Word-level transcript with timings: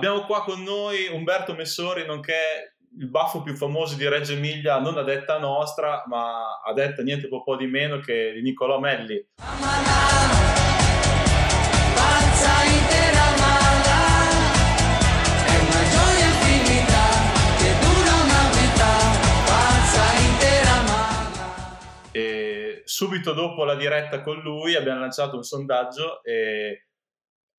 Abbiamo 0.00 0.24
qua 0.24 0.42
con 0.44 0.62
noi 0.62 1.08
Umberto 1.12 1.52
Messori, 1.52 2.06
nonché 2.06 2.76
il 2.98 3.10
baffo 3.10 3.42
più 3.42 3.54
famoso 3.54 3.96
di 3.96 4.08
Reggio 4.08 4.32
Emilia, 4.32 4.78
non 4.78 4.96
a 4.96 5.02
detta 5.02 5.38
nostra, 5.38 6.04
ma 6.06 6.58
a 6.64 6.72
detta 6.72 7.02
niente 7.02 7.28
po' 7.28 7.54
di 7.54 7.66
meno 7.66 7.98
che 7.98 8.32
di 8.32 8.40
Niccolò 8.40 8.78
Melli. 8.78 9.22
Subito 22.84 23.32
dopo 23.32 23.64
la 23.64 23.76
diretta 23.76 24.20
con 24.20 24.40
lui 24.40 24.74
abbiamo 24.76 25.00
lanciato 25.00 25.36
un 25.36 25.42
sondaggio 25.42 26.22
e 26.22 26.89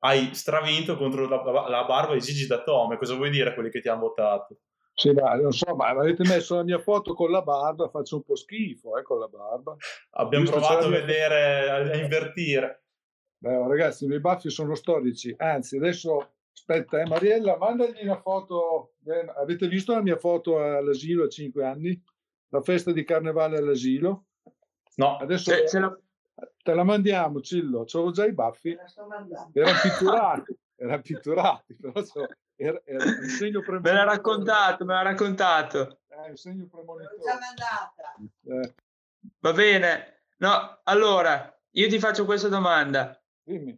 hai 0.04 0.34
stravinto 0.34 0.98
contro 0.98 1.28
la, 1.28 1.42
la 1.68 1.84
Barba 1.86 2.14
e 2.14 2.20
Gigi 2.20 2.48
D'Atome. 2.48 2.98
Cosa 2.98 3.16
vuoi 3.16 3.30
dire 3.30 3.50
a 3.50 3.54
quelli 3.54 3.70
che 3.70 3.82
ti 3.82 3.90
hanno 3.90 4.02
votato? 4.02 4.58
Sì, 4.94 5.12
ma 5.12 5.34
non 5.36 5.52
so, 5.52 5.76
ma 5.76 5.88
avete 5.88 6.24
messo 6.28 6.56
la 6.56 6.64
mia 6.64 6.80
foto 6.80 7.14
con 7.14 7.32
la 7.32 7.42
barba, 7.42 7.90
faccio 7.90 8.18
un 8.18 8.24
po' 8.24 8.36
schifo 8.36 8.98
eh, 8.98 9.04
con 9.04 9.20
la 9.20 9.28
barba. 9.28 9.76
Abbiamo 10.12 10.44
Visto 10.44 10.60
provato 10.60 10.88
a 10.88 10.90
vedere, 10.90 11.70
a 11.70 11.96
invertire. 11.96 12.84
Beh, 13.38 13.56
oh, 13.56 13.68
ragazzi, 13.68 14.04
i 14.04 14.08
miei 14.08 14.20
baffi 14.20 14.50
sono 14.50 14.76
storici, 14.76 15.34
anzi, 15.38 15.78
adesso 15.78 16.34
aspetta, 16.54 17.00
eh, 17.00 17.08
Mariella, 17.08 17.58
mandagli 17.58 18.04
una 18.04 18.20
foto. 18.20 18.94
Eh, 19.06 19.32
avete 19.38 19.68
visto 19.68 19.94
la 19.94 20.02
mia 20.02 20.18
foto 20.18 20.60
all'asilo 20.60 21.24
a 21.24 21.30
5 21.30 21.66
anni? 21.66 22.00
La 22.50 22.62
festa 22.62 22.92
di 22.92 23.04
carnevale 23.04 23.58
all'asilo? 23.58 24.26
No, 24.96 25.18
adesso 25.18 25.52
se, 25.52 25.68
se 25.68 25.80
la... 25.80 25.98
te 26.64 26.74
la 26.74 26.84
mandiamo, 26.84 27.42
Cillo. 27.42 27.84
C'avevo 27.86 28.12
già 28.12 28.26
i 28.26 28.34
baffi. 28.34 28.78
Erano 29.54 29.80
pitturati, 29.82 30.58
erano 30.76 31.02
pitturati, 31.02 31.76
però 31.76 32.04
so, 32.04 32.28
era, 32.56 32.82
era 32.86 33.04
un 33.04 33.28
segno 33.28 33.62
premonitorio. 33.62 33.82
Me 33.82 33.94
l'ha 33.94 34.04
raccontato, 34.04 34.86
me 34.86 34.94
l'ha 34.94 35.02
raccontato. 35.02 36.00
È 36.08 36.30
un 36.30 36.36
segno 36.36 36.68
premonitorio. 36.68 37.18
L'ho 37.18 37.24
già 37.24 37.40
mandata. 37.40 38.64
Eh. 38.64 38.76
Va 39.40 39.54
bene. 39.54 40.24
No, 40.38 40.80
allora, 40.84 41.56
io 41.72 41.88
ti 41.88 42.00
faccio 42.00 42.26
questa 42.26 42.48
domanda. 42.48 43.20
Dimmi. 43.44 43.78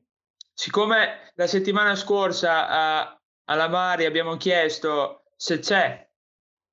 Siccome 0.54 1.32
la 1.36 1.48
settimana 1.48 1.95
scorsa 1.95 2.67
a, 2.67 3.22
alla 3.45 3.67
Mari 3.67 4.06
abbiamo 4.06 4.38
chiesto 4.38 5.26
se 5.36 5.60
c'è 5.60 6.08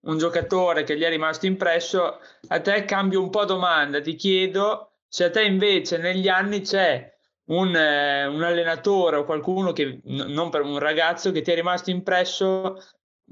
un 0.02 0.18
giocatore 0.18 0.84
che 0.84 0.96
gli 0.96 1.02
è 1.02 1.08
rimasto 1.08 1.46
impresso, 1.46 2.20
a 2.48 2.60
te 2.60 2.84
cambio 2.84 3.22
un 3.22 3.30
po' 3.30 3.44
domanda, 3.44 4.00
ti 4.00 4.14
chiedo 4.14 4.89
se 5.10 5.24
a 5.24 5.30
te 5.30 5.42
invece 5.42 5.98
negli 5.98 6.28
anni 6.28 6.60
c'è 6.60 7.12
un, 7.46 7.74
eh, 7.74 8.26
un 8.26 8.44
allenatore 8.44 9.16
o 9.16 9.24
qualcuno 9.24 9.72
che, 9.72 10.00
n- 10.04 10.32
non 10.32 10.50
per 10.50 10.62
un 10.62 10.78
ragazzo 10.78 11.32
che 11.32 11.42
ti 11.42 11.50
è 11.50 11.54
rimasto 11.56 11.90
impresso 11.90 12.76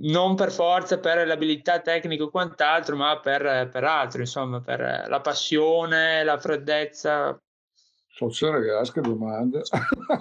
non 0.00 0.34
per 0.34 0.50
forza 0.50 0.98
per 0.98 1.24
l'abilità 1.26 1.80
tecnica 1.80 2.24
o 2.24 2.30
quant'altro, 2.30 2.96
ma 2.96 3.18
per, 3.20 3.68
per 3.68 3.84
altro, 3.84 4.20
insomma, 4.20 4.60
per 4.60 5.06
la 5.08 5.20
passione, 5.20 6.22
la 6.22 6.38
freddezza. 6.38 7.40
Forse 8.06 8.50
ragazzi, 8.50 8.92
che 8.92 9.00
domande. 9.00 9.62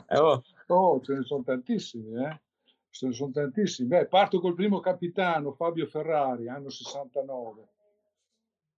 Eh, 0.09 0.17
oh. 0.17 0.44
oh, 0.67 1.02
ce 1.02 1.13
ne 1.13 1.23
sono 1.23 1.44
tantissimi, 1.44 2.24
eh? 2.24 2.41
Ce 2.89 3.07
ne 3.07 3.13
sono 3.13 3.31
tantissimi. 3.31 3.88
Beh, 3.88 4.07
parto 4.07 4.39
col 4.39 4.56
primo 4.56 4.79
capitano, 4.79 5.53
Fabio 5.53 5.85
Ferrari, 5.85 6.50
anno 6.50 6.69
69. 6.69 7.68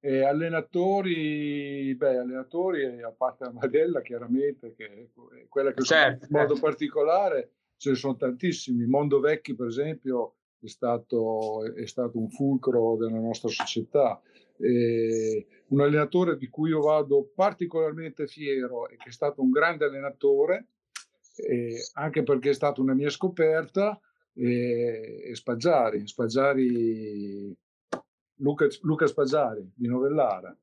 E 0.01 0.23
allenatori, 0.23 1.93
beh, 1.93 2.17
allenatori, 2.17 3.01
a 3.01 3.11
parte 3.11 3.43
la 3.43 3.51
Madella, 3.51 4.01
chiaramente, 4.01 4.73
che 4.73 4.85
è 4.85 5.47
quella 5.49 5.73
che 5.73 5.83
certo, 5.83 6.25
in 6.25 6.31
modo 6.31 6.53
certo. 6.53 6.69
particolare, 6.69 7.51
ce 7.75 7.89
ne 7.89 7.95
sono 7.95 8.15
tantissimi. 8.15 8.85
Mondo 8.85 9.19
Vecchi, 9.19 9.55
per 9.55 9.67
esempio, 9.67 10.35
è 10.61 10.67
stato, 10.67 11.65
è 11.73 11.85
stato 11.85 12.17
un 12.17 12.29
fulcro 12.29 12.95
della 12.95 13.19
nostra 13.19 13.49
società. 13.49 14.21
E 14.57 15.45
un 15.67 15.81
allenatore 15.81 16.37
di 16.37 16.47
cui 16.47 16.69
io 16.69 16.81
vado 16.81 17.31
particolarmente 17.33 18.27
fiero 18.27 18.87
e 18.87 18.95
che 18.97 19.09
è 19.09 19.11
stato 19.11 19.41
un 19.41 19.51
grande 19.51 19.85
allenatore, 19.85 20.67
anche 21.93 22.23
perché 22.23 22.49
è 22.51 22.53
stata 22.53 22.81
una 22.81 22.93
mia 22.93 23.09
scoperta, 23.09 23.99
è 24.33 25.31
Spaggiari. 25.33 26.07
Spaggiari 26.07 27.55
Luca, 28.39 28.67
Luca 28.81 29.07
Spaggiari 29.07 29.71
di 29.73 29.87
Novellara, 29.87 30.55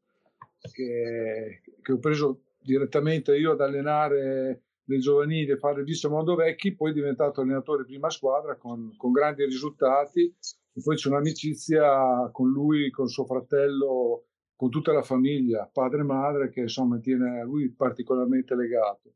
che, 0.72 1.62
che, 1.82 1.92
ho 1.92 1.98
preso 1.98 2.42
direttamente 2.60 3.36
io 3.36 3.52
ad 3.52 3.60
allenare 3.60 4.62
le 4.84 4.98
giovanili 4.98 5.50
e 5.50 5.58
fare 5.58 5.80
il 5.80 5.86
vice 5.86 6.08
mondo 6.08 6.34
vecchi, 6.34 6.74
poi 6.74 6.90
è 6.90 6.94
diventato 6.94 7.40
allenatore 7.40 7.84
prima 7.84 8.10
squadra 8.10 8.56
con, 8.56 8.94
con 8.96 9.12
grandi 9.12 9.44
risultati 9.44 10.34
e 10.72 10.80
poi 10.82 10.96
c'è 10.96 11.08
un'amicizia 11.08 12.30
con 12.32 12.50
lui, 12.50 12.90
con 12.90 13.08
suo 13.08 13.24
fratello, 13.24 14.26
con 14.54 14.70
tutta 14.70 14.92
la 14.92 15.02
famiglia, 15.02 15.68
padre 15.70 16.00
e 16.00 16.04
madre, 16.04 16.50
che 16.50 16.60
insomma 16.60 16.98
tiene 16.98 17.40
a 17.40 17.44
lui 17.44 17.70
particolarmente 17.70 18.54
legato. 18.54 19.12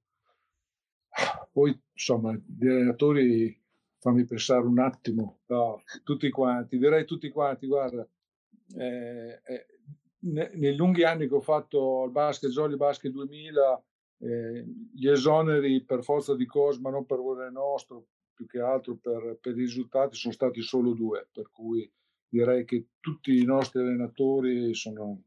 Poi 1.53 1.78
insomma, 1.93 2.32
gli 2.32 2.66
allenatori, 2.66 3.59
fammi 3.99 4.25
pensare 4.25 4.66
un 4.66 4.78
attimo, 4.78 5.41
no, 5.47 5.82
tutti 6.03 6.31
quanti, 6.31 6.78
direi 6.78 7.04
tutti 7.04 7.28
quanti, 7.28 7.66
guarda, 7.66 8.06
eh, 8.76 9.41
eh, 9.44 9.66
nei 10.20 10.76
lunghi 10.76 11.04
anni 11.04 11.28
che 11.28 11.34
ho 11.34 11.41
fatto 11.41 12.03
al 12.03 12.10
basket, 12.10 12.50
Jolly 12.50 12.76
Basket 12.76 13.10
2000, 13.10 13.84
eh, 14.19 14.64
gli 14.92 15.08
esoneri 15.08 15.82
per 15.82 16.03
forza 16.03 16.34
di 16.34 16.47
Cosma, 16.47 16.91
non 16.91 17.06
per 17.06 17.19
volere 17.19 17.50
nostro, 17.50 18.06
più 18.34 18.47
che 18.47 18.60
altro 18.60 18.97
per, 18.97 19.38
per, 19.41 19.56
i 19.56 19.60
risultati, 19.60 20.16
sono 20.16 20.32
stati 20.32 20.60
solo 20.62 20.92
due, 20.92 21.28
per 21.32 21.50
cui 21.50 21.91
direi 22.28 22.64
che 22.64 22.86
tutti 23.00 23.38
i 23.38 23.44
nostri 23.44 23.81
allenatori 23.81 24.75
sono, 24.75 25.22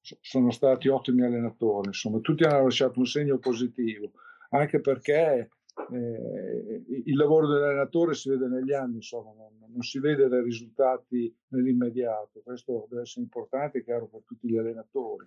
sono 0.00 0.50
stati 0.50 0.88
ottimi 0.88 1.22
allenatori, 1.22 1.88
insomma, 1.88 2.18
tutti 2.20 2.44
hanno 2.44 2.64
lasciato 2.64 2.98
un 2.98 3.06
segno 3.06 3.38
positivo, 3.38 4.12
anche 4.50 4.80
perché 4.80 5.50
eh, 5.92 6.84
il 7.04 7.16
lavoro 7.16 7.48
dell'allenatore 7.48 8.14
si 8.14 8.28
vede 8.28 8.46
negli 8.46 8.72
anni, 8.72 8.96
insomma, 8.96 9.32
non, 9.32 9.58
non, 9.58 9.82
si 9.82 9.98
vede 9.98 10.28
dai 10.28 10.42
risultati 10.42 11.34
nell'immediato. 11.48 12.40
Questo 12.42 12.86
deve 12.88 13.02
essere 13.02 13.22
importante 13.22 13.78
e 13.78 13.84
chiaro 13.84 14.06
per 14.06 14.22
tutti 14.24 14.48
gli 14.48 14.56
allenatori. 14.56 15.26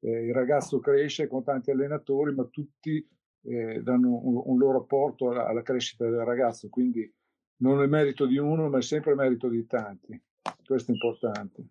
Eh, 0.00 0.26
il 0.26 0.34
ragazzo 0.34 0.78
cresce 0.78 1.26
con 1.26 1.42
tanti 1.42 1.70
allenatori, 1.70 2.34
ma 2.34 2.44
tutti 2.44 3.06
eh, 3.44 3.82
danno 3.82 4.20
un, 4.22 4.42
un, 4.44 4.58
loro 4.58 4.78
apporto 4.78 5.30
alla, 5.30 5.46
alla, 5.46 5.62
crescita 5.62 6.04
del 6.08 6.24
ragazzo, 6.24 6.68
quindi 6.68 7.12
non 7.56 7.82
è 7.82 7.86
merito 7.86 8.26
di 8.26 8.38
uno, 8.38 8.68
ma 8.68 8.78
è 8.78 8.82
sempre 8.82 9.14
merito 9.14 9.48
di 9.48 9.66
tanti. 9.66 10.20
Questo 10.64 10.90
è 10.90 10.94
importante. 10.94 11.64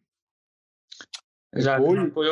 Esatto. 1.50 2.12
Poi, 2.12 2.28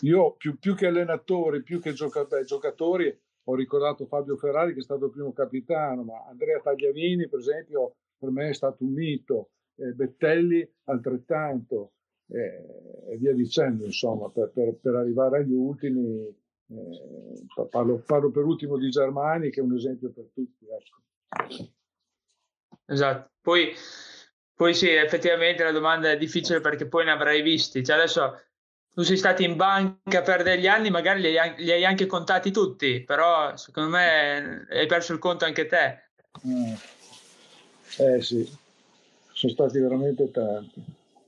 io 0.00 0.34
più, 0.36 0.58
più, 0.58 0.74
che 0.74 0.86
allenatori, 0.86 1.62
più 1.62 1.80
che 1.80 1.92
gioca- 1.92 2.24
beh, 2.24 2.44
giocatori, 2.44 3.18
ho 3.44 3.54
ricordato 3.54 4.06
Fabio 4.06 4.36
Ferrari 4.36 4.72
che 4.72 4.80
è 4.80 4.82
stato 4.82 5.06
il 5.06 5.10
primo 5.10 5.32
capitano, 5.32 6.04
ma 6.04 6.24
Andrea 6.28 6.60
Tagliavini, 6.60 7.28
per 7.28 7.40
esempio, 7.40 7.96
per 8.18 8.30
me 8.30 8.50
è 8.50 8.54
stato 8.54 8.84
un 8.84 8.92
mito, 8.92 9.50
eh, 9.76 9.92
Bettelli 9.92 10.68
altrettanto, 10.84 11.92
eh, 12.28 13.10
e 13.10 13.16
via 13.18 13.34
dicendo, 13.34 13.84
insomma, 13.84 14.30
per, 14.30 14.50
per, 14.52 14.76
per 14.80 14.94
arrivare 14.94 15.38
agli 15.38 15.52
ultimi. 15.52 16.40
Eh, 16.68 17.66
parlo, 17.68 18.02
parlo, 18.06 18.30
per 18.30 18.44
ultimo 18.44 18.78
di 18.78 18.88
Germani, 18.88 19.50
che 19.50 19.60
è 19.60 19.62
un 19.62 19.74
esempio 19.74 20.10
per 20.10 20.30
tutti. 20.32 20.66
Ecco. 20.66 21.70
Esatto. 22.86 23.30
Poi, 23.40 23.72
poi 24.54 24.74
sì, 24.74 24.88
effettivamente 24.88 25.64
la 25.64 25.72
domanda 25.72 26.10
è 26.10 26.16
difficile 26.16 26.60
perché 26.60 26.86
poi 26.86 27.04
ne 27.04 27.10
avrai 27.10 27.42
visti. 27.42 27.84
Cioè 27.84 27.96
adesso 27.96 28.40
tu 28.94 29.02
sei 29.02 29.16
stato 29.16 29.42
in 29.42 29.56
banca 29.56 30.22
per 30.22 30.42
degli 30.42 30.66
anni, 30.66 30.90
magari 30.90 31.20
li 31.20 31.38
hai, 31.38 31.54
li 31.56 31.70
hai, 31.70 31.84
anche 31.84 32.06
contati 32.06 32.50
tutti, 32.50 33.02
però 33.02 33.56
secondo 33.56 33.90
me 33.90 34.66
hai 34.70 34.86
perso 34.86 35.12
il 35.14 35.18
conto 35.18 35.44
anche 35.46 35.66
te. 35.66 36.10
Mm. 36.46 36.74
Eh 37.98 38.22
sì, 38.22 38.44
sono 39.32 39.52
stati 39.52 39.78
veramente 39.78 40.30
tanti. 40.30 40.84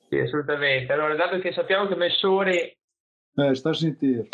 Sì, 0.09 0.19
assolutamente. 0.19 0.93
Allora, 0.93 1.15
dato 1.15 1.39
che 1.39 1.53
sappiamo 1.53 1.87
che 1.87 1.97
Messori... 1.97 2.77
Eh, 3.37 3.55
sta 3.55 3.71
a 3.71 3.75
sentire. 3.75 4.29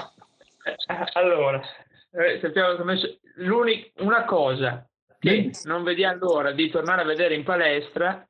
Eh, 0.65 1.05
allora, 1.15 1.63
eh, 2.11 2.39
sappiamo 2.41 2.77
che 2.77 2.83
Messori... 2.83 3.21
L'unica... 3.37 4.03
Una 4.03 4.25
cosa 4.25 4.87
che 5.19 5.51
sì. 5.53 5.69
non 5.69 5.85
vediamo 5.85 6.19
l'ora 6.19 6.53
di 6.53 6.69
tornare 6.69 7.03
a 7.03 7.07
vedere 7.07 7.35
in 7.35 7.45
palestra 7.45 8.27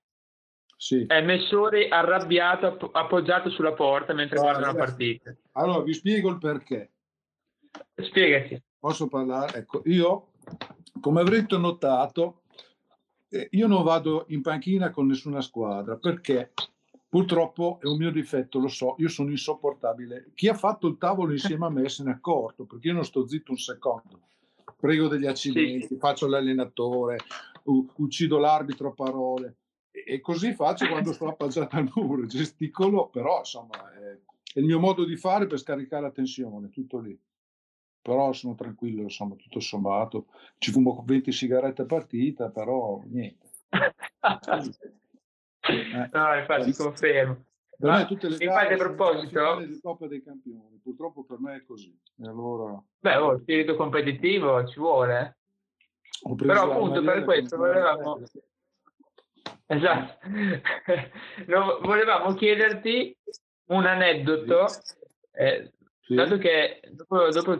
sì. 0.80 1.04
È 1.04 1.20
Messori 1.20 1.90
arrabbiato, 1.90 2.78
appoggiato 2.90 3.50
sulla 3.50 3.74
porta 3.74 4.14
mentre 4.14 4.38
ah, 4.38 4.40
guarda 4.40 4.66
la 4.68 4.74
partita. 4.74 5.36
Allora, 5.52 5.82
vi 5.82 5.92
spiego 5.92 6.30
il 6.30 6.38
perché. 6.38 6.92
Spiegati. 7.94 8.62
Posso 8.78 9.06
parlare? 9.06 9.58
Ecco, 9.58 9.82
io, 9.84 10.28
come 10.98 11.20
avrete 11.20 11.58
notato, 11.58 12.44
eh, 13.28 13.48
io 13.50 13.66
non 13.66 13.82
vado 13.82 14.24
in 14.28 14.40
panchina 14.40 14.88
con 14.88 15.06
nessuna 15.06 15.42
squadra 15.42 15.96
perché 15.96 16.52
purtroppo 17.06 17.78
è 17.82 17.86
un 17.86 17.98
mio 17.98 18.10
difetto, 18.10 18.58
lo 18.58 18.68
so, 18.68 18.94
io 19.00 19.10
sono 19.10 19.28
insopportabile. 19.28 20.30
Chi 20.34 20.48
ha 20.48 20.54
fatto 20.54 20.86
il 20.86 20.96
tavolo 20.96 21.32
insieme 21.32 21.66
a 21.66 21.70
me 21.70 21.90
se 21.90 22.04
ne 22.04 22.12
è 22.12 22.14
accorto 22.14 22.64
perché 22.64 22.88
io 22.88 22.94
non 22.94 23.04
sto 23.04 23.28
zitto 23.28 23.50
un 23.50 23.58
secondo 23.58 24.22
prego 24.78 25.08
degli 25.08 25.26
accidenti, 25.26 25.88
sì. 25.88 25.96
faccio 25.98 26.26
l'allenatore, 26.26 27.18
uccido 27.64 28.38
l'arbitro 28.38 28.88
a 28.88 28.92
parole. 28.92 29.56
E, 29.90 30.20
così 30.20 30.52
faccio 30.52 30.88
quando 30.88 31.12
sto 31.12 31.28
appoggiato 31.28 31.76
al 31.76 31.90
muro, 31.94 32.26
gesticolo, 32.26 33.08
però 33.08 33.38
insomma 33.38 33.92
è, 33.92 34.19
il 34.54 34.64
mio 34.64 34.78
modo 34.78 35.04
di 35.04 35.16
fare 35.16 35.46
per 35.46 35.58
scaricare 35.58 36.02
la 36.02 36.10
tensione, 36.10 36.69
tutto 36.69 36.98
lì 36.98 37.19
però 38.02 38.32
sono 38.32 38.54
tranquillo, 38.54 39.02
insomma, 39.02 39.34
tutto 39.37 39.60
sommato. 39.60 40.26
Ci 40.58 40.70
fumo 40.70 41.02
20 41.06 41.32
sigarette 41.32 41.82
a 41.82 41.87
partita, 41.87 42.48
però 42.48 43.00
niente. 43.04 43.48
eh. 43.69 43.94
No, 46.12 46.34
infatti 46.34 46.72
confermo. 46.72 47.44
Per 47.78 47.90
me 47.90 48.06
tutte 48.06 48.28
le 48.28 48.37
infatti, 48.40 48.72
a 48.72 48.76
proposito, 48.76 49.56
di 49.60 49.78
Coppa 49.81 50.06
dei 50.06 50.22
Campioni, 50.22 50.81
purtroppo 50.82 51.25
per 51.25 51.38
me 51.38 51.56
è 51.56 51.64
così. 51.64 51.96
E 52.16 52.26
allora... 52.26 52.82
Beh, 52.98 53.16
oh, 53.16 53.38
spirito 53.38 53.76
competitivo 53.76 54.66
ci 54.66 54.78
vuole. 54.78 55.37
Però 56.37 56.70
appunto 56.70 57.02
per 57.02 57.25
questo 57.25 57.56
volevamo... 57.56 58.20
Esatto. 59.70 60.19
no, 61.46 61.78
volevamo 61.82 62.34
chiederti 62.34 63.17
un 63.67 63.87
aneddoto, 63.87 64.67
eh, 65.32 65.70
sì. 66.00 66.14
dato 66.17 66.38
che 66.38 66.81
dopo, 66.90 67.28
dopo 67.28 67.56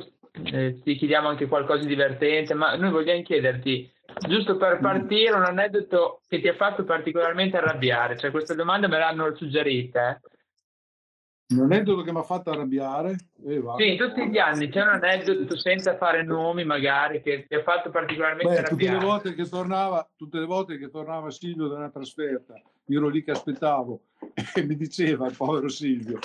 eh, 0.47 0.81
ti 0.83 0.97
chiediamo 0.97 1.29
anche 1.29 1.47
qualcosa 1.47 1.83
di 1.83 1.87
divertente, 1.87 2.55
ma 2.55 2.75
noi 2.75 2.91
vogliamo 2.91 3.23
chiederti, 3.23 3.89
giusto 4.27 4.57
per 4.57 4.79
mm. 4.79 4.83
partire, 4.83 5.37
un 5.37 5.45
aneddoto 5.45 6.23
che 6.27 6.41
ti 6.41 6.49
ha 6.49 6.55
fatto 6.55 6.83
particolarmente 6.83 7.59
arrabbiare. 7.59 8.19
Cioè, 8.19 8.33
questa 8.33 8.55
domanda 8.55 8.89
me 8.89 8.99
l'hanno 8.99 9.33
suggerita. 9.37 10.17
Eh. 10.17 10.21
Un 11.51 11.63
aneddoto 11.63 12.03
che 12.03 12.13
mi 12.13 12.19
ha 12.19 12.23
fatto 12.23 12.51
arrabbiare? 12.51 13.17
Eh, 13.45 13.63
sì, 13.77 13.97
tutti 13.97 14.29
gli 14.29 14.39
anni 14.39 14.69
c'è 14.69 14.83
un 14.83 14.89
aneddoto 14.89 15.59
senza 15.59 15.97
fare 15.97 16.23
nomi, 16.23 16.65
magari, 16.65 17.23
che 17.23 17.47
ti 17.49 17.55
ha 17.55 17.63
fatto 17.63 17.91
particolarmente 17.91 18.53
Beh, 18.53 18.59
arrabbiare. 18.59 18.97
Tutte 18.97 19.05
le, 19.05 19.11
volte 19.11 19.35
che 19.35 19.49
tornava, 19.49 20.09
tutte 20.17 20.39
le 20.39 20.47
volte 20.47 20.79
che 20.79 20.91
tornava 20.91 21.31
Silvio 21.31 21.67
da 21.67 21.77
una 21.77 21.91
trasferta, 21.91 22.55
io 22.87 22.99
ero 22.99 23.09
lì 23.09 23.25
che 23.25 23.33
aspettavo 23.33 24.01
e 24.55 24.63
mi 24.63 24.77
diceva 24.77 25.27
il 25.27 25.37
povero 25.37 25.69
Silvio, 25.69 26.19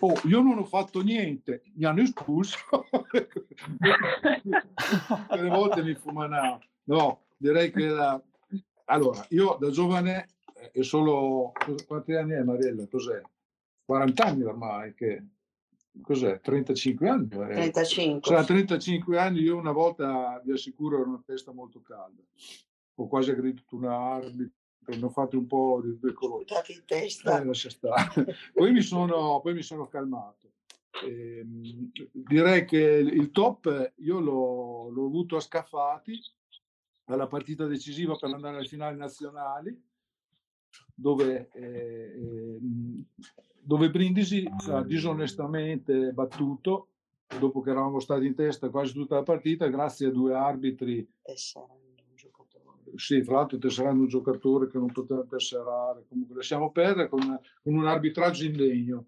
Oh, 0.00 0.14
io 0.24 0.40
non 0.40 0.58
ho 0.58 0.64
fatto 0.64 1.02
niente, 1.02 1.62
mi 1.74 1.84
hanno 1.84 2.02
espulso. 2.02 2.58
Tutte 2.88 3.28
le 5.40 5.48
volte 5.48 5.82
mi 5.82 5.94
fumanavo. 5.94 6.60
No, 6.84 7.22
direi 7.36 7.70
che 7.70 7.86
la... 7.86 8.20
Allora, 8.86 9.24
io 9.30 9.56
da 9.60 9.70
giovane, 9.70 10.28
eh, 10.54 10.70
e 10.72 10.82
solo... 10.82 11.52
Quanti 11.86 12.14
anni 12.14 12.32
è 12.32 12.42
Mariella? 12.42 12.86
Cos'è? 12.88 13.20
40 13.84 14.24
anni 14.24 14.42
ormai, 14.44 14.94
che... 14.94 15.26
Cos'è? 16.00 16.40
35 16.40 17.08
anni? 17.08 17.28
35. 17.28 18.20
Cioè, 18.22 18.44
35 18.44 19.18
anni 19.18 19.40
io 19.40 19.56
una 19.56 19.72
volta, 19.72 20.40
vi 20.42 20.52
assicuro, 20.52 21.00
ero 21.00 21.08
una 21.08 21.22
testa 21.24 21.52
molto 21.52 21.82
calda. 21.82 22.22
Ho 22.94 23.08
quasi 23.08 23.30
aggredito 23.30 23.76
un 23.76 23.84
arbitro, 23.84 24.54
ne 24.86 25.04
ho 25.04 25.10
fatti 25.10 25.36
un 25.36 25.46
po' 25.46 25.80
di 25.82 25.98
due 25.98 26.14
colori. 26.14 26.46
in 26.68 26.84
testa. 26.86 27.42
Eh, 27.42 27.44
poi, 28.54 28.72
mi 28.72 28.80
sono, 28.80 29.40
poi 29.40 29.52
mi 29.52 29.62
sono 29.62 29.86
calmato. 29.86 30.52
Eh, 31.04 31.44
direi 32.12 32.64
che 32.64 32.78
il 32.78 33.30
top 33.30 33.92
io 33.96 34.18
l'ho, 34.18 34.88
l'ho 34.88 35.06
avuto 35.06 35.36
a 35.36 35.40
Scaffati 35.40 36.18
alla 37.06 37.26
partita 37.26 37.66
decisiva 37.66 38.16
per 38.16 38.32
andare 38.32 38.56
alle 38.56 38.66
finali 38.66 38.96
nazionali 38.96 39.90
dove, 40.94 41.48
eh, 41.52 42.12
ehm, 42.16 43.04
dove 43.60 43.90
Brindisi 43.90 44.48
ha 44.68 44.82
disonestamente 44.82 46.12
battuto 46.12 46.88
dopo 47.38 47.60
che 47.60 47.70
eravamo 47.70 47.98
stati 47.98 48.26
in 48.26 48.34
testa 48.34 48.68
quasi 48.68 48.92
tutta 48.92 49.14
la 49.14 49.22
partita 49.22 49.66
grazie 49.68 50.08
a 50.08 50.10
due 50.10 50.34
arbitri 50.34 51.08
sì, 52.94 53.22
fra 53.22 53.36
l'altro 53.36 53.58
tesserando 53.58 54.02
un 54.02 54.08
giocatore 54.08 54.68
che 54.68 54.78
non 54.78 54.92
poteva 54.92 55.24
tesserare, 55.24 56.04
comunque 56.08 56.36
lasciamo 56.36 56.70
perdere 56.70 57.08
con, 57.08 57.20
con 57.62 57.74
un 57.74 57.86
arbitraggio 57.86 58.44
indegno. 58.44 59.06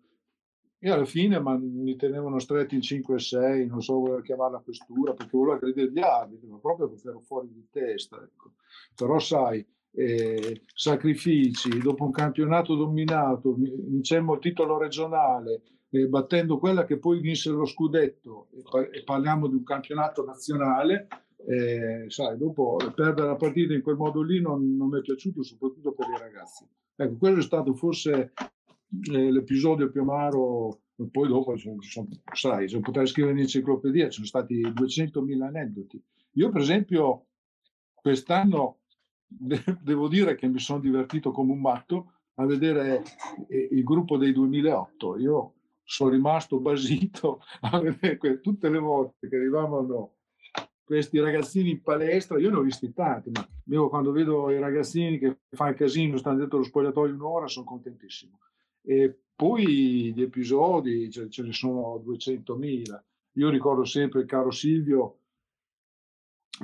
E 0.79 0.91
alla 0.91 1.07
fine 1.07 1.39
ma, 1.41 1.57
mi 1.57 1.97
tenevano 1.97 2.39
stretti 2.39 2.75
in 2.75 2.83
5 2.83 3.15
e 3.15 3.19
6, 3.19 3.67
non 3.67 3.81
so 3.81 3.95
come 3.95 4.23
chiamare 4.23 4.53
la 4.53 4.59
questura, 4.59 5.15
perché 5.15 5.37
volevo 5.37 5.59
credere 5.59 5.91
gli 5.91 6.01
arbitri, 6.01 6.47
ma 6.47 6.59
proprio 6.59 6.89
perché 6.89 7.09
ero 7.09 7.21
fuori 7.21 7.51
di 7.51 7.67
testa. 7.71 8.23
Ecco. 8.23 8.53
Però 8.95 9.19
sai, 9.19 9.67
eh, 9.97 10.63
sacrifici, 10.75 11.79
dopo 11.79 12.05
un 12.05 12.11
campionato 12.11 12.75
dominato, 12.75 13.55
vincemmo 13.55 14.35
il 14.35 14.41
titolo 14.41 14.77
regionale, 14.77 15.63
eh, 15.91 16.07
battendo 16.09 16.59
quella 16.59 16.85
che 16.85 16.99
poi 16.99 17.21
vinse 17.21 17.51
lo 17.51 17.65
scudetto, 17.65 18.49
e, 18.93 19.05
parliamo 19.05 19.47
di 19.47 19.55
un 19.55 19.63
campionato 19.63 20.25
nazionale, 20.25 21.07
e, 21.47 22.07
sai, 22.09 22.37
dopo 22.37 22.77
perdere 22.95 23.29
la 23.29 23.37
partita 23.37 23.73
in 23.73 23.83
quel 23.83 23.97
modo 23.97 24.23
lì 24.23 24.41
non, 24.41 24.77
non 24.77 24.89
mi 24.89 24.99
è 24.99 25.03
piaciuto, 25.03 25.43
soprattutto 25.43 25.93
per 25.93 26.09
i 26.09 26.19
ragazzi. 26.19 26.67
Ecco, 26.97 27.17
quello 27.17 27.39
è 27.39 27.43
stato 27.43 27.75
forse 27.75 28.33
eh, 29.13 29.31
l'episodio 29.31 29.91
più 29.91 30.03
amaro. 30.03 30.81
Poi 31.11 31.27
dopo, 31.27 31.55
sai, 32.35 32.69
se 32.69 32.79
potrei 32.79 33.09
scrivere 33.09 33.35
in 33.35 33.41
enciclopedia, 33.41 34.05
ci 34.05 34.13
sono 34.13 34.27
stati 34.27 34.61
200.000 34.61 35.43
aneddoti. 35.43 36.01
Io, 36.35 36.51
per 36.51 36.61
esempio, 36.61 37.27
quest'anno 37.95 38.79
devo 39.27 40.09
dire 40.09 40.35
che 40.35 40.47
mi 40.49 40.59
sono 40.59 40.81
divertito 40.81 41.31
come 41.31 41.53
un 41.53 41.61
matto 41.61 42.13
a 42.35 42.47
vedere 42.47 43.03
eh, 43.49 43.69
il 43.71 43.83
gruppo 43.83 44.17
dei 44.17 44.33
2008. 44.33 45.19
Io 45.19 45.53
sono 45.85 46.11
rimasto 46.11 46.59
basito 46.61 47.41
a 47.61 47.79
vedere 47.81 48.41
tutte 48.41 48.69
le 48.69 48.79
volte 48.79 49.29
che 49.29 49.37
arrivavano 49.37 50.13
questi 50.85 51.19
ragazzini 51.19 51.71
in 51.71 51.83
palestra, 51.83 52.39
io 52.39 52.51
ne 52.51 52.57
ho 52.57 52.61
visti 52.61 52.93
tanti, 52.93 53.31
ma 53.31 53.47
io 53.69 53.89
quando 53.89 54.13
vedo 54.13 54.51
i 54.51 54.59
ragazzini 54.59 55.19
che 55.19 55.39
fanno 55.51 55.75
casino, 55.75 56.19
stanno 56.19 56.39
dentro 56.39 56.59
lo 56.59 56.65
spogliatoio 56.65 57.15
un'ora, 57.15 57.49
sono 57.49 57.65
contentissimo. 57.65 58.39
E 58.83 59.19
poi 59.35 60.13
gli 60.13 60.23
episodi, 60.23 61.11
ce, 61.11 61.31
ce 61.31 61.43
ne 61.43 61.53
sono 61.53 62.03
200.000. 62.07 63.03
Io 63.37 63.49
ricordo 63.49 63.85
sempre 63.85 64.27
caro 64.27 64.51
Silvio, 64.51 65.21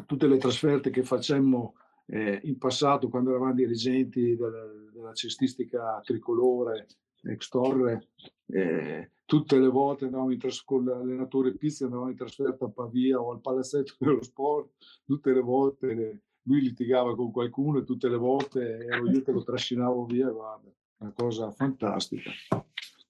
tutte 0.07 0.27
le 0.27 0.37
trasferte 0.37 0.91
che 0.91 1.03
facemmo 1.03 1.75
eh, 2.11 2.41
in 2.45 2.59
passato 2.59 3.09
quando 3.09 3.31
eravamo 3.31 3.55
dirigenti 3.55 4.37
del, 4.37 4.91
della 4.93 5.13
cestistica 5.13 6.01
tricolore, 6.03 6.87
ex 7.23 7.49
Torre, 7.49 8.09
eh, 8.47 9.13
tutte 9.25 9.59
le 9.59 9.69
volte 9.69 10.07
andavamo 10.07 10.33
in 10.33 10.39
tras- 10.39 10.65
con 10.65 10.85
l'allenatore 10.85 11.55
Pizzi 11.55 11.85
andavamo 11.85 12.11
in 12.11 12.17
trasferta 12.17 12.65
a 12.65 12.71
Pavia 12.71 13.21
o 13.21 13.31
al 13.31 13.41
palazzetto 13.41 13.95
dello 14.01 14.23
sport, 14.23 14.73
tutte 15.05 15.33
le 15.33 15.41
volte 15.41 16.23
lui 16.45 16.63
litigava 16.63 17.15
con 17.15 17.31
qualcuno 17.31 17.79
e 17.79 17.85
tutte 17.85 18.09
le 18.09 18.17
volte 18.17 18.87
ero 18.87 19.09
io 19.09 19.23
che 19.23 19.31
lo 19.31 19.45
trascinavo 19.45 20.05
via, 20.07 20.29
guarda, 20.31 20.69
una 20.99 21.13
cosa 21.13 21.51
fantastica. 21.53 22.31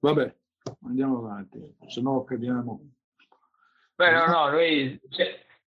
Vabbè, 0.01 0.37
andiamo 0.85 1.19
avanti, 1.19 1.59
se 1.87 2.03
no 2.03 2.23
cadiamo. 2.25 2.91
Beh, 3.95 4.13
no, 4.13 4.27
no, 4.27 4.51
noi 4.51 5.01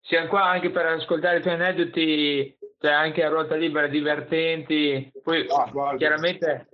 siamo 0.06 0.28
qua 0.28 0.44
anche 0.44 0.70
per 0.70 0.86
ascoltare 0.86 1.38
i 1.38 1.42
tuoi 1.42 1.54
aneddoti, 1.54 2.55
cioè 2.86 2.94
anche 2.94 3.24
a 3.24 3.28
ruota 3.28 3.56
libera, 3.56 3.88
divertenti. 3.88 5.10
Poi 5.20 5.44
ah, 5.48 5.96
chiaramente... 5.96 6.68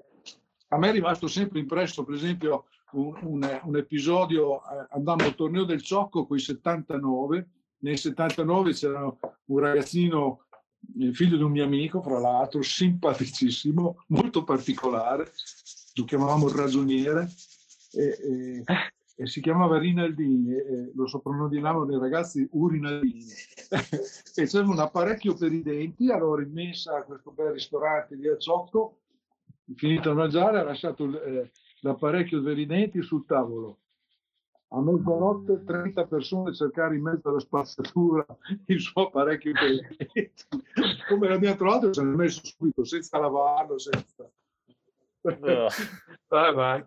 A 0.68 0.78
me 0.78 0.88
è 0.90 0.92
rimasto 0.92 1.26
sempre 1.26 1.58
impresso, 1.58 2.04
per 2.04 2.14
esempio, 2.14 2.66
un, 2.92 3.14
un, 3.22 3.60
un 3.64 3.76
episodio, 3.76 4.58
eh, 4.58 4.86
andammo 4.90 5.24
al 5.24 5.34
torneo 5.34 5.64
del 5.64 5.82
Ciocco 5.82 6.26
con 6.26 6.36
i 6.36 6.40
79, 6.40 7.48
nel 7.78 7.98
79 7.98 8.72
c'era 8.72 9.04
un 9.46 9.58
ragazzino, 9.58 10.44
figlio 11.12 11.36
di 11.36 11.42
un 11.42 11.50
mio 11.50 11.64
amico, 11.64 12.02
fra 12.02 12.18
l'altro, 12.18 12.62
simpaticissimo, 12.62 14.04
molto 14.08 14.44
particolare, 14.44 15.30
lo 15.94 16.04
chiamavamo 16.04 16.48
il 16.48 16.54
ragioniere, 16.54 17.28
e, 17.92 18.04
e, 18.04 18.64
e 19.16 19.26
si 19.26 19.40
chiamava 19.40 19.78
Rinaldini, 19.78 20.54
e 20.54 20.92
lo 20.94 21.06
soprannominavano 21.06 21.94
i 21.94 21.98
ragazzi 21.98 22.48
Urinaldini. 22.52 23.24
e 24.34 24.46
c'era 24.46 24.66
un 24.66 24.78
apparecchio 24.78 25.34
per 25.34 25.52
i 25.52 25.62
denti, 25.62 26.10
allora 26.10 26.42
in 26.42 26.52
mensa 26.52 26.96
a 26.96 27.02
questo 27.02 27.30
bel 27.30 27.52
ristorante 27.52 28.16
di 28.16 28.28
a 28.28 28.36
Ciocco, 28.36 29.00
finito 29.74 30.10
a 30.10 30.14
mangiare, 30.14 30.58
ha 30.58 30.64
lasciato 30.64 31.22
eh, 31.22 31.50
l'apparecchio 31.80 32.42
per 32.42 32.58
i 32.58 32.66
denti 32.66 33.02
sul 33.02 33.26
tavolo. 33.26 33.78
A 34.74 34.80
mezzanotte 34.80 35.64
30 35.64 36.06
persone 36.06 36.54
cercare 36.54 36.96
in 36.96 37.02
mezzo 37.02 37.28
alla 37.28 37.40
spazzatura 37.40 38.24
il 38.66 38.80
suo 38.80 39.08
apparecchio 39.08 39.52
per 39.52 39.70
i 39.70 39.80
denti. 39.98 40.30
Come 41.08 41.28
l'abbiamo 41.28 41.56
trovato 41.56 41.92
se 41.92 42.02
l'ha 42.02 42.16
messo 42.16 42.40
subito, 42.42 42.82
senza 42.84 43.18
lavarlo, 43.18 43.78
senza... 43.78 44.30
Oh. 45.24 45.68
Vai, 46.28 46.54
vai. 46.54 46.86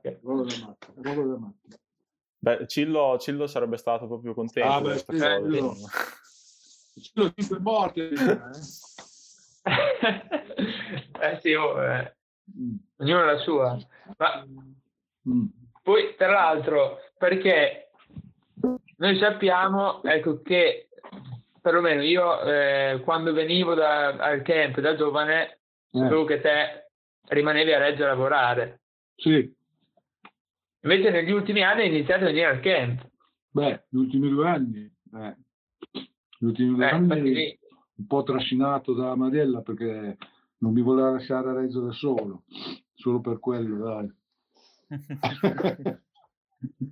Beh, 2.46 2.68
Cillo, 2.68 3.18
Cillo, 3.18 3.48
sarebbe 3.48 3.78
stato 3.78 4.06
proprio 4.06 4.34
contento 4.34 4.72
ah, 4.72 4.82
beh, 4.82 4.94
di 4.94 5.04
questa 5.04 5.36
Cillo. 5.38 5.76
Cillo 7.02 7.34
è 7.36 7.60
morte. 7.60 8.10
Eh, 9.64 11.28
eh 11.28 11.40
sì, 11.42 11.54
oh, 11.54 11.82
eh. 11.84 12.16
Ognuno 12.98 13.26
la 13.26 13.38
sua. 13.40 13.78
Ma 14.18 14.46
Mm. 15.30 15.46
Poi, 15.82 16.16
tra 16.18 16.32
l'altro, 16.32 17.00
perché 17.18 17.90
noi 18.98 19.18
sappiamo 19.18 20.04
ecco, 20.04 20.42
che 20.42 20.90
perlomeno 21.62 22.02
io 22.02 22.42
eh, 22.42 23.02
quando 23.04 23.34
venivo 23.34 23.74
da, 23.74 24.08
al 24.08 24.42
camp 24.44 24.80
da 24.80 24.96
giovane 24.96 25.44
eh. 25.92 26.00
sapevo 26.00 26.26
che 26.26 26.42
te 26.42 26.92
rimanevi 27.28 27.74
a 27.74 27.80
Reggio 27.80 28.04
a 28.04 28.08
lavorare. 28.08 28.82
Sì. 29.16 29.52
Invece 30.86 31.10
negli 31.10 31.32
ultimi 31.32 31.64
anni 31.64 31.82
hai 31.82 31.88
iniziato 31.88 32.24
a 32.24 32.28
venire 32.28 32.46
al 32.46 32.60
camp. 32.60 33.10
Beh, 33.50 33.86
gli 33.90 33.98
ultimi 33.98 34.30
due 34.30 34.48
anni, 34.48 34.84
eh. 35.14 35.36
gli 36.38 36.46
ultimi 36.46 36.76
due 36.76 36.86
eh, 36.86 36.90
anni 36.90 37.60
un 37.96 38.08
po' 38.08 38.24
trascinato 38.24 38.94
da 38.94 39.16
Mariella 39.16 39.62
perché 39.62 40.18
non 40.58 40.74
mi 40.74 40.82
voleva 40.82 41.12
lasciare 41.12 41.50
a 41.50 41.54
Reggio 41.54 41.82
da 41.82 41.92
solo, 41.92 42.44
solo 42.94 43.20
per 43.20 43.40
quello, 43.40 43.84
dai. 43.84 44.14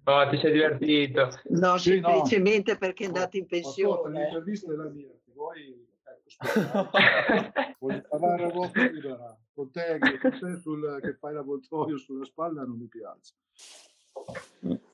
Oh, 0.03 0.29
ti 0.29 0.37
sei 0.37 0.51
divertito? 0.51 1.29
No, 1.45 1.77
sì, 1.77 1.93
semplicemente 1.93 2.73
no. 2.73 2.77
perché 2.77 3.05
è 3.05 3.07
andato 3.07 3.37
in 3.37 3.47
pensione. 3.47 4.19
L'intervista 4.19 4.71
è 4.71 4.75
la 4.75 4.89
mia, 4.89 5.07
vuoi 5.33 5.87
ecco, 6.43 6.89
voglio 7.79 8.05
parlare 8.07 8.43
a 8.43 8.49
voce 8.49 8.91
libera. 8.91 9.37
Con 9.53 9.71
te, 9.71 9.99
con 9.99 10.39
te 10.39 10.59
sul, 10.59 10.99
che 11.01 11.15
fai 11.15 11.33
l'avvoltoio 11.33 11.97
sulla 11.97 12.25
spalla 12.25 12.63
non 12.63 12.77
mi 12.77 12.87
piace. 12.87 13.35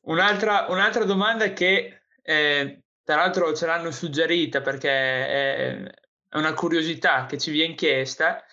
Un'altra, 0.01 0.65
un'altra 0.69 1.05
domanda 1.05 1.53
che 1.53 2.01
eh, 2.21 2.83
tra 3.03 3.15
l'altro 3.15 3.53
ce 3.53 3.65
l'hanno 3.65 3.91
suggerita 3.91 4.61
perché 4.61 4.89
è, 4.89 5.83
è 6.29 6.37
una 6.37 6.53
curiosità 6.53 7.25
che 7.25 7.37
ci 7.37 7.51
viene 7.51 7.75
chiesta 7.75 8.43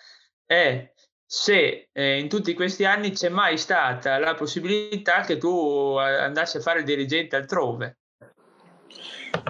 è 0.45 0.91
se 1.29 1.89
eh, 1.91 2.19
in 2.19 2.29
tutti 2.29 2.53
questi 2.53 2.85
anni 2.85 3.11
c'è 3.11 3.27
mai 3.27 3.57
stata 3.57 4.17
la 4.17 4.33
possibilità 4.33 5.21
che 5.21 5.37
tu 5.37 5.97
eh, 5.99 6.23
andassi 6.23 6.55
a 6.55 6.61
fare 6.61 6.79
il 6.79 6.85
dirigente 6.85 7.35
altrove. 7.35 7.97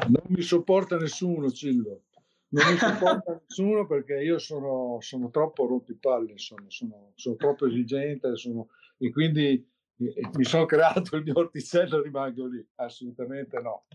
Non 0.08 0.24
mi 0.28 0.42
sopporta 0.42 0.98
nessuno, 0.98 1.52
Cillo. 1.52 2.07
Non 2.50 2.72
mi 2.72 2.78
sopporta 2.78 3.42
nessuno 3.42 3.86
perché 3.86 4.22
io 4.22 4.38
sono, 4.38 4.98
sono 5.02 5.30
troppo 5.30 5.68
rompipalle, 5.68 6.38
sono, 6.38 6.70
sono, 6.70 7.12
sono 7.16 7.36
troppo 7.36 7.68
esigente 7.68 8.36
sono, 8.38 8.70
e 8.98 9.12
quindi 9.12 9.70
mi 9.98 10.44
sono 10.44 10.66
creato 10.66 11.18
il 11.18 11.24
mio 11.24 11.38
orticello 11.38 12.00
e 12.00 12.04
rimango 12.04 12.48
lì. 12.48 12.66
Assolutamente 12.76 13.60
no. 13.60 13.86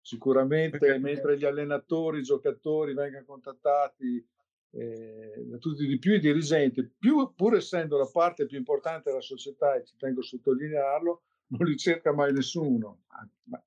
Sicuramente 0.00 0.98
mentre 0.98 1.38
gli 1.38 1.44
allenatori, 1.44 2.18
i 2.18 2.24
giocatori 2.24 2.92
vengano 2.92 3.24
contattati 3.24 4.26
eh, 4.72 5.44
da 5.46 5.58
tutti 5.58 5.86
di 5.86 5.98
più 5.98 6.14
i 6.14 6.18
dirigenti, 6.18 6.84
più, 6.84 7.32
pur 7.36 7.54
essendo 7.54 7.98
la 7.98 8.08
parte 8.10 8.46
più 8.46 8.58
importante 8.58 9.10
della 9.10 9.20
società, 9.20 9.76
e 9.76 9.84
ci 9.84 9.94
tengo 9.96 10.20
a 10.20 10.24
sottolinearlo, 10.24 11.22
non 11.48 11.68
li 11.68 11.76
cerca 11.76 12.12
mai 12.12 12.32
nessuno. 12.32 13.02
Ma, 13.44 13.62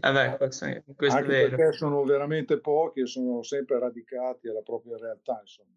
eh 0.00 0.36
questo, 0.36 0.66
questo 0.94 1.18
anche 1.18 1.48
perché 1.48 1.72
sono 1.72 2.04
veramente 2.04 2.58
pochi 2.58 3.00
e 3.00 3.06
sono 3.06 3.42
sempre 3.42 3.78
radicati 3.78 4.48
alla 4.48 4.62
propria 4.62 4.96
realtà. 4.96 5.38
Insomma. 5.40 5.76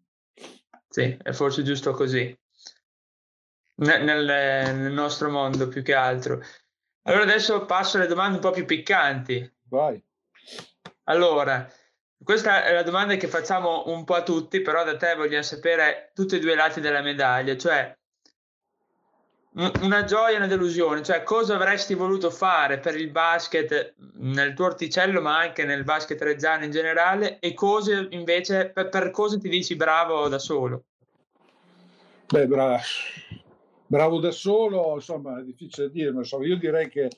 Sì, 0.88 1.16
è 1.22 1.32
forse 1.32 1.62
giusto 1.62 1.92
così. 1.92 2.36
Nel, 3.76 4.04
nel, 4.04 4.92
nostro 4.92 5.30
mondo 5.30 5.68
più 5.68 5.82
che 5.82 5.94
altro. 5.94 6.40
Allora 7.02 7.22
adesso 7.22 7.64
passo 7.64 7.96
alle 7.96 8.06
domande 8.06 8.36
un 8.36 8.42
po' 8.42 8.50
più 8.50 8.66
piccanti. 8.66 9.50
Vai. 9.68 10.02
Allora, 11.04 11.66
questa 12.22 12.64
è 12.64 12.74
la 12.74 12.82
domanda 12.82 13.16
che 13.16 13.26
facciamo 13.26 13.84
un 13.86 14.04
po' 14.04 14.14
a 14.14 14.22
tutti, 14.22 14.60
però 14.60 14.84
da 14.84 14.96
te 14.96 15.14
vogliamo 15.14 15.42
sapere 15.42 16.10
tutti 16.14 16.36
e 16.36 16.38
due 16.38 16.52
i 16.52 16.56
lati 16.56 16.80
della 16.80 17.00
medaglia, 17.00 17.56
cioè 17.56 17.96
una 19.52 20.04
gioia 20.04 20.34
e 20.34 20.36
una 20.36 20.46
delusione, 20.46 21.02
cioè 21.02 21.24
cosa 21.24 21.56
avresti 21.56 21.94
voluto 21.94 22.30
fare 22.30 22.78
per 22.78 22.94
il 22.96 23.10
basket 23.10 23.94
nel 24.18 24.54
tuo 24.54 24.66
orticello, 24.66 25.20
ma 25.20 25.38
anche 25.38 25.64
nel 25.64 25.82
basket 25.82 26.20
reggiano 26.22 26.64
in 26.64 26.70
generale, 26.70 27.38
e 27.40 27.52
cose 27.52 28.06
invece 28.10 28.70
per, 28.70 28.88
per 28.88 29.10
cosa 29.10 29.38
ti 29.38 29.48
dici 29.48 29.74
bravo 29.74 30.28
da 30.28 30.38
solo? 30.38 30.84
Beh, 32.28 32.46
bravo, 32.46 32.78
bravo 33.86 34.20
da 34.20 34.30
solo, 34.30 34.94
insomma, 34.94 35.40
è 35.40 35.42
difficile 35.42 35.90
dirlo, 35.90 36.18
insomma, 36.20 36.46
io 36.46 36.56
direi 36.56 36.88
che 36.88 37.08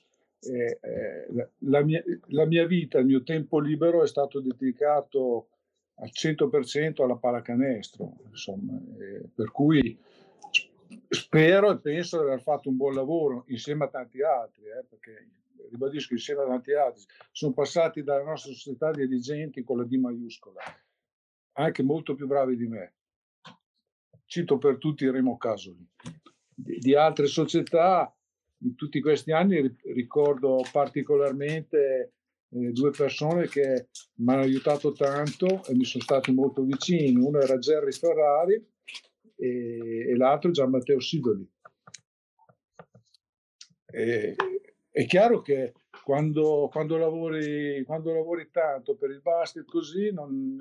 eh, 0.40 0.78
eh, 0.80 1.48
la, 1.58 1.82
mia, 1.82 2.02
la, 2.28 2.46
mia, 2.46 2.66
vita, 2.66 2.98
il 2.98 3.06
mio 3.06 3.22
tempo 3.22 3.60
libero 3.60 4.02
è 4.02 4.06
stato 4.06 4.40
dedicato 4.40 5.48
al 5.96 6.10
100% 6.10 7.02
alla 7.02 7.16
pallacanestro, 7.16 8.14
insomma, 8.30 8.72
eh, 8.98 9.28
per 9.34 9.50
cui 9.50 9.96
spero 11.08 11.70
e 11.70 11.78
penso 11.78 12.18
di 12.18 12.24
aver 12.24 12.42
fatto 12.42 12.68
un 12.68 12.76
buon 12.76 12.94
lavoro 12.94 13.44
insieme 13.48 13.84
a 13.84 13.88
tanti 13.88 14.22
altri, 14.22 14.64
eh, 14.64 14.84
perché 14.88 15.30
ribadisco 15.70 16.12
insieme 16.12 16.42
a 16.42 16.46
tanti 16.46 16.72
altri, 16.72 17.02
sono 17.30 17.52
passati 17.52 18.02
dalla 18.02 18.24
nostra 18.24 18.52
società 18.52 18.90
dirigenti 18.90 19.62
con 19.62 19.78
la 19.78 19.84
D 19.84 19.94
maiuscola, 19.94 20.60
anche 21.52 21.82
molto 21.82 22.14
più 22.14 22.26
bravi 22.26 22.56
di 22.56 22.66
me. 22.66 22.94
Cito 24.24 24.58
per 24.58 24.78
tutti 24.78 25.08
Remo 25.10 25.36
Casoli. 25.36 25.86
Di, 26.54 26.78
di 26.78 26.94
altre 26.94 27.26
società 27.26 28.14
in 28.64 28.74
tutti 28.74 29.00
questi 29.00 29.32
anni 29.32 29.74
ricordo 29.84 30.62
particolarmente 30.70 32.12
eh, 32.48 32.72
due 32.72 32.90
persone 32.90 33.48
che 33.48 33.88
mi 34.16 34.32
hanno 34.32 34.42
aiutato 34.42 34.92
tanto 34.92 35.64
e 35.64 35.74
mi 35.74 35.84
sono 35.84 36.02
stati 36.02 36.32
molto 36.32 36.62
vicini. 36.62 37.16
Uno 37.16 37.40
era 37.40 37.58
Gerry 37.58 37.92
Ferrari 37.92 38.71
e, 39.36 40.10
e 40.10 40.16
l'altro 40.16 40.50
Gian 40.50 40.70
Matteo 40.70 41.00
Sidoli. 41.00 41.48
E, 43.86 44.34
è 44.90 45.06
chiaro 45.06 45.40
che 45.42 45.74
quando, 46.04 46.68
quando, 46.70 46.96
lavori, 46.96 47.82
quando 47.84 48.12
lavori 48.12 48.50
tanto 48.50 48.96
per 48.96 49.10
il 49.10 49.20
basket 49.20 49.64
così 49.64 50.10
non, 50.12 50.58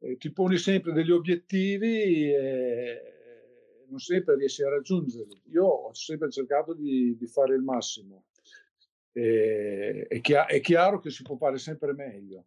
eh, 0.00 0.16
ti 0.16 0.32
poni 0.32 0.56
sempre 0.58 0.92
degli 0.92 1.10
obiettivi 1.10 2.32
e, 2.32 3.14
non 3.88 3.98
sempre 3.98 4.36
riesci 4.36 4.62
a 4.62 4.70
raggiungerli. 4.70 5.42
Io 5.52 5.64
ho 5.64 5.94
sempre 5.94 6.30
cercato 6.30 6.74
di, 6.74 7.16
di 7.16 7.26
fare 7.26 7.54
il 7.54 7.62
massimo. 7.62 8.26
E, 9.12 10.06
è, 10.08 10.20
chiaro, 10.20 10.48
è, 10.48 10.60
chiaro 10.60 10.98
che 10.98 11.10
si 11.10 11.22
può 11.22 11.36
fare 11.36 11.58
sempre 11.58 11.92
meglio. 11.92 12.46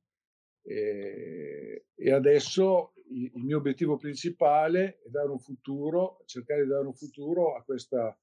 E, 0.64 1.86
e 1.96 2.12
adesso 2.12 2.94
il, 3.10 3.44
mio 3.44 3.58
obiettivo 3.58 3.98
principale 3.98 5.00
è 5.04 5.10
dare 5.10 5.30
un 5.30 5.40
futuro, 5.40 6.24
cercare 6.26 6.64
di 6.64 6.70
dare 6.70 6.86
un 6.86 6.94
futuro 6.94 7.56
a 7.56 7.64
questa 7.64 8.18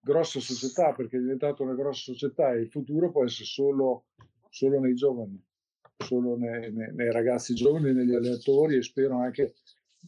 grossa 0.00 0.40
società, 0.40 0.92
perché 0.92 1.16
è 1.16 1.20
diventata 1.20 1.62
una 1.62 1.74
grossa 1.74 2.12
società 2.12 2.52
e 2.52 2.60
il 2.60 2.68
futuro 2.68 3.10
può 3.10 3.24
essere 3.24 3.44
solo, 3.44 4.06
solo 4.48 4.80
nei 4.80 4.94
giovani, 4.94 5.42
solo 5.96 6.36
nei, 6.36 6.72
nei, 6.72 6.94
nei 6.94 7.10
ragazzi 7.10 7.54
giovani, 7.54 7.92
negli 7.92 8.14
allenatori 8.14 8.76
e 8.76 8.82
spero 8.82 9.18
anche 9.18 9.54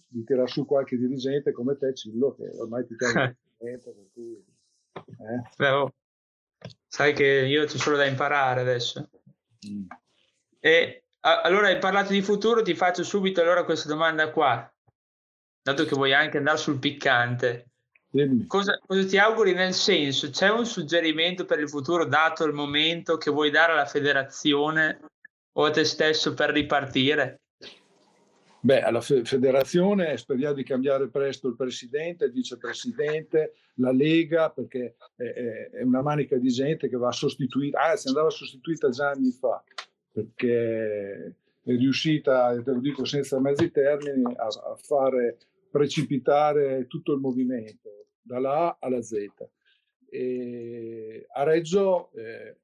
di 0.07 0.25
tirare 0.25 0.49
su 0.49 0.65
qualche 0.65 0.97
dirigente 0.97 1.53
come 1.53 1.77
te, 1.77 1.95
Cillo, 1.95 2.35
che 2.35 2.49
ormai 2.57 2.87
ti 2.87 2.97
tiene 2.97 3.37
per 3.59 4.09
cui, 4.13 4.45
eh? 4.93 5.51
Beh, 5.57 5.71
oh. 5.71 5.93
Sai 6.87 7.13
che 7.13 7.25
io 7.25 7.65
c'ho 7.67 7.79
solo 7.79 7.97
da 7.97 8.07
imparare 8.07 8.61
adesso. 8.61 9.09
Mm. 9.69 9.87
E 10.61 11.05
allora 11.21 11.69
hai 11.69 11.79
parlato 11.79 12.13
di 12.13 12.23
futuro, 12.23 12.63
ti 12.63 12.75
faccio 12.75 13.03
subito 13.03 13.41
allora 13.41 13.65
questa 13.65 13.89
domanda 13.89 14.31
qua, 14.31 14.71
dato 15.63 15.85
che 15.85 15.95
vuoi 15.95 16.13
anche 16.15 16.39
andare 16.39 16.59
sul 16.59 16.79
piccante. 16.79 17.69
Cosa, 18.47 18.79
cosa, 18.87 19.07
ti 19.07 19.19
auguri 19.19 19.53
nel 19.53 19.75
senso? 19.75 20.31
C'è 20.31 20.49
un 20.49 20.65
suggerimento 20.65 21.45
per 21.45 21.59
il 21.61 21.69
futuro 21.69 22.07
dato 22.07 22.45
il 22.45 22.55
momento 22.55 23.19
che 23.19 23.31
vuoi 23.31 23.51
dare 23.51 23.73
alla 23.73 23.85
federazione 23.85 25.01
o 25.53 25.65
a 25.65 25.71
te 25.71 25.85
stesso 25.85 26.33
per 26.33 26.51
ripartire? 26.51 27.41
Beh, 28.61 28.83
alla 28.83 29.01
federazione 29.01 30.17
speriamo 30.17 30.55
di 30.55 30.65
cambiare 30.65 31.09
presto 31.11 31.49
il 31.49 31.57
presidente, 31.57 32.25
il 32.25 32.33
vicepresidente, 32.33 33.55
la 33.75 33.93
Lega, 33.93 34.51
perché 34.51 34.97
è, 35.15 35.83
una 35.83 36.03
manica 36.03 36.37
di 36.37 36.49
gente 36.49 36.89
che 36.89 36.97
va 36.97 37.13
sostituita, 37.13 37.81
anzi 37.81 38.09
andava 38.09 38.31
sostituita 38.31 38.89
già 38.89 39.11
anni 39.11 39.31
fa, 39.31 39.63
perché 40.11 41.37
è 41.63 41.77
riuscita, 41.77 42.61
te 42.63 42.73
lo 42.73 42.81
dico 42.81 43.05
senza 43.05 43.41
mezzi 43.41 43.71
termini, 43.71 44.25
a, 44.35 44.47
a 44.47 44.77
fare 44.77 45.39
precipitare 45.71 46.87
tutto 46.87 47.13
il 47.13 47.21
movimento, 47.21 48.07
dalla 48.23 48.69
A 48.69 48.77
alla 48.81 49.03
Z. 49.03 49.15
E 50.11 51.27
a 51.31 51.43
Reggio, 51.43 52.11
eh, 52.13 52.57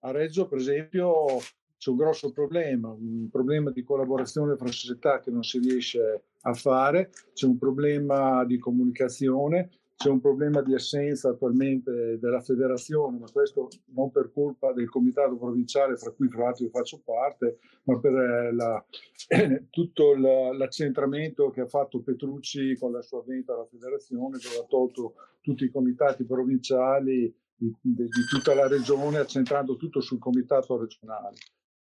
a 0.00 0.10
Reggio, 0.12 0.46
per 0.46 0.58
esempio, 0.58 1.38
c'è 1.76 1.90
un 1.90 1.96
grosso 1.96 2.30
problema, 2.30 2.90
un 2.90 3.28
problema 3.28 3.72
di 3.72 3.82
collaborazione 3.82 4.56
fra 4.56 4.68
società 4.68 5.18
che 5.18 5.32
non 5.32 5.42
si 5.42 5.58
riesce 5.58 6.22
a 6.42 6.54
fare, 6.54 7.10
c'è 7.32 7.46
un 7.46 7.58
problema 7.58 8.44
di 8.44 8.58
comunicazione, 8.58 9.70
c'è 10.02 10.10
un 10.10 10.20
problema 10.20 10.62
di 10.62 10.74
assenza 10.74 11.28
attualmente 11.28 12.18
della 12.18 12.40
federazione, 12.40 13.18
ma 13.18 13.30
questo 13.30 13.68
non 13.94 14.10
per 14.10 14.32
colpa 14.32 14.72
del 14.72 14.88
comitato 14.88 15.36
provinciale, 15.36 15.96
fra 15.96 16.10
cui 16.10 16.28
fra 16.28 16.42
l'altro 16.42 16.64
io 16.64 16.70
faccio 16.70 17.00
parte, 17.04 17.58
ma 17.84 18.00
per 18.00 18.12
eh, 18.12 18.52
la, 18.52 18.84
tutto 19.70 20.14
l'accentramento 20.16 21.50
che 21.50 21.60
ha 21.60 21.68
fatto 21.68 22.02
Petrucci 22.02 22.76
con 22.76 22.90
la 22.90 23.00
sua 23.00 23.22
venta 23.24 23.54
alla 23.54 23.66
federazione, 23.66 24.38
dove 24.42 24.64
ha 24.64 24.66
tolto 24.68 25.14
tutti 25.40 25.62
i 25.62 25.70
comitati 25.70 26.24
provinciali 26.24 27.32
di, 27.54 27.72
di, 27.80 27.94
di 27.94 28.24
tutta 28.28 28.54
la 28.54 28.66
regione, 28.66 29.18
accentrando 29.18 29.76
tutto 29.76 30.00
sul 30.00 30.18
comitato 30.18 30.76
regionale. 30.80 31.36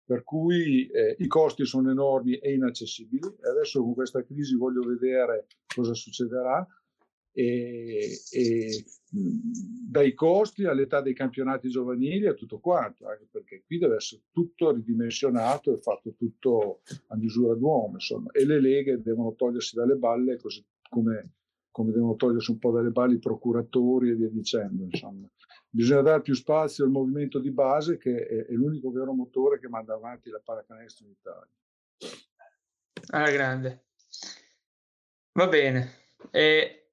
per 0.04 0.22
cui 0.22 0.86
eh, 0.86 1.16
i 1.18 1.26
costi 1.26 1.64
sono 1.64 1.90
enormi 1.90 2.36
e 2.36 2.52
inaccessibili. 2.52 3.26
Adesso 3.42 3.82
con 3.82 3.94
questa 3.94 4.22
crisi 4.22 4.54
voglio 4.54 4.82
vedere 4.82 5.48
cosa 5.74 5.92
succederà. 5.92 6.64
E, 7.38 8.18
e 8.30 8.84
dai 9.10 10.14
costi 10.14 10.64
all'età 10.64 11.02
dei 11.02 11.12
campionati 11.12 11.68
giovanili 11.68 12.26
a 12.26 12.32
tutto 12.32 12.58
quanto, 12.60 13.06
anche 13.06 13.28
perché 13.30 13.62
qui 13.66 13.76
deve 13.76 13.96
essere 13.96 14.22
tutto 14.30 14.72
ridimensionato 14.72 15.70
e 15.74 15.82
fatto 15.82 16.14
tutto 16.14 16.80
a 17.08 17.16
misura 17.16 17.54
d'uomo, 17.54 17.94
insomma, 17.94 18.30
e 18.30 18.46
le 18.46 18.58
leghe 18.58 19.02
devono 19.02 19.34
togliersi 19.34 19.76
dalle 19.76 19.96
balle 19.96 20.38
così 20.38 20.64
come, 20.88 21.34
come 21.70 21.92
devono 21.92 22.16
togliersi 22.16 22.52
un 22.52 22.58
po' 22.58 22.70
dalle 22.70 22.90
balle 22.90 23.16
i 23.16 23.18
procuratori 23.18 24.10
e 24.10 24.14
via 24.14 24.30
dicendo, 24.30 24.84
insomma. 24.84 25.28
Bisogna 25.68 26.00
dare 26.00 26.22
più 26.22 26.34
spazio 26.34 26.84
al 26.84 26.90
movimento 26.90 27.38
di 27.38 27.50
base 27.50 27.98
che 27.98 28.26
è, 28.26 28.46
è 28.46 28.52
l'unico 28.52 28.90
vero 28.90 29.12
motore 29.12 29.60
che 29.60 29.68
manda 29.68 29.92
avanti 29.92 30.30
la 30.30 30.40
pallacanestro 30.42 31.04
in 31.04 31.10
Italia. 31.10 31.50
Alla 33.08 33.30
grande. 33.30 33.84
Va 35.32 35.48
bene. 35.48 35.90
E 36.30 36.85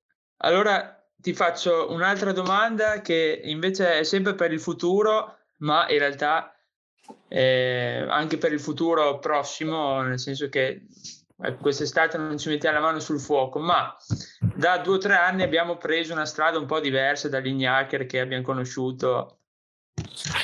allora 0.43 0.97
ti 1.15 1.33
faccio 1.33 1.91
un'altra 1.91 2.31
domanda 2.33 3.01
che 3.01 3.41
invece 3.45 3.99
è 3.99 4.03
sempre 4.03 4.35
per 4.35 4.51
il 4.51 4.59
futuro, 4.59 5.37
ma 5.59 5.89
in 5.89 5.99
realtà 5.99 6.53
eh, 7.29 8.05
anche 8.09 8.37
per 8.37 8.51
il 8.51 8.59
futuro 8.59 9.19
prossimo, 9.19 10.01
nel 10.01 10.19
senso 10.19 10.49
che 10.49 10.85
eh, 11.41 11.55
quest'estate 11.55 12.17
non 12.17 12.37
ci 12.37 12.49
mettiamo 12.49 12.77
la 12.77 12.85
mano 12.85 12.99
sul 12.99 13.21
fuoco, 13.21 13.59
ma 13.59 13.95
da 14.55 14.79
due 14.79 14.95
o 14.95 14.99
tre 14.99 15.15
anni 15.15 15.43
abbiamo 15.43 15.77
preso 15.77 16.11
una 16.11 16.25
strada 16.25 16.59
un 16.59 16.65
po' 16.65 16.81
diversa 16.81 17.29
dagli 17.29 17.65
hacker 17.65 18.05
che 18.05 18.19
abbiamo 18.19 18.43
conosciuto 18.43 19.39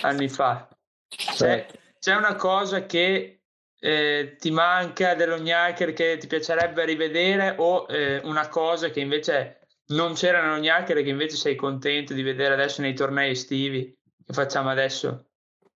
anni 0.03 0.29
fa. 0.29 0.67
C'è, 1.07 1.67
c'è 1.99 2.15
una 2.15 2.35
cosa 2.35 2.85
che 2.85 3.41
eh, 3.81 4.35
ti 4.39 4.51
manca 4.51 5.13
dello 5.13 5.35
hacker 5.35 5.91
che 5.91 6.17
ti 6.17 6.27
piacerebbe 6.27 6.85
rivedere 6.85 7.55
o 7.57 7.85
eh, 7.89 8.21
una 8.23 8.47
cosa 8.47 8.89
che 8.89 9.01
invece 9.01 9.58
non 9.89 10.13
c'erano 10.13 10.57
neanche 10.59 10.93
che 10.93 11.09
invece 11.09 11.35
sei 11.35 11.55
contento 11.55 12.13
di 12.13 12.21
vedere 12.21 12.53
adesso 12.53 12.81
nei 12.81 12.93
tornei 12.93 13.31
estivi 13.31 13.95
che 14.29 14.33
facciamo 14.33 14.69
adesso? 14.69 15.25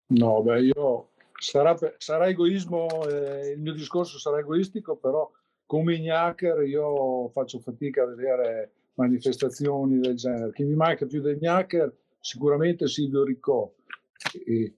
No, 0.07 0.41
beh, 0.41 0.61
io 0.61 1.11
sarà, 1.37 1.77
sarà 1.97 2.27
egoismo, 2.27 2.87
eh, 3.07 3.51
il 3.51 3.61
mio 3.61 3.73
discorso 3.73 4.19
sarà 4.19 4.39
egoistico, 4.39 4.97
però 4.97 5.31
come 5.65 5.95
Ignacher 5.95 6.61
io 6.63 7.29
faccio 7.29 7.59
fatica 7.59 8.03
a 8.03 8.07
vedere 8.07 8.71
manifestazioni 8.95 9.99
del 9.99 10.15
genere. 10.15 10.51
Chi 10.51 10.65
mi 10.65 10.75
manca 10.75 11.05
più 11.05 11.21
del 11.21 11.37
Ignacher 11.37 11.95
sicuramente 12.19 12.87
Silvio 12.87 13.23
Riccò. 13.23 13.73
E, 14.45 14.75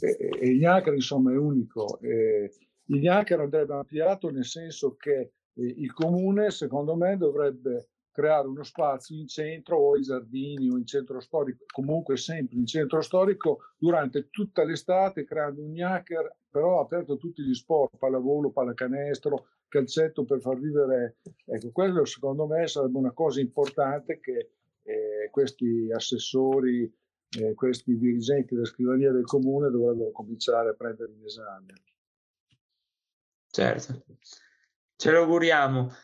e, 0.00 0.30
e 0.40 0.48
Ignacher 0.48 0.94
insomma 0.94 1.32
è 1.32 1.36
unico. 1.36 1.98
E, 2.00 2.52
Ignacher 2.84 3.40
andrebbe 3.40 3.74
ampliato 3.74 4.30
nel 4.30 4.44
senso 4.44 4.94
che 4.94 5.32
il 5.62 5.92
comune, 5.92 6.50
secondo 6.50 6.94
me, 6.94 7.16
dovrebbe 7.16 7.88
creare 8.18 8.48
uno 8.48 8.64
spazio 8.64 9.16
in 9.16 9.28
centro 9.28 9.78
o 9.78 9.94
ai 9.94 10.02
giardini 10.02 10.68
o 10.68 10.76
in 10.76 10.84
centro 10.84 11.20
storico, 11.20 11.64
comunque 11.72 12.16
sempre 12.16 12.56
in 12.56 12.66
centro 12.66 13.00
storico 13.00 13.60
durante 13.78 14.28
tutta 14.30 14.64
l'estate, 14.64 15.24
creando 15.24 15.62
un 15.62 15.80
hacker, 15.80 16.36
però 16.50 16.80
aperto 16.80 17.12
a 17.12 17.16
tutti 17.16 17.42
gli 17.42 17.54
sport, 17.54 17.96
pallavolo, 17.96 18.50
pallacanestro, 18.50 19.46
calcetto 19.68 20.24
per 20.24 20.40
far 20.40 20.58
vivere. 20.58 21.18
Ecco, 21.44 21.70
quello 21.70 22.04
secondo 22.04 22.46
me 22.46 22.66
sarebbe 22.66 22.98
una 22.98 23.12
cosa 23.12 23.40
importante 23.40 24.18
che 24.18 24.50
eh, 24.82 25.28
questi 25.30 25.88
assessori, 25.92 26.92
eh, 27.38 27.54
questi 27.54 27.96
dirigenti 27.96 28.54
della 28.54 28.66
scrivania 28.66 29.12
del 29.12 29.26
comune 29.26 29.70
dovrebbero 29.70 30.10
cominciare 30.10 30.70
a 30.70 30.74
prendere 30.74 31.12
in 31.12 31.24
esame. 31.24 31.72
Certo. 33.50 34.02
Ce 34.98 35.12
lo 35.12 35.20
auguriamo. 35.20 35.94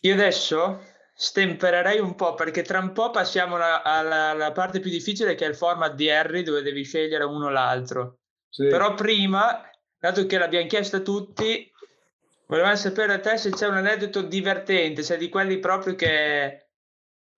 Io 0.00 0.14
adesso 0.14 0.82
stempererei 1.14 2.00
un 2.00 2.16
po' 2.16 2.34
perché 2.34 2.62
tra 2.62 2.80
un 2.80 2.90
po' 2.90 3.10
passiamo 3.10 3.54
alla, 3.54 3.84
alla, 3.84 4.30
alla 4.30 4.50
parte 4.50 4.80
più 4.80 4.90
difficile 4.90 5.36
che 5.36 5.46
è 5.46 5.48
il 5.48 5.54
format 5.54 5.94
di 5.94 6.10
Harry 6.10 6.42
dove 6.42 6.60
devi 6.62 6.82
scegliere 6.82 7.22
uno 7.22 7.46
o 7.46 7.50
l'altro. 7.50 8.18
Sì. 8.48 8.66
Però 8.66 8.94
prima, 8.94 9.62
dato 9.96 10.26
che 10.26 10.38
l'abbiamo 10.38 10.66
chiesto 10.66 10.96
a 10.96 11.00
tutti, 11.02 11.70
volevamo 12.46 12.74
sapere 12.74 13.16
da 13.16 13.20
te 13.20 13.36
se 13.36 13.50
c'è 13.50 13.68
un 13.68 13.76
aneddoto 13.76 14.22
divertente, 14.22 15.04
se 15.04 15.14
è 15.14 15.18
di 15.18 15.28
quelli 15.28 15.60
proprio 15.60 15.94
che 15.94 16.66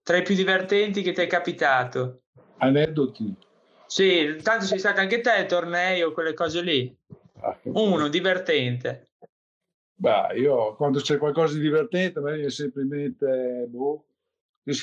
tra 0.03 0.17
i 0.17 0.23
più 0.23 0.35
divertenti 0.35 1.03
che 1.03 1.13
ti 1.13 1.21
è 1.21 1.27
capitato. 1.27 2.23
Aneddoti? 2.59 3.35
Sì, 3.87 4.39
tanto 4.43 4.65
sei 4.65 4.79
stato 4.79 5.01
anche 5.01 5.21
te 5.21 5.31
ai 5.31 5.47
tornei 5.47 6.03
o 6.03 6.13
quelle 6.13 6.33
cose 6.33 6.63
lì. 6.63 6.97
Ah, 7.43 7.59
Uno 7.65 8.09
divertente. 8.09 9.11
Beh, 9.97 10.39
io 10.39 10.75
quando 10.75 10.99
c'è 10.99 11.19
qualcosa 11.19 11.55
di 11.55 11.61
divertente, 11.61 12.19
a 12.19 12.23
viene 12.23 12.51
sempre 12.51 12.83
in 12.83 12.89
mente, 12.89 13.67
boh, 13.69 14.07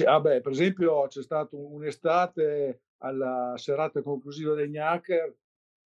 ah 0.06 0.20
beh, 0.20 0.42
per 0.42 0.52
esempio 0.52 1.06
c'è 1.08 1.22
stata 1.22 1.56
un'estate 1.56 2.82
alla 3.00 3.54
serata 3.58 4.02
conclusiva 4.02 4.54
degli 4.54 4.78
hacker, 4.78 5.36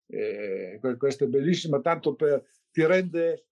e 0.06 0.78
questa 0.98 1.24
è 1.24 1.28
bellissima, 1.28 1.80
tanto 1.80 2.14
per, 2.14 2.44
ti 2.70 2.84
rende, 2.84 3.46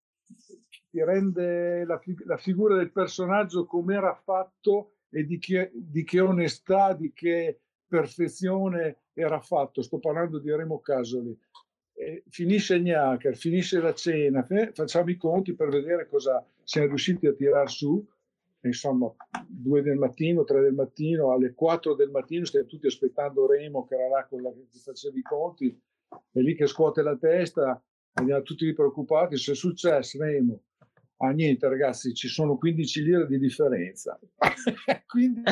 ti 0.90 1.04
rende 1.04 1.86
la, 1.86 2.02
la 2.26 2.38
figura 2.38 2.76
del 2.76 2.92
personaggio 2.92 3.66
come 3.66 3.96
era 3.96 4.16
fatto 4.16 4.96
e 5.10 5.24
di 5.24 5.38
che, 5.38 5.72
di 5.74 6.04
che 6.04 6.20
onestà, 6.20 6.94
di 6.94 7.14
che 7.14 7.62
perfezione 7.88 9.04
era 9.14 9.40
fatto. 9.40 9.82
Sto 9.82 10.00
parlando 10.00 10.40
di 10.40 10.52
Remo 10.52 10.80
Casoli 10.80 11.38
eh, 12.00 12.24
finisce 12.30 12.76
il 12.76 12.84
Gnacher, 12.84 13.36
finisce 13.36 13.82
la 13.82 13.94
cena, 13.94 14.48
facciamo 14.72 15.10
i 15.10 15.18
conti 15.18 15.54
per 15.54 15.68
vedere 15.68 16.08
cosa 16.08 16.46
siamo 16.64 16.88
riusciti 16.88 17.28
a 17.28 17.34
tirar 17.34 17.70
su. 17.70 18.06
Insomma, 18.62 19.14
due 19.48 19.82
del 19.82 19.98
mattino, 19.98 20.44
tre 20.44 20.62
del 20.62 20.74
mattino, 20.74 21.32
alle 21.32 21.54
quattro 21.54 21.96
del 21.96 22.10
mattino 22.10 22.46
stiamo 22.46 22.68
tutti 22.68 22.88
aspettando 22.88 23.48
Remo 23.48 23.86
che 23.86 23.96
era 23.96 24.08
là 24.08 24.26
con 24.26 24.42
la 24.42 24.52
che 24.52 24.80
faceva 24.80 25.18
i 25.18 25.22
conti, 25.22 25.78
è 26.32 26.40
lì 26.40 26.56
che 26.56 26.68
scuote 26.68 27.02
la 27.02 27.18
testa, 27.18 27.82
andiamo 28.14 28.42
tutti 28.44 28.74
preoccupati, 28.74 29.38
se 29.38 29.54
è 29.54 29.56
successo 29.56 30.18
Remo. 30.22 30.62
Ah 31.22 31.32
niente 31.32 31.68
ragazzi, 31.68 32.14
ci 32.14 32.30
sono 32.30 32.58
15 32.58 33.04
lire 33.04 33.28
di 33.28 33.40
differenza. 33.40 34.18
15 35.06 35.52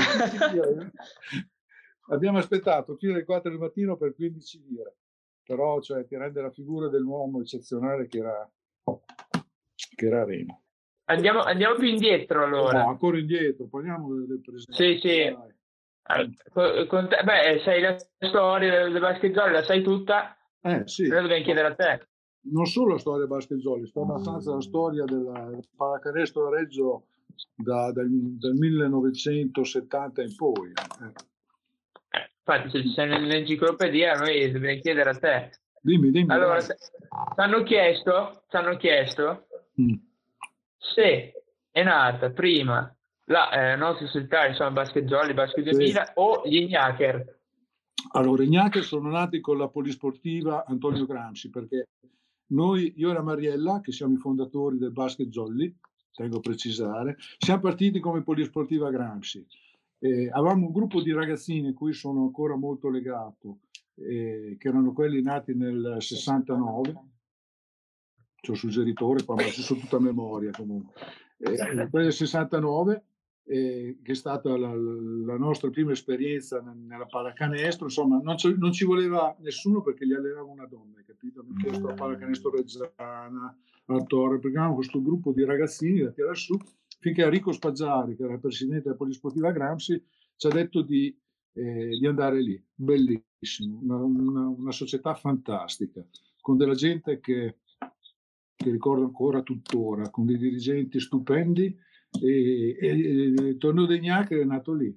lire. 0.53 0.91
Abbiamo 2.09 2.37
aspettato 2.37 2.95
fino 2.95 3.13
alle 3.13 3.25
4 3.25 3.49
del 3.49 3.59
mattino 3.59 3.97
per 3.97 4.15
15 4.15 4.63
lire 4.69 4.95
però 5.47 5.79
cioè, 5.79 6.05
ti 6.05 6.17
rende 6.17 6.41
la 6.41 6.51
figura 6.51 6.89
dell'uomo 6.89 7.39
eccezionale 7.39 8.07
che 8.07 8.17
era, 8.17 8.51
che 9.95 10.05
era 10.05 10.25
Remo. 10.25 10.61
Andiamo, 11.05 11.39
andiamo 11.39 11.75
più 11.75 11.87
indietro 11.87 12.43
allora. 12.43 12.83
No, 12.83 12.89
ancora 12.89 13.17
indietro, 13.17 13.67
parliamo 13.67 14.13
del 14.25 14.41
presente. 14.41 14.73
Sì, 14.73 14.99
sì. 14.99 15.37
Allora, 16.09 16.85
con 16.87 17.07
te, 17.07 17.23
beh, 17.23 17.61
sai 17.63 17.81
la 17.81 17.95
storia 18.19 18.83
del 18.83 18.99
basketzoli, 18.99 19.53
la 19.53 19.63
sai 19.63 19.81
tutta? 19.81 20.37
Eh, 20.61 20.85
sì. 20.85 21.07
Però 21.07 21.21
dobbiamo 21.21 21.43
chiedere 21.43 21.67
a 21.67 21.75
te. 21.75 22.07
Non 22.49 22.65
solo 22.65 22.93
la 22.93 22.99
storia 22.99 23.19
del 23.19 23.29
basketzoli, 23.29 23.87
sto 23.87 24.01
abbastanza 24.01 24.53
la 24.53 24.61
storia 24.61 25.05
del 25.05 25.65
pallacanestro 25.75 26.47
a 26.47 26.49
Reggio 26.57 27.07
da, 27.55 27.91
dal, 27.93 28.09
dal 28.09 28.53
1970 28.53 30.21
in 30.21 30.35
poi. 30.35 30.71
Eh. 30.71 31.35
Infatti, 32.47 32.69
se 32.69 32.87
sei 32.93 33.09
nell'enciclopedia, 33.09 34.13
noi 34.13 34.49
dobbiamo 34.49 34.79
chiedere 34.79 35.09
a 35.09 35.17
te. 35.17 35.49
Dimmi, 35.81 36.11
dimmi. 36.11 36.31
Allora, 36.31 36.61
ci 36.61 36.71
hanno 37.35 37.61
chiesto, 37.63 38.43
hanno 38.51 38.77
chiesto 38.77 39.47
mm. 39.81 39.93
se 40.77 41.43
è 41.69 41.83
nata 41.83 42.31
prima 42.31 42.89
la 43.25 43.49
eh, 43.51 43.75
nostra 43.75 44.07
società, 44.07 44.47
insomma, 44.47 44.71
Basket 44.71 45.03
Jolly, 45.03 45.33
Basket 45.33 45.61
2000 45.65 46.05
sì. 46.05 46.11
o 46.15 46.41
gli 46.45 46.55
Ignacher. 46.55 47.35
Allora, 48.13 48.43
gli 48.43 48.45
Ignacher 48.45 48.83
sono 48.83 49.09
nati 49.09 49.41
con 49.41 49.57
la 49.57 49.67
polisportiva 49.67 50.63
Antonio 50.65 51.05
Gramsci, 51.05 51.49
perché 51.49 51.89
noi, 52.51 52.93
io 52.95 53.09
e 53.09 53.13
la 53.13 53.21
Mariella, 53.21 53.81
che 53.81 53.91
siamo 53.91 54.13
i 54.13 54.17
fondatori 54.17 54.77
del 54.77 54.93
Basket 54.93 55.27
Jolly, 55.27 55.75
tengo 56.13 56.37
a 56.37 56.39
precisare, 56.39 57.17
siamo 57.37 57.59
partiti 57.59 57.99
come 57.99 58.23
polisportiva 58.23 58.89
Gramsci 58.89 59.45
eh, 59.99 60.29
avevamo 60.31 60.67
un 60.67 60.71
gruppo 60.71 61.01
di 61.01 61.11
ragazzini 61.11 61.69
a 61.69 61.73
cui 61.73 61.93
sono 61.93 62.23
ancora 62.23 62.55
molto 62.55 62.89
legato, 62.89 63.59
eh, 63.95 64.55
che 64.59 64.67
erano 64.67 64.93
quelli 64.93 65.21
nati 65.21 65.55
nel 65.55 65.97
69. 65.99 66.95
C'ho 68.39 68.53
suggeritore, 68.53 69.23
qua, 69.23 69.35
ma 69.35 69.41
so 69.43 69.75
tutta 69.75 69.97
a 69.97 70.01
memoria 70.01 70.51
comunque. 70.51 70.93
Eh, 71.39 71.89
quelli 71.89 72.05
del 72.05 72.13
69, 72.13 73.03
eh, 73.45 73.97
che 74.03 74.11
è 74.11 74.15
stata 74.15 74.55
la, 74.57 74.73
la, 74.73 75.37
nostra 75.37 75.69
prima 75.69 75.91
esperienza 75.91 76.61
nella 76.61 77.05
pallacanestro, 77.05 77.85
insomma, 77.85 78.19
non 78.21 78.37
ci, 78.37 78.53
non 78.57 78.71
ci, 78.71 78.85
voleva 78.85 79.35
nessuno 79.39 79.81
perché 79.81 80.05
gli 80.05 80.13
allenava 80.13 80.49
una 80.49 80.67
donna, 80.67 81.01
capito? 81.05 81.43
Mi 81.43 81.55
chiesto 81.55 81.87
la 81.87 81.93
pallacanestro 81.93 82.51
Reggiana, 82.51 83.57
a 83.85 84.03
Torre, 84.03 84.39
perché 84.39 84.57
avevamo 84.57 84.75
questo 84.75 85.01
gruppo 85.01 85.31
di 85.31 85.43
ragazzini 85.43 86.01
da 86.01 86.11
tirare 86.11 86.35
su 86.35 86.57
finché 86.99 87.23
Enrico 87.23 87.51
Spaggiari, 87.51 88.15
che 88.15 88.23
era 88.23 88.33
il 88.33 88.39
presidente 88.39 88.83
della 88.83 88.95
Polisportiva 88.95 89.51
Gramsci, 89.51 90.03
ci 90.35 90.47
ha 90.47 90.49
detto 90.49 90.81
di, 90.81 91.15
eh, 91.53 91.89
di 91.89 92.05
andare 92.05 92.41
lì. 92.41 92.63
Bellissimo, 92.73 93.79
una, 93.81 93.95
una, 93.97 94.47
una, 94.47 94.71
società 94.71 95.13
fantastica, 95.15 96.05
con 96.41 96.57
della 96.57 96.75
gente 96.75 97.19
che, 97.19 97.59
che 98.55 98.71
ricordo 98.71 99.03
ancora 99.03 99.41
tuttora, 99.41 100.09
con 100.09 100.25
dei 100.25 100.37
dirigenti 100.37 100.99
stupendi 100.99 101.75
e, 102.21 102.77
e, 102.79 103.33
e 103.49 103.57
torneo 103.57 103.85
dei 103.85 103.99
è 103.99 104.43
nato 104.43 104.73
lì. 104.73 104.95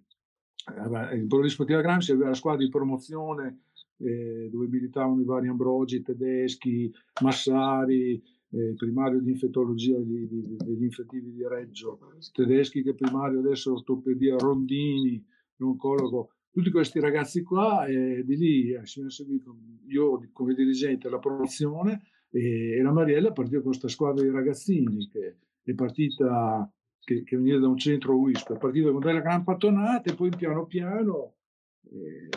Il 1.15 1.27
Polisportiva 1.27 1.81
Gramsci 1.81 2.13
aveva 2.13 2.29
la 2.29 2.35
squadra 2.35 2.63
di 2.63 2.71
promozione 2.71 3.63
eh, 3.97 4.49
dove 4.51 4.67
militavano 4.69 5.21
i 5.21 5.25
vari 5.25 5.49
Ambrogi, 5.49 6.03
tedeschi, 6.03 6.93
Massari, 7.23 8.23
eh, 8.53 8.75
primario 8.77 9.21
di 9.21 9.31
infetologia 9.31 9.99
di, 9.99 10.27
di, 10.27 10.57
degli 10.57 10.83
infettivi 10.83 11.33
di 11.33 11.47
Reggio, 11.47 11.99
tedeschi 12.33 12.83
che 12.83 12.95
primario 12.95 13.39
adesso 13.39 13.73
ortopedia, 13.73 14.37
Rondini, 14.37 15.25
l'oncologo, 15.57 16.31
tutti 16.51 16.71
questi 16.71 16.99
ragazzi 16.99 17.43
qua 17.43 17.87
e 17.87 18.25
di 18.25 18.37
lì 18.37 18.73
eh, 18.73 18.85
si 18.85 19.03
è 19.03 19.11
seguito 19.11 19.57
io 19.87 20.21
come 20.33 20.55
dirigente 20.55 21.09
la 21.09 21.19
promozione 21.19 22.03
e, 22.31 22.77
e 22.77 22.83
la 22.83 22.93
Mariella 22.93 23.29
è 23.29 23.33
partita 23.33 23.59
con 23.59 23.67
questa 23.67 23.89
squadra 23.89 24.25
di 24.25 24.31
ragazzini 24.31 25.09
che 25.09 25.37
è 25.63 25.75
partita 25.75 26.69
che, 26.99 27.23
che 27.23 27.37
veniva 27.37 27.59
da 27.59 27.69
un 27.69 27.79
centro 27.79 28.17
WISP, 28.17 28.55
è 28.55 28.59
partita 28.59 28.91
con 28.91 29.01
delle 29.01 29.21
gran 29.21 29.45
pattonate 29.45 30.11
e 30.11 30.15
poi 30.15 30.31
piano 30.31 30.67
piano 30.67 31.35
eh, 31.93 32.29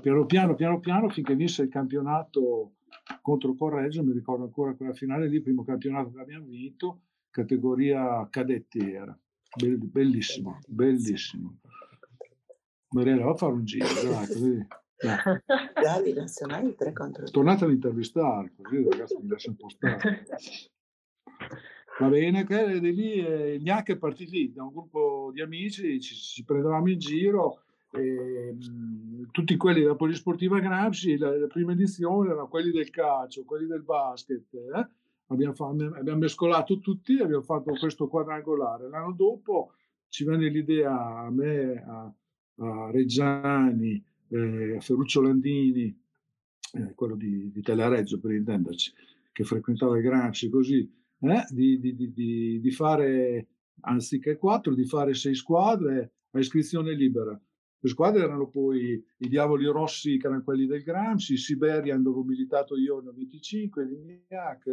piano 0.00 0.26
piano 0.26 0.54
piano 0.54 0.80
piano 0.80 1.08
finché 1.08 1.34
vinse 1.36 1.62
il 1.62 1.68
campionato 1.68 2.72
contro 3.20 3.54
Correggio, 3.54 4.04
mi 4.04 4.12
ricordo 4.12 4.44
ancora 4.44 4.74
quella 4.74 4.92
finale 4.92 5.28
lì, 5.28 5.40
primo 5.40 5.64
campionato 5.64 6.12
che 6.12 6.20
abbiamo 6.20 6.46
vinto, 6.46 7.02
categoria 7.30 8.26
cadetti 8.30 8.78
era. 8.78 9.18
bellissimo, 9.56 10.58
bellissimo. 10.66 11.58
Mariella, 12.90 13.24
va 13.24 13.30
a 13.30 13.36
fare 13.36 13.52
un 13.52 13.64
giro, 13.64 13.86
dai, 13.86 14.26
così. 14.26 14.66
Dai. 15.02 16.12
nazionali 16.14 16.74
3 16.74 16.92
contro 16.92 17.24
Tornate 17.30 17.64
ad 17.64 17.70
intervistare, 17.70 18.52
così 18.60 18.88
ragazzi 18.88 19.16
mi 19.20 19.28
lascia 19.28 19.50
un 19.50 19.56
po' 19.56 19.68
stare. 19.68 20.24
Va 21.98 22.08
bene, 22.08 22.46
lì 22.90 23.14
eh, 23.14 23.58
neanche 23.60 23.96
partiti 23.98 24.52
da 24.52 24.62
un 24.62 24.72
gruppo 24.72 25.30
di 25.32 25.40
amici, 25.40 26.00
ci, 26.00 26.14
ci 26.14 26.44
prendevamo 26.44 26.88
in 26.88 26.98
giro 26.98 27.64
e, 27.92 28.52
mh, 28.52 29.30
tutti 29.30 29.56
quelli 29.56 29.80
della 29.80 29.94
Polisportiva 29.94 30.58
Gramsci, 30.58 31.16
la, 31.16 31.36
la, 31.36 31.46
prima 31.46 31.72
edizione 31.72 32.30
erano 32.30 32.48
quelli 32.48 32.70
del 32.70 32.90
calcio, 32.90 33.44
quelli 33.44 33.66
del 33.66 33.82
basket. 33.82 34.52
Eh? 34.54 34.88
Abbiamo, 35.26 35.54
fatto, 35.54 35.94
abbiamo, 35.94 36.18
mescolato 36.18 36.78
tutti 36.78 37.18
e 37.18 37.22
abbiamo 37.22 37.42
fatto 37.42 37.72
questo 37.72 38.08
quadrangolare. 38.08 38.88
L'anno 38.88 39.12
dopo 39.12 39.72
ci 40.08 40.24
venne 40.24 40.48
l'idea 40.48 41.18
a 41.18 41.30
me, 41.30 41.84
a, 41.86 42.14
a 42.56 42.90
Reggiani, 42.90 44.02
eh, 44.28 44.76
a 44.76 44.80
Ferruccio 44.80 45.20
Landini, 45.20 45.94
eh, 46.74 46.94
quello 46.94 47.16
di, 47.16 47.50
di 47.50 47.62
Telereggio 47.62 48.18
per 48.18 48.32
intenderci, 48.32 48.92
che 49.32 49.44
frequentava 49.44 49.96
il 49.96 50.02
Gramsci 50.02 50.48
così, 50.48 50.90
eh, 51.20 51.44
di, 51.50 51.78
di, 51.78 52.60
di 52.60 52.70
fare 52.70 53.46
anziché 53.82 54.36
quattro, 54.36 54.74
di 54.74 54.84
fare 54.84 55.14
sei 55.14 55.34
squadre 55.34 56.12
a 56.30 56.38
iscrizione 56.38 56.94
libera. 56.94 57.38
Le 57.84 57.88
squadre 57.88 58.22
erano 58.22 58.46
poi 58.46 59.04
i 59.18 59.28
Diavoli 59.28 59.66
Rossi, 59.66 60.16
che 60.16 60.28
erano 60.28 60.44
quelli 60.44 60.66
del 60.66 60.84
Gramsci, 60.84 61.36
Siberian, 61.36 62.00
dove 62.00 62.20
ho 62.20 62.24
militato 62.24 62.76
io 62.76 63.00
nel 63.00 63.12
25, 63.12 63.84
l'Ignac, 63.84 64.66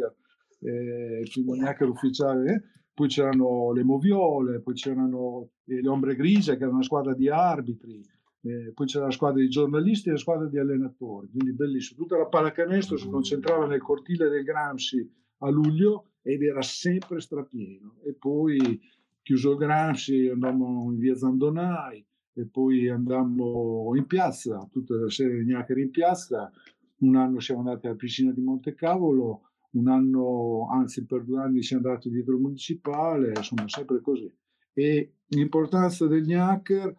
eh, 0.60 1.20
il 1.24 1.32
Ignac 1.34 1.80
ufficiale, 1.80 2.54
eh. 2.54 2.62
poi 2.94 3.08
c'erano 3.08 3.72
le 3.72 3.82
Moviole, 3.82 4.60
poi 4.60 4.74
c'erano 4.74 5.50
eh, 5.64 5.80
le 5.80 5.88
Ombre 5.88 6.14
Grigie, 6.14 6.56
che 6.56 6.62
era 6.62 6.72
una 6.72 6.84
squadra 6.84 7.12
di 7.12 7.28
arbitri, 7.28 8.00
eh, 8.42 8.70
poi 8.72 8.86
c'era 8.86 9.06
la 9.06 9.10
squadra 9.10 9.40
di 9.40 9.48
giornalisti 9.48 10.08
e 10.08 10.12
la 10.12 10.18
squadra 10.18 10.46
di 10.46 10.58
allenatori, 10.58 11.28
quindi 11.30 11.52
bellissimo. 11.52 12.02
Tutta 12.02 12.16
la 12.16 12.26
pallacanestro 12.26 12.96
si 12.96 13.08
concentrava 13.08 13.66
nel 13.66 13.80
cortile 13.80 14.28
del 14.28 14.44
Gramsci 14.44 15.04
a 15.38 15.50
luglio 15.50 16.12
ed 16.22 16.42
era 16.42 16.62
sempre 16.62 17.20
strapieno. 17.20 17.96
E 18.04 18.14
poi 18.14 18.80
chiuso 19.20 19.50
il 19.50 19.58
Gramsci 19.58 20.28
andammo 20.28 20.92
in 20.92 20.98
via 20.98 21.16
Zandonai, 21.16 22.06
e 22.32 22.46
poi 22.46 22.88
andammo 22.88 23.92
in 23.94 24.06
piazza, 24.06 24.66
tutta 24.70 24.94
la 24.94 25.10
serie 25.10 25.38
di 25.38 25.50
Gnaccheri 25.50 25.82
in 25.82 25.90
piazza. 25.90 26.50
Un 26.98 27.16
anno 27.16 27.40
siamo 27.40 27.60
andati 27.60 27.86
alla 27.86 27.96
piscina 27.96 28.32
di 28.32 28.40
Montecavolo, 28.40 29.42
un 29.72 29.88
anno, 29.88 30.68
anzi 30.70 31.06
per 31.06 31.24
due 31.24 31.40
anni 31.40 31.62
siamo 31.62 31.86
andati 31.86 32.10
dietro 32.10 32.34
il 32.34 32.40
municipale, 32.40 33.32
insomma 33.34 33.68
sempre 33.68 34.00
così. 34.00 34.32
E 34.72 35.14
l'importanza 35.28 36.06
del 36.06 36.24
Gnacher, 36.24 36.94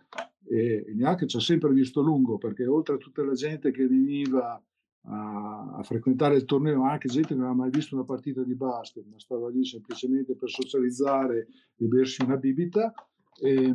eh, 0.48 0.86
il 0.88 0.96
Gnacher 0.96 1.28
ci 1.28 1.38
ha 1.38 1.42
sempre 1.42 1.72
visto 1.72 2.02
lungo 2.02 2.38
perché 2.38 2.66
oltre 2.66 2.96
a 2.96 2.98
tutta 2.98 3.24
la 3.24 3.34
gente 3.34 3.72
che 3.72 3.88
veniva 3.88 4.62
a, 5.04 5.76
a, 5.78 5.84
frequentare 5.84 6.36
il 6.36 6.46
torneo, 6.46 6.84
anche 6.84 7.08
gente 7.08 7.30
che 7.30 7.36
non 7.36 7.46
aveva 7.46 7.64
mai 7.64 7.72
visto 7.72 7.96
una 7.96 8.04
partita 8.04 8.44
di 8.44 8.56
basket, 8.56 9.06
ma 9.06 9.20
stava 9.20 9.50
lì 9.50 9.66
semplicemente 9.66 10.36
per 10.36 10.50
socializzare 10.50 11.48
e 11.76 11.86
bersi 11.86 12.24
una 12.24 12.38
bibita, 12.38 12.94
e, 13.40 13.74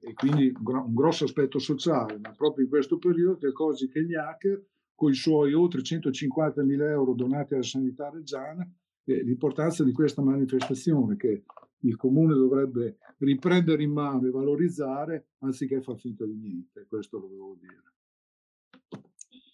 e, 0.00 0.12
quindi 0.14 0.52
un, 0.64 0.94
grosso 0.94 1.24
aspetto 1.24 1.58
sociale, 1.58 2.18
ma 2.18 2.32
proprio 2.32 2.64
in 2.64 2.70
questo 2.70 2.98
periodo 2.98 3.38
che 3.38 4.04
gli 4.04 4.14
hacker, 4.14 4.64
con 4.94 5.10
i 5.10 5.14
suoi 5.14 5.52
oltre 5.52 5.82
150 5.82 6.62
mila 6.62 6.88
euro 6.88 7.14
donati 7.14 7.54
alla 7.54 7.62
sanità 7.62 8.10
reggiana, 8.10 8.66
eh, 9.04 9.22
l'importanza 9.22 9.82
di 9.84 9.92
questa 9.92 10.22
manifestazione 10.22 11.16
che 11.16 11.44
il 11.80 11.96
comune 11.96 12.34
dovrebbe 12.34 12.98
riprendere 13.18 13.82
in 13.82 13.92
mano 13.92 14.26
e 14.26 14.30
valorizzare 14.30 15.28
anziché 15.40 15.82
far 15.82 15.98
finta 15.98 16.24
di 16.24 16.34
niente, 16.34 16.86
questo 16.88 17.18
lo 17.18 17.28
devo 17.28 17.56
dire. 17.60 17.82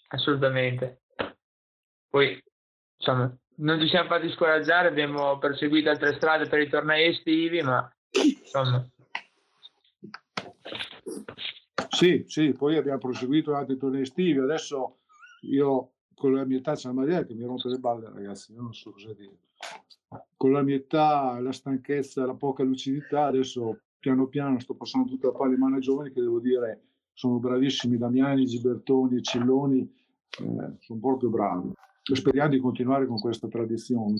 Assolutamente. 0.08 1.02
Poi, 2.08 2.40
insomma, 2.96 3.36
non 3.56 3.80
ci 3.80 3.88
siamo 3.88 4.08
fatti 4.08 4.30
scoraggiare, 4.30 4.88
abbiamo 4.88 5.38
perseguito 5.38 5.90
altre 5.90 6.14
strade 6.14 6.48
per 6.48 6.60
i 6.60 6.68
tornei 6.68 7.08
estivi, 7.08 7.60
ma 7.62 7.88
insomma, 8.12 8.88
sì, 11.88 12.24
sì, 12.26 12.52
poi 12.52 12.76
abbiamo 12.76 12.98
proseguito 12.98 13.54
anche 13.54 13.72
i 13.72 13.76
tornei 13.76 14.02
estivi. 14.02 14.38
Adesso 14.38 14.98
io 15.42 15.92
con 16.14 16.34
la 16.34 16.44
mia 16.44 16.58
età 16.58 16.74
c'è 16.74 16.88
una 16.88 17.00
Maria 17.00 17.24
che 17.24 17.34
mi 17.34 17.44
rompe 17.44 17.68
le 17.68 17.78
balle, 17.78 18.10
ragazzi, 18.12 18.52
io 18.52 18.62
non 18.62 18.74
so 18.74 18.92
cosa 18.92 19.12
dire. 19.12 19.38
Con 20.36 20.52
la 20.52 20.62
mia 20.62 20.76
età, 20.76 21.38
la 21.40 21.52
stanchezza, 21.52 22.26
la 22.26 22.34
poca 22.34 22.62
lucidità, 22.62 23.26
adesso 23.26 23.80
piano 23.98 24.26
piano 24.26 24.58
sto 24.60 24.74
passando 24.74 25.08
tutta 25.10 25.28
la 25.28 25.34
palla 25.34 25.52
in 25.52 25.60
mano 25.60 25.74
ai 25.76 25.82
giovani 25.82 26.10
che 26.10 26.20
devo 26.20 26.40
dire 26.40 26.84
sono 27.12 27.38
bravissimi, 27.38 27.98
Damiani, 27.98 28.46
Gibertoni 28.46 29.22
Cilloni, 29.22 29.80
eh, 29.80 30.76
sono 30.78 30.98
proprio 31.00 31.28
bravi. 31.28 31.72
Speriamo 32.14 32.50
di 32.50 32.58
continuare 32.58 33.06
con 33.06 33.18
questa 33.18 33.48
tradizione. 33.48 34.16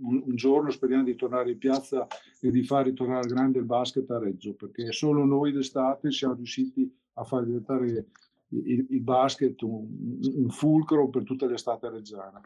Un, 0.00 0.36
giorno 0.36 0.70
speriamo 0.70 1.02
di 1.02 1.16
tornare 1.16 1.50
in 1.50 1.58
piazza 1.58 2.06
e 2.40 2.50
di 2.50 2.62
far 2.62 2.84
ritornare 2.84 3.20
al 3.20 3.32
grande 3.32 3.58
il 3.58 3.64
basket 3.64 4.08
a 4.10 4.18
Reggio, 4.18 4.54
perché 4.54 4.92
solo 4.92 5.24
noi 5.24 5.52
d'estate 5.52 6.12
siamo 6.12 6.34
riusciti 6.34 6.88
a 7.14 7.24
far 7.24 7.44
diventare 7.44 8.06
il, 8.50 8.86
il 8.90 9.00
basket 9.00 9.60
un, 9.62 9.86
un, 10.20 10.48
fulcro 10.50 11.08
per 11.08 11.24
tutta 11.24 11.46
l'estate 11.46 11.90
reggiana. 11.90 12.40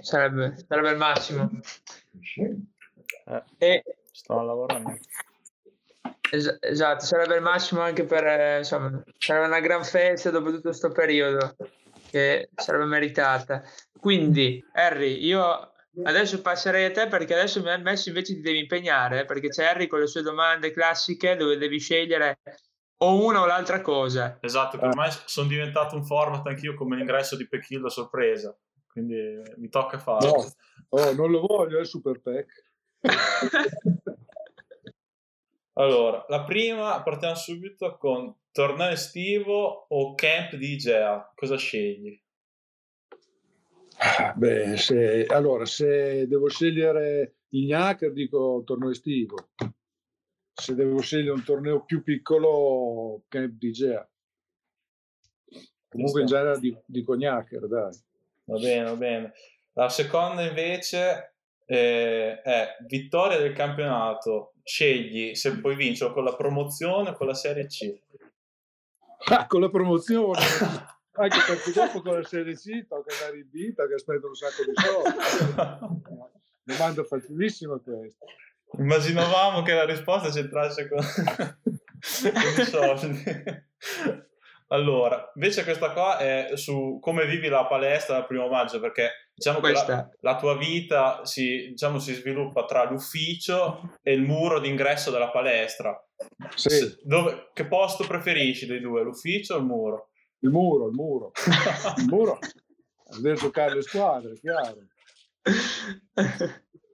Sarebbe, 0.00 0.56
sarebbe 0.66 0.90
il 0.90 0.96
massimo. 0.96 1.50
Eh, 3.26 3.42
e, 3.58 3.84
sto 4.10 4.40
lavorando. 4.40 4.98
Es- 6.30 6.56
esatto, 6.60 7.04
sarebbe 7.04 7.36
il 7.36 7.42
massimo 7.42 7.82
anche 7.82 8.04
per, 8.04 8.24
eh, 8.26 8.58
insomma, 8.58 9.02
sarebbe 9.18 9.46
una 9.46 9.60
gran 9.60 9.84
festa 9.84 10.30
dopo 10.30 10.50
tutto 10.50 10.68
questo 10.68 10.90
periodo 10.90 11.54
che 12.10 12.50
sarebbe 12.54 12.86
meritata. 12.86 13.62
Quindi, 14.06 14.64
Harry, 14.74 15.18
io 15.24 15.72
adesso 16.04 16.40
passerei 16.40 16.84
a 16.84 16.92
te 16.92 17.08
perché 17.08 17.34
adesso 17.34 17.60
mi 17.60 17.70
ha 17.70 17.76
messo 17.76 18.08
invece 18.10 18.34
ti 18.34 18.40
devi 18.40 18.60
impegnare, 18.60 19.24
perché 19.24 19.48
c'è 19.48 19.64
Harry 19.64 19.88
con 19.88 19.98
le 19.98 20.06
sue 20.06 20.22
domande 20.22 20.70
classiche 20.70 21.34
dove 21.34 21.56
devi 21.56 21.80
scegliere 21.80 22.38
o 22.98 23.24
una 23.24 23.40
o 23.40 23.46
l'altra 23.46 23.80
cosa. 23.80 24.38
Esatto, 24.40 24.78
per 24.78 24.94
me 24.94 25.08
sono 25.24 25.48
diventato 25.48 25.96
un 25.96 26.04
format 26.04 26.46
anch'io 26.46 26.74
come 26.74 26.94
l'ingresso 26.94 27.34
di 27.34 27.48
Pechil 27.48 27.80
da 27.80 27.88
sorpresa, 27.88 28.56
quindi 28.86 29.42
mi 29.56 29.68
tocca 29.68 29.98
farlo. 29.98 30.28
No, 30.28 30.54
oh, 30.90 31.12
non 31.12 31.32
lo 31.32 31.40
voglio, 31.40 31.80
è 31.80 31.84
Super 31.84 32.20
Peck. 32.20 32.64
allora, 35.72 36.24
la 36.28 36.44
prima 36.44 37.02
partiamo 37.02 37.34
subito 37.34 37.96
con 37.96 38.32
torneo 38.52 38.90
estivo 38.90 39.86
o 39.88 40.14
camp 40.14 40.54
di 40.54 40.74
Igea, 40.74 41.32
cosa 41.34 41.56
scegli? 41.56 42.16
Beh, 44.34 44.76
se, 44.76 45.26
allora, 45.26 45.64
se 45.64 46.26
devo 46.26 46.48
scegliere 46.48 47.36
il 47.50 47.66
Gnacher, 47.66 48.12
dico 48.12 48.62
torneo 48.64 48.90
estivo. 48.90 49.36
Se 50.52 50.74
devo 50.74 51.00
scegliere 51.00 51.30
un 51.30 51.44
torneo 51.44 51.84
più 51.84 52.02
piccolo, 52.02 53.24
Camp 53.28 53.52
di 53.58 53.72
Gea. 53.72 54.08
Comunque 55.88 56.20
in 56.20 56.26
genere 56.26 56.82
dico 56.84 57.16
Gnacher, 57.16 57.66
dai. 57.68 57.98
Va 58.44 58.58
bene, 58.58 58.84
va 58.84 58.96
bene. 58.96 59.32
La 59.72 59.88
seconda 59.88 60.42
invece 60.42 61.34
eh, 61.64 62.40
è 62.42 62.76
vittoria 62.86 63.38
del 63.38 63.54
campionato. 63.54 64.52
Scegli 64.62 65.34
se 65.34 65.58
puoi 65.60 65.76
vincere 65.76 66.12
con 66.12 66.24
la 66.24 66.34
promozione 66.36 67.10
o 67.10 67.14
con 67.14 67.26
la 67.26 67.34
Serie 67.34 67.66
C. 67.66 67.98
Ah, 69.28 69.46
con 69.46 69.60
la 69.60 69.70
promozione! 69.70 70.38
Anche 71.18 71.38
perché 71.46 71.72
dopo 71.72 72.02
con 72.02 72.20
la 72.20 72.24
Serie 72.24 72.54
C 72.54 72.86
tocca 72.86 73.14
andare 73.14 73.38
in 73.38 73.48
vita 73.50 73.86
che 73.86 73.98
spendo 73.98 74.28
un 74.28 74.34
sacco 74.34 74.64
di 74.64 74.72
soldi. 74.74 76.02
Domanda 76.62 77.04
facilissima 77.04 77.78
questa. 77.78 78.26
Immaginavamo 78.78 79.62
che 79.62 79.72
la 79.72 79.84
risposta 79.84 80.30
c'entrasse 80.30 80.88
con, 80.88 80.98
con 80.98 82.60
i 82.60 82.64
soldi. 82.64 83.24
Allora, 84.68 85.30
invece 85.36 85.62
questa 85.62 85.92
qua 85.92 86.18
è 86.18 86.50
su 86.54 86.98
come 87.00 87.24
vivi 87.26 87.46
la 87.46 87.66
palestra 87.66 88.16
dal 88.16 88.26
primo 88.26 88.48
maggio, 88.48 88.80
perché 88.80 89.30
diciamo 89.32 89.60
che 89.60 89.70
la, 89.70 90.08
la, 90.20 90.36
tua 90.36 90.56
vita 90.56 91.24
si, 91.24 91.68
diciamo, 91.68 92.00
si, 92.00 92.14
sviluppa 92.14 92.64
tra 92.64 92.82
l'ufficio 92.82 93.96
e 94.02 94.12
il 94.12 94.22
muro 94.22 94.58
d'ingresso 94.58 95.12
della 95.12 95.30
palestra. 95.30 95.96
Sì. 96.56 96.98
Dove, 97.02 97.50
che 97.52 97.66
posto 97.66 98.04
preferisci 98.04 98.66
dei 98.66 98.80
due, 98.80 99.02
l'ufficio 99.02 99.54
o 99.54 99.58
il 99.58 99.64
muro? 99.64 100.10
Il 100.40 100.50
muro, 100.50 100.88
il 100.88 100.94
muro. 100.94 101.32
il 101.98 102.06
muro. 102.06 102.38
Devi 103.20 103.36
giocare 103.36 103.74
le 103.74 103.82
squadre, 103.82 104.34
chiaro. 104.38 104.78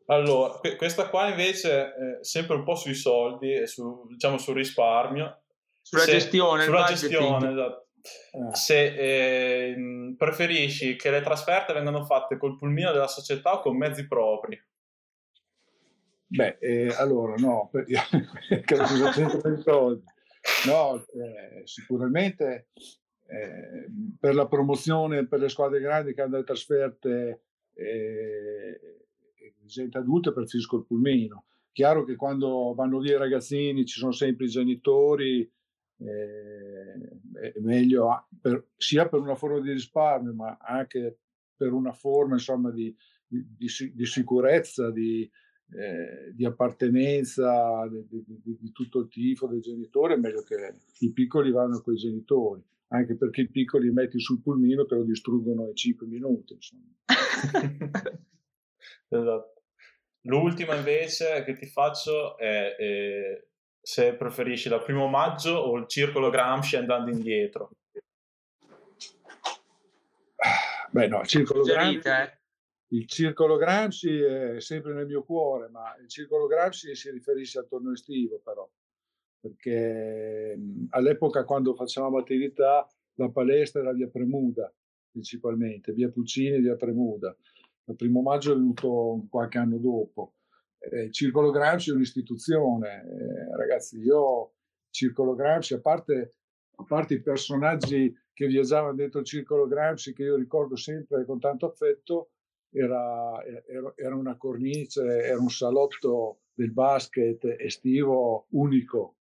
Allora, 0.07 0.61
questa 0.77 1.09
qua 1.09 1.29
invece 1.29 1.95
è 1.95 2.19
sempre 2.21 2.57
un 2.57 2.65
po' 2.65 2.75
sui 2.75 2.95
soldi 2.95 3.55
e 3.55 3.67
su, 3.67 4.07
diciamo 4.09 4.37
sul 4.39 4.57
risparmio. 4.57 5.43
Sulla 5.81 6.03
Se, 6.03 6.13
gestione. 6.13 6.65
Sulla 6.65 6.85
gestione, 6.85 7.51
esatto. 7.51 7.87
Eh. 8.03 8.55
Se 8.55 8.85
eh, 8.85 10.15
preferisci 10.17 10.97
che 10.97 11.11
le 11.11 11.21
trasferte 11.21 11.73
vengano 11.73 12.05
fatte 12.05 12.37
col 12.37 12.57
pulmino 12.57 12.93
della 12.93 13.07
società 13.07 13.55
o 13.55 13.61
con 13.61 13.77
mezzi 13.77 14.07
propri? 14.07 14.61
Beh, 16.27 16.57
eh, 16.61 16.95
allora 16.97 17.35
no, 17.37 17.69
perché 17.73 18.77
cosa 18.77 19.11
c'entra 19.11 19.53
i 19.53 19.63
soldi? 19.63 20.05
No, 20.67 20.97
eh, 20.97 21.63
sicuramente 21.65 22.69
eh, 23.33 23.91
per 24.19 24.35
la 24.35 24.47
promozione 24.47 25.27
per 25.27 25.41
le 25.41 25.49
squadre 25.49 25.81
grandi 25.81 26.13
che 26.13 26.21
hanno 26.21 26.33
delle 26.33 26.45
trasferte 26.45 27.41
eh, 27.75 29.07
gente 29.65 29.99
adulta 29.99 30.33
preferisco 30.33 30.77
il 30.77 30.85
pulmino. 30.85 31.47
Chiaro 31.73 32.05
che 32.05 32.17
quando 32.17 32.75
vanno 32.75 32.99
via 32.99 33.15
i 33.15 33.19
ragazzini 33.19 33.87
ci 33.87 33.99
sono 33.99 34.13
sempre 34.13 34.45
i 34.45 34.51
genitori, 34.51 35.41
eh, 35.41 37.53
è 37.55 37.59
meglio 37.61 38.27
per, 38.41 38.67
sia 38.77 39.09
per 39.09 39.21
una 39.21 39.35
forma 39.35 39.61
di 39.61 39.73
risparmio, 39.73 40.35
ma 40.35 40.59
anche 40.61 41.19
per 41.57 41.73
una 41.73 41.93
forma 41.93 42.35
insomma, 42.35 42.71
di, 42.71 42.95
di, 43.27 43.47
di, 43.57 43.69
di 43.95 44.05
sicurezza, 44.05 44.91
di, 44.91 45.29
eh, 45.71 46.33
di 46.35 46.45
appartenenza 46.45 47.89
di, 47.89 48.73
tutto 48.73 49.01
il 49.01 49.09
tifo 49.09 49.47
dei 49.47 49.61
genitori, 49.61 50.13
è 50.13 50.19
meglio 50.19 50.43
che 50.43 50.75
i 50.99 51.11
piccoli 51.13 51.51
vanno 51.51 51.81
con 51.81 51.95
i 51.95 51.99
genitori, 51.99 52.63
anche 52.93 53.17
perché 53.17 53.43
i 53.43 53.51
piccoli 53.51 53.91
metti 53.91 54.21
sul 54.21 54.41
pulmino 54.41 54.87
te 54.87 54.95
lo 54.95 55.05
distruggono 55.05 55.69
in 55.69 55.75
5 55.75 56.07
minuti. 56.07 56.59
esatto. 59.09 59.63
L'ultima 60.27 60.77
invece 60.77 61.43
che 61.45 61.55
ti 61.55 61.67
faccio 61.67 62.37
è, 62.37 62.77
è 62.77 63.45
se 63.81 64.15
preferisci 64.15 64.69
dal 64.69 64.85
primo 64.85 65.09
maggio 65.09 65.55
o 65.55 65.77
il 65.77 65.89
circolo 65.89 66.31
Gramsci 66.31 66.77
andando 66.77 67.11
indietro. 67.11 67.71
Beh 70.91 71.09
no, 71.09 71.21
il 71.23 71.27
circolo 71.27 71.65
Gramsci, 71.65 72.09
eh? 72.09 72.39
il 72.89 73.09
circolo 73.09 73.57
Gramsci 73.57 74.21
è 74.21 74.61
sempre 74.61 74.93
nel 74.93 75.07
mio 75.07 75.25
cuore, 75.25 75.69
ma 75.69 75.97
il 75.97 76.09
circolo 76.09 76.47
Gramsci 76.47 76.95
si 76.95 77.11
riferisce 77.11 77.59
al 77.59 77.67
torneo 77.67 77.93
estivo 77.93 78.39
però, 78.39 78.71
perché 79.43 80.57
all'epoca 80.91 81.45
quando 81.45 81.75
facevamo 81.75 82.19
attività 82.19 82.87
la 83.15 83.29
palestra 83.29 83.81
era 83.83 83.93
via 83.93 84.09
Premuda 84.09 84.73
principalmente, 85.11 85.93
via 85.93 86.09
Puccini 86.09 86.55
e 86.57 86.61
via 86.61 86.77
Premuda 86.77 87.37
il 87.87 87.97
primo 87.97 88.23
maggio 88.23 88.53
è 88.53 88.57
venuto 88.57 89.27
qualche 89.29 89.59
anno 89.59 89.79
dopo. 89.79 90.35
Eh, 90.79 91.11
Circolo 91.11 91.51
Gramsci 91.51 91.91
è 91.91 91.95
un'istituzione, 91.95 93.03
eh, 93.03 93.57
ragazzi, 93.57 93.99
io 93.99 94.55
Circolo 94.91 95.35
Gramsci, 95.35 95.75
a 95.75 95.81
parte, 95.81 96.35
a 96.77 96.85
parte, 96.85 97.15
i 97.15 97.23
personaggi 97.23 98.13
che 98.33 98.47
viaggiavano 98.47 98.95
dentro 98.95 99.21
il 99.21 99.27
Circolo 99.27 99.67
Gramsci, 99.67 100.13
che 100.13 100.25
io 100.25 100.37
ricordo 100.37 100.77
sempre 100.77 101.25
con 101.25 101.39
tanto 101.39 101.67
affetto, 101.67 102.31
era, 102.71 103.43
era, 103.45 103.93
era 103.97 104.17
una 104.17 104.37
cornice, 104.37 105.03
era 105.03 105.39
un 105.39 105.51
salotto 105.51 106.41
del 106.55 106.73
basket 106.73 107.45
estivo 107.59 108.47
unico, 108.51 109.17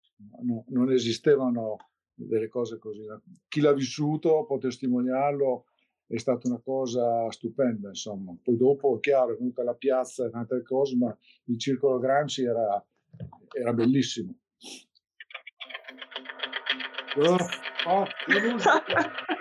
no, 0.41 0.65
non 0.69 0.91
esistevano 0.91 1.77
delle 2.13 2.47
cose 2.47 2.77
così. 2.77 3.06
Chi 3.47 3.62
l'ha 3.62 3.73
vissuto 3.73 4.45
può 4.45 4.58
testimoniarlo 4.58 5.65
è 6.08 6.17
stata 6.17 6.47
una 6.47 6.60
cosa 6.63 7.30
stupenda, 7.32 7.89
insomma. 7.89 8.36
Poi 8.41 8.56
dopo, 8.58 8.95
è 8.95 8.99
chiaro, 8.99 9.34
è 9.34 9.38
venuta 9.38 9.63
la 9.63 9.75
piazza 9.75 10.25
e 10.25 10.30
tante 10.30 10.62
cose, 10.63 10.95
ma 10.95 11.15
il 11.45 11.60
circolo 11.60 11.99
Gramsci 11.99 12.43
era, 12.43 12.84
era 13.51 13.73
bellissimo. 13.73 14.36
Oh, 17.17 18.06
la 18.27 18.39
musica, 18.39 18.84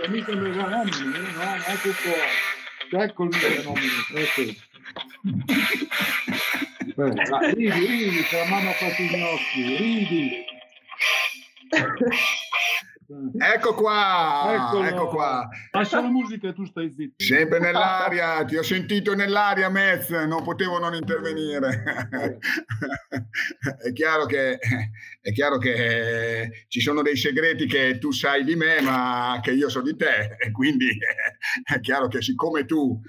mica 0.09 0.35
mi 0.35 0.49
nomini, 0.49 1.13
no, 1.35 1.57
ecco 1.67 1.91
qua. 2.03 3.01
Ecco 3.03 3.25
il 3.25 3.29
mio 3.29 3.63
nomini, 3.63 4.01
ecco. 4.15 4.43
Ridi, 7.55 7.71
ridi, 7.71 8.23
che 8.23 8.37
la 8.37 8.49
mamma 8.49 8.71
ha 8.71 8.73
fatto 8.73 9.03
i 9.03 9.09
gnocchi, 9.11 9.77
ridi. 9.77 10.45
Ecco 13.39 13.75
qua, 13.75 14.53
Eccolo. 14.53 14.89
ecco 14.89 15.07
qua. 15.07 15.49
Lascia 15.71 16.01
la 16.01 16.09
musica 16.09 16.49
e 16.49 16.55
tu 16.55 16.65
stai 16.65 16.91
zitto. 16.91 17.23
Sempre 17.23 17.61
nell'aria, 17.61 18.45
ti 18.45 18.57
ho 18.57 18.65
sentito 18.65 19.15
nell'aria, 19.15 19.69
Metz, 19.69 20.11
non 20.11 20.43
potevo 20.43 20.81
non 20.81 20.93
intervenire. 20.95 21.85
è, 23.85 23.93
chiaro 23.93 24.27
che, 24.27 24.59
è 25.21 25.33
chiaro 25.33 25.59
che 25.59 26.65
ci 26.67 26.81
sono 26.81 27.03
dei 27.03 27.17
segreti 27.17 27.67
che 27.67 27.99
tu 27.99 28.11
sai 28.11 28.43
di 28.43 28.57
me, 28.57 28.81
ma 28.81 29.39
che 29.41 29.53
io 29.53 29.69
so 29.69 29.83
di 29.83 29.95
te, 29.95 30.37
e 30.43 30.51
quindi 30.51 30.89
è 31.63 31.79
chiaro 31.79 32.09
che 32.09 32.23
siccome 32.23 32.65
tu 32.65 33.01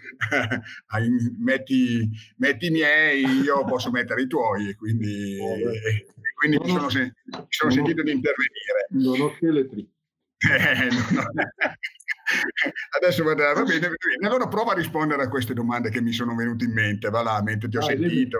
metti, 1.40 2.08
metti 2.38 2.68
i 2.68 2.72
miei, 2.72 3.26
io 3.42 3.64
posso 3.66 3.90
mettere 3.90 4.22
i 4.22 4.28
tuoi, 4.28 4.76
quindi... 4.76 5.40
Oh, 5.42 5.56
quindi 6.38 6.60
mi 6.60 6.70
sono, 6.70 6.90
sen- 6.90 7.12
mi 7.26 7.46
sono 7.50 7.72
sentito 7.72 8.04
di 8.04 8.12
intervenire. 8.12 8.88
Non 8.90 9.20
ho 9.22 9.34
scheletri. 9.36 9.92
Eh, 10.38 10.90
no, 11.14 11.22
no. 11.34 11.44
Adesso 13.00 13.24
va 13.24 13.34
bene, 13.34 13.54
va 13.54 13.64
bene, 13.64 13.90
allora 14.22 14.48
prova 14.48 14.74
a 14.74 14.76
rispondere 14.76 15.24
a 15.24 15.30
queste 15.30 15.54
domande 15.56 15.90
che 15.90 16.02
mi 16.02 16.12
sono 16.12 16.36
venute 16.36 16.66
in 16.66 16.74
mente, 16.74 17.10
va 17.10 17.24
là, 17.24 17.42
mentre 17.42 17.70
ti 17.70 17.78
ho 17.78 17.80
ah, 17.80 17.86
sentito. 17.86 18.38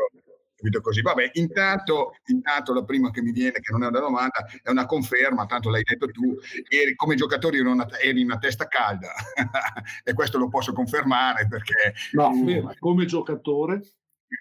Capito 0.58 0.82
così? 0.82 1.02
Vabbè, 1.02 1.32
intanto, 1.34 2.16
intanto 2.26 2.74
la 2.74 2.84
prima 2.84 3.12
che 3.12 3.22
mi 3.22 3.32
viene, 3.32 3.60
che 3.60 3.72
non 3.72 3.84
è 3.84 3.88
una 3.88 4.00
domanda, 4.00 4.46
è 4.62 4.70
una 4.70 4.86
conferma, 4.86 5.46
tanto 5.46 5.70
l'hai 5.70 5.84
detto 5.84 6.08
tu, 6.08 6.36
eri, 6.68 6.96
come 6.96 7.16
giocatore 7.16 7.58
eri 7.58 7.68
una, 7.68 7.88
eri 8.00 8.24
una 8.24 8.40
testa 8.40 8.68
calda 8.68 9.14
e 10.04 10.14
questo 10.14 10.40
lo 10.40 10.50
posso 10.50 10.74
confermare 10.74 11.48
perché... 11.48 11.94
No, 12.14 12.32
tu, 12.32 12.72
come 12.80 13.06
giocatore 13.06 13.84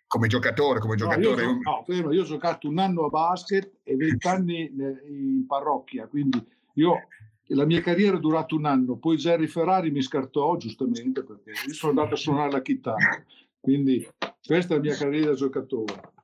come 0.07 0.29
giocatore, 0.29 0.81
come 0.81 0.97
giocatore. 0.97 1.45
No, 1.45 1.51
io, 1.51 1.61
no, 1.63 1.85
fermo, 1.87 2.13
io 2.13 2.23
ho 2.23 2.25
giocato 2.25 2.69
un 2.69 2.79
anno 2.79 3.05
a 3.05 3.09
basket 3.09 3.79
e 3.83 3.97
vent'anni 3.97 4.73
in 5.09 5.45
parrocchia, 5.47 6.07
quindi 6.07 6.45
io, 6.75 7.09
la 7.49 7.65
mia 7.65 7.81
carriera 7.81 8.17
è 8.17 8.21
durata 8.21 8.55
un 8.55 8.67
anno, 8.67 8.97
poi 8.97 9.17
Jerry 9.17 9.47
Ferrari 9.47 9.91
mi 9.91 10.03
scartò 10.03 10.57
giustamente 10.57 11.23
perché 11.23 11.51
io 11.67 11.75
sono 11.75 11.93
andato 11.93 12.15
a 12.15 12.19
suonare 12.19 12.51
la 12.51 12.63
chitarra, 12.63 13.25
quindi 13.61 14.07
questa 14.45 14.75
è 14.75 14.77
la 14.77 14.83
mia 14.83 14.97
carriera 14.97 15.31
da 15.31 15.37
giocatore. 15.37 16.15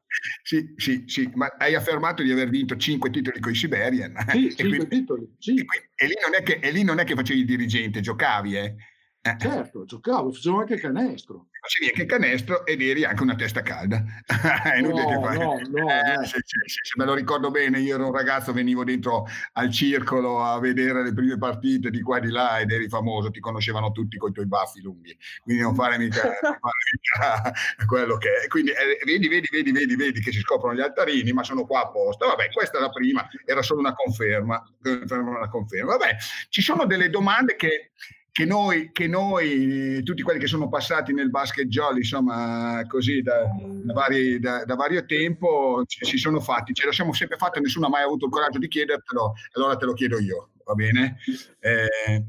Sì, 0.42 0.74
sì, 0.76 1.04
sì, 1.06 1.30
ma 1.34 1.46
hai 1.58 1.74
affermato 1.74 2.22
di 2.22 2.30
aver 2.30 2.50
vinto 2.50 2.76
cinque 2.76 3.08
titoli 3.08 3.40
con 3.40 3.52
i 3.52 3.54
Siberian. 3.54 4.14
Sì, 4.28 4.54
cinque 4.54 4.76
quindi, 4.76 4.88
titoli. 4.88 5.34
Sì. 5.38 5.54
E, 5.54 5.64
quindi, 5.64 5.88
e, 5.94 6.06
lì 6.06 6.42
che, 6.44 6.58
e, 6.60 6.70
lì 6.70 6.82
non 6.82 6.98
è 6.98 7.04
che, 7.04 7.14
facevi 7.14 7.40
il 7.40 7.46
dirigente, 7.46 8.00
giocavi, 8.00 8.56
eh? 8.56 8.74
Eh. 9.22 9.36
Certo, 9.38 9.84
giocavo, 9.84 10.32
facevo 10.32 10.58
anche 10.58 10.76
canestro. 10.76 11.48
Facevi 11.64 11.90
anche 11.90 12.06
canestro 12.06 12.66
ed 12.66 12.82
eri 12.82 13.04
anche 13.04 13.22
una 13.22 13.36
testa 13.36 13.62
calda. 13.62 14.02
no, 14.82 14.88
no, 14.88 15.20
no, 15.20 15.58
eh, 15.60 15.64
no. 15.68 16.24
Se, 16.24 16.40
se, 16.44 16.58
se, 16.66 16.92
me 16.96 17.04
lo 17.04 17.14
ricordo 17.14 17.52
bene, 17.52 17.78
io 17.78 17.94
ero 17.94 18.06
un 18.06 18.12
ragazzo, 18.12 18.52
venivo 18.52 18.82
dentro 18.82 19.28
al 19.52 19.70
circolo 19.70 20.42
a 20.42 20.58
vedere 20.58 21.04
le 21.04 21.14
prime 21.14 21.38
partite 21.38 21.90
di 21.90 22.02
qua 22.02 22.16
e 22.16 22.22
di 22.22 22.30
là 22.32 22.58
ed 22.58 22.72
eri 22.72 22.88
famoso, 22.88 23.30
ti 23.30 23.38
conoscevano 23.38 23.92
tutti 23.92 24.16
con 24.16 24.30
i 24.30 24.32
tuoi 24.32 24.46
baffi 24.46 24.82
lunghi, 24.82 25.16
quindi 25.40 25.62
non 25.62 25.76
fare 25.76 25.98
mica, 25.98 26.24
non 26.24 26.34
fare 26.58 27.42
mica 27.44 27.86
quello 27.86 28.16
che 28.16 28.42
è. 28.42 28.48
Quindi 28.48 28.72
eh, 28.72 28.98
vedi, 29.04 29.28
vedi, 29.28 29.46
vedi, 29.48 29.70
vedi, 29.70 29.94
vedi 29.94 30.20
che 30.20 30.32
si 30.32 30.40
scoprono 30.40 30.74
gli 30.74 30.80
altarini, 30.80 31.30
ma 31.30 31.44
sono 31.44 31.64
qua 31.64 31.82
apposta. 31.82 32.26
Vabbè, 32.26 32.50
questa 32.50 32.78
è 32.78 32.80
la 32.80 32.90
prima, 32.90 33.24
era 33.44 33.62
solo 33.62 33.78
una 33.78 33.94
conferma. 33.94 34.60
Una 34.82 35.48
conferma. 35.48 35.96
Vabbè, 35.96 36.16
ci 36.48 36.60
sono 36.60 36.86
delle 36.86 37.08
domande 37.08 37.54
che 37.54 37.92
che 38.32 38.46
noi, 38.46 38.90
che 38.92 39.06
noi, 39.06 40.02
tutti 40.04 40.22
quelli 40.22 40.40
che 40.40 40.46
sono 40.46 40.70
passati 40.70 41.12
nel 41.12 41.28
basket 41.28 41.66
jolly, 41.66 41.98
insomma, 41.98 42.82
così 42.88 43.20
da, 43.20 43.44
da, 43.60 43.92
vari, 43.92 44.40
da, 44.40 44.64
da 44.64 44.74
vario 44.74 45.04
tempo, 45.04 45.82
ci, 45.86 46.02
ci, 46.06 46.16
sono 46.16 46.40
fatti. 46.40 46.72
Ce 46.72 46.86
lo 46.86 46.92
siamo 46.92 47.12
sempre 47.12 47.36
fatti, 47.36 47.60
nessuno 47.60 47.86
ha 47.86 47.90
mai 47.90 48.02
avuto 48.02 48.24
il 48.24 48.32
coraggio 48.32 48.58
di 48.58 48.68
chiedertelo, 48.68 49.34
allora 49.52 49.76
te 49.76 49.84
lo 49.84 49.92
chiedo 49.92 50.18
io. 50.18 50.48
va 50.64 50.72
bene? 50.72 51.18
Eh, 51.60 52.24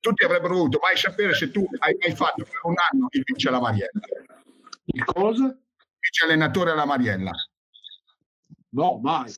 tutti 0.00 0.24
avrebbero 0.24 0.54
voluto 0.54 0.78
mai 0.82 0.96
sapere 0.96 1.34
se 1.34 1.50
tu 1.50 1.68
hai 1.80 1.94
mai 2.00 2.16
fatto 2.16 2.44
per 2.44 2.60
un 2.62 2.76
anno 2.90 3.08
il 3.10 3.22
vice 3.22 3.48
alla 3.48 3.60
Mariella. 3.60 4.00
Il 4.86 5.04
cosa? 5.04 5.44
Vice 6.00 6.24
allenatore 6.24 6.70
alla 6.70 6.86
Mariella. 6.86 7.32
No, 8.70 8.98
mai 9.02 9.30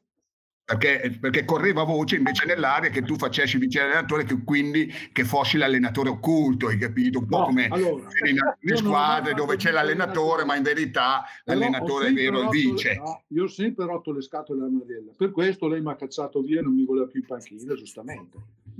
perché, 0.76 1.16
perché, 1.18 1.46
correva 1.46 1.82
voce 1.82 2.16
invece 2.16 2.44
nell'aria 2.44 2.90
che 2.90 3.00
tu 3.00 3.16
facessi 3.16 3.56
vice 3.56 3.80
allenatore, 3.80 4.24
che 4.24 4.44
quindi 4.44 4.92
che 5.12 5.24
fossi 5.24 5.56
l'allenatore 5.56 6.10
occulto, 6.10 6.66
hai 6.66 6.76
capito? 6.76 7.20
Un 7.20 7.26
po' 7.26 7.38
no, 7.38 7.44
come 7.46 7.68
allora, 7.68 8.06
alcune 8.06 8.76
squadre 8.76 9.32
dove 9.32 9.56
c'è 9.56 9.70
l'allenatore, 9.70 10.44
ma 10.44 10.56
in 10.56 10.62
verità 10.62 11.24
l'allenatore 11.44 12.08
è 12.08 12.12
vero 12.12 12.42
il 12.42 12.48
vice. 12.50 12.96
No, 12.96 13.22
io 13.28 13.44
ho 13.44 13.48
sempre 13.48 13.86
rotto 13.86 14.12
le 14.12 14.20
scatole 14.20 14.60
alla 14.60 14.68
Mariella, 14.68 15.12
per 15.16 15.30
questo 15.30 15.68
lei 15.68 15.80
mi 15.80 15.90
ha 15.90 15.96
cacciato 15.96 16.42
via 16.42 16.60
e 16.60 16.62
non 16.62 16.74
mi 16.74 16.84
voleva 16.84 17.06
più 17.06 17.20
in 17.20 17.26
panchina, 17.26 17.74
giustamente. 17.74 18.36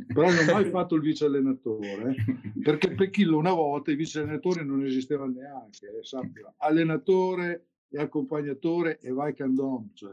Però 0.09 0.29
non 0.29 0.47
ho 0.47 0.53
mai 0.53 0.69
fatto 0.69 0.95
il 0.95 1.01
vice 1.01 1.25
allenatore, 1.25 2.15
perché 2.63 2.93
Pechillo 2.93 3.39
una 3.39 3.55
volta 3.55 3.91
i 3.91 3.97
vice 3.97 4.21
allenatori 4.21 4.63
non 4.63 4.85
esistevano 4.85 5.33
neanche, 5.33 5.87
eh, 5.87 6.05
sappia. 6.05 6.53
Allenatore 6.59 7.65
e 7.89 7.99
accompagnatore 7.99 8.99
e 9.01 9.11
vai 9.11 9.35
candom, 9.35 9.89
cioè 9.95 10.13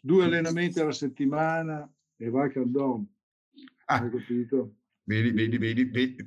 due 0.00 0.24
allenamenti 0.24 0.80
alla 0.80 0.92
settimana 0.92 1.90
e 2.16 2.30
vai 2.30 2.50
Caldon. 2.50 3.06
Ah, 3.86 4.00
Hai 4.00 4.10
capito? 4.10 4.76
Vedi, 5.06 5.32
vedi, 5.32 5.58
vedi, 5.58 5.84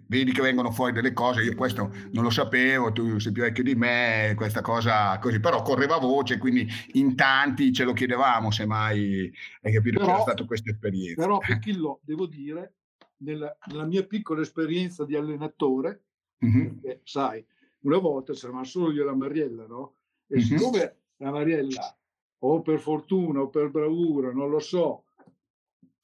vedi, 0.08 0.32
che 0.32 0.42
vengono 0.44 0.70
fuori 0.70 0.92
delle 0.92 1.12
cose, 1.12 1.42
io 1.42 1.56
questo 1.56 1.92
non 2.12 2.24
lo 2.24 2.30
sapevo, 2.30 2.92
tu 2.92 3.18
sei 3.18 3.32
più 3.32 3.42
vecchio 3.42 3.64
di 3.64 3.74
me, 3.74 4.34
questa 4.36 4.62
cosa 4.62 5.18
così, 5.18 5.40
però 5.40 5.64
correva 5.64 5.98
voce, 5.98 6.38
quindi 6.38 6.68
in 6.94 7.16
tanti 7.16 7.74
ce 7.74 7.86
lo 7.86 7.94
chiedevamo 7.94 8.52
se 8.52 8.68
mai 8.68 9.34
hai 9.64 9.74
capito 9.74 9.98
però, 9.98 10.06
che 10.06 10.12
era 10.12 10.22
stata 10.22 10.46
questa 10.46 10.70
esperienza. 10.70 11.20
Però 11.20 11.40
Pechillo, 11.40 12.02
devo 12.04 12.28
dire, 12.28 12.76
nella, 13.18 13.58
nella, 13.66 13.86
mia 13.86 14.06
piccola 14.06 14.42
esperienza 14.42 15.06
di 15.06 15.16
allenatore, 15.16 16.04
mm-hmm. 16.46 16.68
perché 16.68 17.02
sai, 17.04 17.44
una 17.80 17.98
volta 17.98 18.34
c'era 18.34 18.64
solo 18.64 18.92
io 18.92 19.02
e 19.02 19.06
la 19.06 19.16
Mariella, 19.16 19.66
no? 19.66 19.96
E 20.28 20.36
mm-hmm. 20.36 20.46
siccome 20.46 20.96
la 21.18 21.32
Mariella 21.32 21.98
o 22.40 22.62
per 22.62 22.80
fortuna 22.80 23.42
o 23.42 23.50
per 23.50 23.70
bravura, 23.70 24.32
non 24.32 24.50
lo 24.50 24.60
so, 24.60 25.06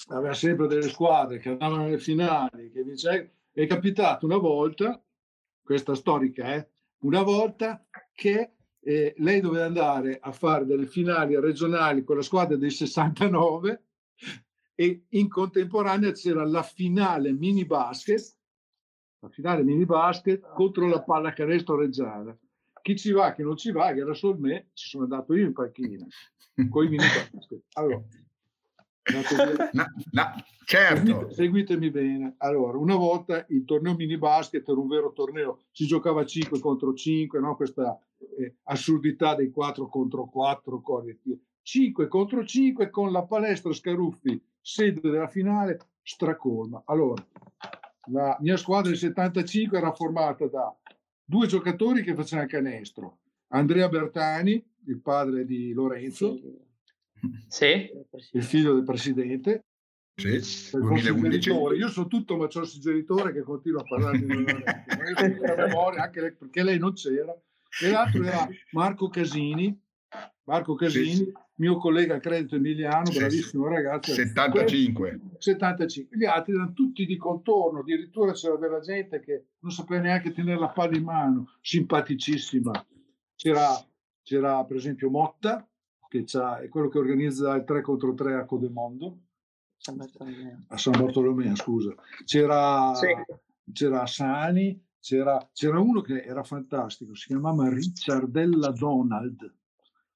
aveva 0.08 0.34
sempre 0.34 0.68
delle 0.68 0.90
squadre 0.90 1.40
che 1.40 1.50
andavano 1.50 1.84
alle 1.84 2.00
finali, 2.00 2.72
che 2.72 2.84
vincevano. 2.84 3.30
È 3.52 3.66
capitato 3.68 4.26
una 4.26 4.38
volta, 4.38 5.02
questa 5.62 5.94
storica, 5.96 6.56
eh, 6.56 6.68
una 7.00 7.22
volta 7.22 7.86
che 8.14 8.54
eh, 8.80 9.14
lei 9.18 9.40
doveva 9.40 9.66
andare 9.66 10.18
a 10.20 10.32
fare 10.32 10.66
delle 10.66 10.88
finali 10.88 11.40
regionali 11.40 12.04
con 12.04 12.18
la 12.18 12.22
squadra 12.24 12.58
dei 12.58 12.72
69 12.72 13.84
e 14.76 15.06
in 15.10 15.30
contemporanea 15.30 16.12
c'era 16.12 16.44
la 16.46 16.64
finale 16.64 17.32
mini 17.32 17.66
basket, 17.66 18.36
la 19.20 19.30
finale 19.30 19.64
mini 19.64 19.86
basket 19.86 20.42
contro 20.54 20.88
la 20.88 21.02
pallacanestro 21.02 21.76
reggiana 21.76 22.38
chi 22.84 22.98
ci 22.98 23.12
va, 23.12 23.34
chi 23.34 23.42
non 23.42 23.58
ci 23.58 23.72
va, 23.72 23.90
era 23.90 24.14
solo 24.14 24.38
me, 24.38 24.68
ci 24.74 24.90
sono 24.90 25.04
andato 25.04 25.34
io 25.34 25.46
in 25.46 25.54
panchina 25.54 26.06
con 26.70 26.86
i 26.86 26.90
mini 26.90 27.04
Allora, 27.74 28.04
no, 29.72 29.86
no, 30.12 30.24
certo. 30.66 31.06
Seguite, 31.06 31.34
seguitemi 31.34 31.90
bene. 31.90 32.36
Allora, 32.38 32.78
una 32.78 32.96
volta 32.96 33.46
il 33.50 33.64
torneo 33.66 33.96
mini 33.96 34.18
basket 34.18 34.68
era 34.68 34.80
un 34.80 34.88
vero 34.88 35.14
torneo, 35.14 35.62
si 35.72 35.86
giocava 35.86 36.26
5 36.26 36.60
contro 36.60 36.94
5, 36.94 37.40
no? 37.40 37.56
questa 37.56 37.98
eh, 38.38 38.56
assurdità 38.64 39.34
dei 39.34 39.50
4 39.50 39.88
contro 39.88 40.26
4, 40.26 40.84
5 41.62 42.08
contro 42.08 42.46
5 42.46 42.90
con 42.90 43.12
la 43.12 43.24
palestra 43.24 43.74
Scaruffi, 43.74 44.42
sede 44.60 45.10
della 45.10 45.28
finale, 45.28 45.80
stracolma. 46.02 46.84
Allora, 46.86 47.26
la 48.12 48.38
mia 48.42 48.58
squadra 48.58 48.90
del 48.90 49.00
75 49.00 49.78
era 49.78 49.94
formata 49.94 50.48
da 50.48 50.76
due 51.24 51.48
giocatori 51.48 52.04
che 52.04 52.16
facevano 52.16 52.48
canestro. 52.48 53.20
Andrea 53.48 53.88
Bertani, 53.88 54.64
il 54.88 55.00
padre 55.00 55.46
di 55.46 55.74
Lorenzo, 55.74 56.40
sì. 57.48 57.90
il 58.32 58.44
figlio 58.44 58.74
del 58.74 58.84
presidente. 58.84 59.66
Sì, 60.16 60.40
2011. 60.72 61.50
Io 61.50 61.88
sono 61.90 62.08
tutto 62.08 62.38
ma 62.38 62.48
c'ho 62.48 62.62
il 62.62 62.80
genitore 62.80 63.34
che 63.34 63.42
continua 63.42 63.82
a 63.82 63.84
parlare 63.84 64.20
di 64.20 64.28
Lorenzo. 64.28 64.64
memoria, 65.58 66.04
anche 66.04 66.22
lei, 66.22 66.34
perché 66.34 66.64
lei 66.64 66.78
non 66.78 66.94
c'era. 66.94 67.36
E 67.82 67.90
l'altro 67.90 68.24
era 68.24 68.48
Marco 68.72 69.10
Casini, 69.10 69.80
Marco 70.46 70.76
Casini, 70.76 71.16
sì, 71.16 71.34
mio 71.56 71.78
collega 71.78 72.20
credito 72.20 72.56
Emiliano, 72.56 73.10
bravissimo 73.10 73.68
ragazzo. 73.68 74.14
75. 74.14 75.20
75. 75.38 76.18
Gli 76.18 76.26
altri 76.26 76.54
erano 76.54 76.74
tutti 76.74 77.06
di 77.06 77.16
contorno, 77.16 77.80
addirittura 77.80 78.34
c'era 78.34 78.58
della 78.58 78.82
gente 78.82 79.22
che 79.22 79.46
non 79.60 79.72
sapeva 79.72 80.02
neanche 80.02 80.34
tenere 80.34 80.60
la 80.60 80.70
palla 80.70 80.98
in 80.98 81.04
mano, 81.04 81.52
simpaticissima. 81.62 82.86
C'era, 83.36 83.68
c'era 84.22 84.64
per 84.66 84.76
esempio 84.76 85.10
Motta, 85.10 85.66
che 86.10 86.26
è 86.26 86.70
quello 86.70 86.90
che 86.90 86.98
organizza 86.98 87.56
il 87.56 87.64
3 87.64 87.82
contro 87.82 88.14
3 88.14 88.36
a 88.36 88.46
Codemondo. 88.46 89.20
San. 89.78 90.00
A 90.68 90.78
San 90.78 90.94
Bartolomeo, 90.98 91.56
scusa. 91.56 91.94
C'era, 92.26 92.94
sì. 92.96 93.08
c'era 93.72 94.06
Sani, 94.06 94.82
c'era, 95.00 95.50
c'era 95.54 95.80
uno 95.80 96.02
che 96.02 96.24
era 96.24 96.44
fantastico, 96.44 97.16
si 97.16 97.28
chiamava 97.28 97.70
Ricciardella 97.70 98.72
Donald 98.72 99.62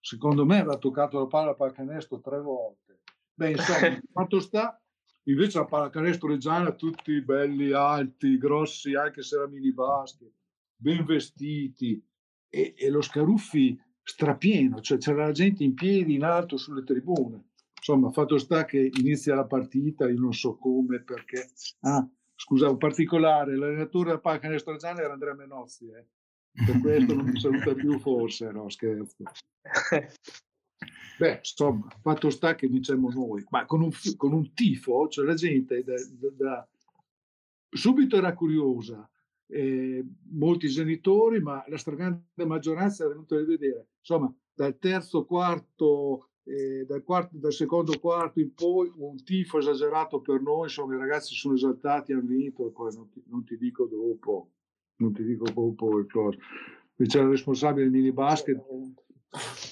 secondo 0.08 0.46
me 0.46 0.60
aveva 0.60 0.78
toccato 0.78 1.20
la 1.20 1.26
palla 1.26 1.54
pallacanestro 1.54 2.22
tre 2.22 2.40
volte. 2.40 3.00
Beh, 3.34 3.52
insomma, 3.52 4.00
quanto 4.10 4.40
sta? 4.40 4.82
Invece 5.24 5.58
la 5.58 5.66
pallacanestro 5.66 6.30
reggiana, 6.30 6.72
tutti 6.72 7.22
belli, 7.22 7.74
alti, 7.74 8.38
grossi, 8.38 8.96
anche 8.96 9.22
se 9.22 9.36
era 9.36 9.48
mini 9.48 9.74
basket, 9.74 10.32
ben 10.78 11.04
vestiti, 11.04 12.02
e, 12.48 12.74
e 12.78 12.90
lo 12.90 13.02
Scaruffi 13.02 13.78
strapieno, 14.02 14.80
cioè 14.80 14.98
c'era 14.98 15.26
la 15.26 15.34
gente 15.34 15.66
in 15.66 15.74
piedi, 15.74 16.14
in 16.14 16.24
alto, 16.24 16.56
sulle 16.56 16.86
tribune. 16.86 17.50
Insomma, 17.76 18.10
fatto 18.10 18.38
sta 18.38 18.64
che 18.64 18.90
inizia 19.00 19.36
la 19.36 19.46
partita, 19.46 20.08
io 20.08 20.20
non 20.20 20.34
so 20.34 20.56
come, 20.56 21.02
perché... 21.02 21.50
Ah, 21.82 22.08
scusa, 22.34 22.70
un 22.70 22.78
particolare, 22.78 23.58
l'allenatore 23.58 24.06
della 24.06 24.22
pallacanestro 24.22 24.72
reggiana 24.72 25.02
era 25.02 25.12
Andrea 25.12 25.34
Menozzi, 25.34 25.90
eh 25.90 26.06
per 26.66 26.80
questo 26.82 27.14
non 27.14 27.26
mi 27.26 27.40
saluta 27.40 27.74
più 27.74 28.00
forse, 28.00 28.52
no 28.52 28.70
scherzo. 28.70 29.24
Beh, 31.20 31.38
insomma, 31.38 31.88
fatto 32.02 32.30
sta 32.30 32.56
che 32.56 32.70
diciamo 32.70 33.10
noi, 33.10 33.44
ma 33.50 33.66
con 33.66 33.82
un, 33.82 33.92
con 34.16 34.34
un 34.34 34.54
tifo, 34.54 35.08
cioè 35.08 35.26
la 35.26 35.34
gente 35.34 35.84
da, 35.84 35.96
da, 36.12 36.30
da, 36.30 36.70
subito 37.70 38.18
era 38.18 38.34
curiosa, 38.34 39.10
eh, 39.48 40.06
molti 40.32 40.68
genitori, 40.68 41.42
ma 41.42 41.64
la 41.68 41.78
stragrande 41.78 42.46
maggioranza 42.46 43.06
è 43.06 43.08
venuta 43.08 43.36
a 43.36 43.44
vedere. 43.44 43.88
Insomma, 44.00 44.32
dal 44.54 44.78
terzo, 44.78 45.26
quarto, 45.26 46.30
eh, 46.44 46.86
dal, 46.86 47.04
quarto, 47.04 47.36
dal 47.38 47.54
secondo 47.54 47.98
quarto 48.00 48.40
in 48.40 48.54
poi, 48.54 48.92
un 48.96 49.24
tifo 49.24 49.58
esagerato 49.58 50.22
per 50.22 50.42
noi, 50.42 50.64
insomma, 50.64 50.96
i 50.96 51.00
ragazzi 51.00 51.34
sono 51.34 51.56
esaltati, 51.56 52.14
hanno 52.14 52.28
vinto, 52.28 52.70
poi 52.70 52.94
non 52.94 53.10
ti, 53.10 53.24
non 53.28 53.44
ti 53.44 53.58
dico 53.58 53.86
dopo 53.86 54.52
non 54.98 55.14
ti 55.14 55.24
dico 55.24 55.46
proprio 55.52 56.00
il 56.00 56.12
coso. 56.12 56.38
C'era 57.06 57.26
il 57.26 57.32
responsabile 57.32 57.84
del 57.84 57.94
mini 57.94 58.12
basket, 58.12 58.64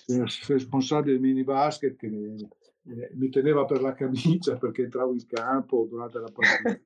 il 0.08 0.26
responsabile 0.48 1.14
del 1.14 1.22
mini 1.22 1.44
basket 1.44 1.96
che 1.96 2.08
mi, 2.08 2.36
mi, 3.14 3.30
teneva 3.30 3.66
per 3.66 3.82
la 3.82 3.94
camicia 3.94 4.58
perché 4.58 4.84
entravo 4.84 5.14
in 5.14 5.26
campo 5.26 5.88
durante 5.90 6.20
la 6.20 6.32
partita. 6.32 6.80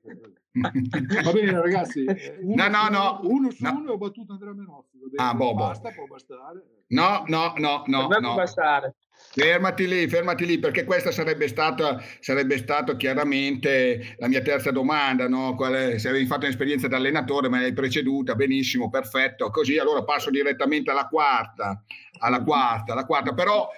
Va 1.22 1.32
bene 1.32 1.60
ragazzi, 1.60 2.04
uno, 2.40 2.68
no, 2.68 2.68
no, 2.68 2.88
no, 2.88 3.20
uno 3.24 3.50
su 3.50 3.62
no. 3.64 3.76
uno 3.76 3.92
ho 3.92 3.98
battuto 3.98 4.32
Andrea 4.32 4.54
Menozzi. 4.54 4.89
Ah, 5.16 5.34
boh, 5.34 5.54
basta, 5.54 5.90
può 5.90 6.06
bastare. 6.06 6.62
No, 6.88 7.24
no, 7.26 7.54
no, 7.56 7.84
no. 7.86 8.06
no. 8.08 8.18
Può 8.18 8.34
bastare. 8.34 8.94
Fermati 9.32 9.86
lì, 9.86 10.08
fermati 10.08 10.44
lì, 10.44 10.58
perché 10.58 10.84
questa 10.84 11.12
sarebbe 11.12 11.46
stata, 11.46 12.02
sarebbe 12.18 12.58
stato 12.58 12.96
chiaramente 12.96 14.16
la 14.18 14.26
mia 14.26 14.40
terza 14.40 14.72
domanda, 14.72 15.28
no? 15.28 15.54
Quale, 15.54 16.00
se 16.00 16.08
avevi 16.08 16.26
fatto 16.26 16.46
un'esperienza 16.46 16.88
da 16.88 16.96
allenatore, 16.96 17.48
me 17.48 17.60
l'hai 17.60 17.72
preceduta, 17.72 18.34
benissimo, 18.34 18.90
perfetto, 18.90 19.50
così 19.50 19.78
allora 19.78 20.02
passo 20.02 20.30
direttamente 20.30 20.90
alla 20.90 21.06
quarta, 21.06 21.80
alla 22.20 22.42
quarta, 22.42 22.92
alla 22.92 23.04
quarta, 23.04 23.34
però 23.34 23.68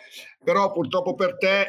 però 0.44 0.72
purtroppo 0.72 1.14
per 1.14 1.36
te 1.38 1.68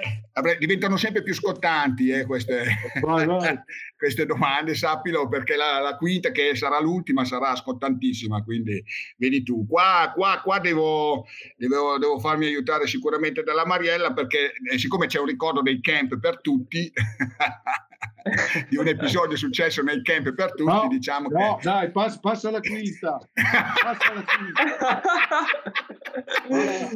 diventano 0.58 0.98
sempre 0.98 1.22
più 1.22 1.34
scottanti 1.34 2.10
eh, 2.10 2.26
queste, 2.26 2.66
vai, 3.02 3.26
vai. 3.26 3.60
queste, 3.96 4.26
domande, 4.26 4.74
sappilo, 4.74 5.28
perché 5.28 5.56
la, 5.56 5.80
la, 5.80 5.96
quinta, 5.96 6.32
che 6.32 6.56
sarà 6.56 6.80
l'ultima, 6.80 7.24
sarà 7.24 7.56
scottantissima, 7.56 8.44
quindi 8.44 8.84
vedi 9.18 9.44
tu. 9.44 9.68
Qua, 9.68 10.12
qua, 10.14 10.42
qua 10.44 10.60
devo, 10.60 11.26
devo, 11.56 11.98
devo, 12.00 12.20
farmi 12.20 12.48
aiutare 12.48 12.88
sicuramente 12.88 13.44
dalla 13.44 13.66
Mariella, 13.66 14.12
perché 14.12 14.54
eh, 14.72 14.78
siccome 14.80 15.06
c'è 15.06 15.20
un 15.20 15.28
ricordo 15.28 15.62
dei 15.62 15.80
camp 15.80 16.20
per 16.20 16.42
tutti, 16.42 16.92
di 18.70 18.78
un 18.78 18.88
episodio 18.88 19.36
successo 19.38 19.82
nel 19.82 20.02
camp 20.02 20.34
per 20.34 20.54
tutti, 20.54 20.64
no, 20.64 20.88
diciamo 20.88 21.30
no, 21.30 21.58
che... 21.58 21.64
dai, 21.64 21.92
pass, 21.92 22.20
passa 22.20 22.50
alla 22.50 22.60
quinta. 22.60 23.20
Passa 23.34 24.12
alla 24.12 24.24
quinta. 24.24 25.02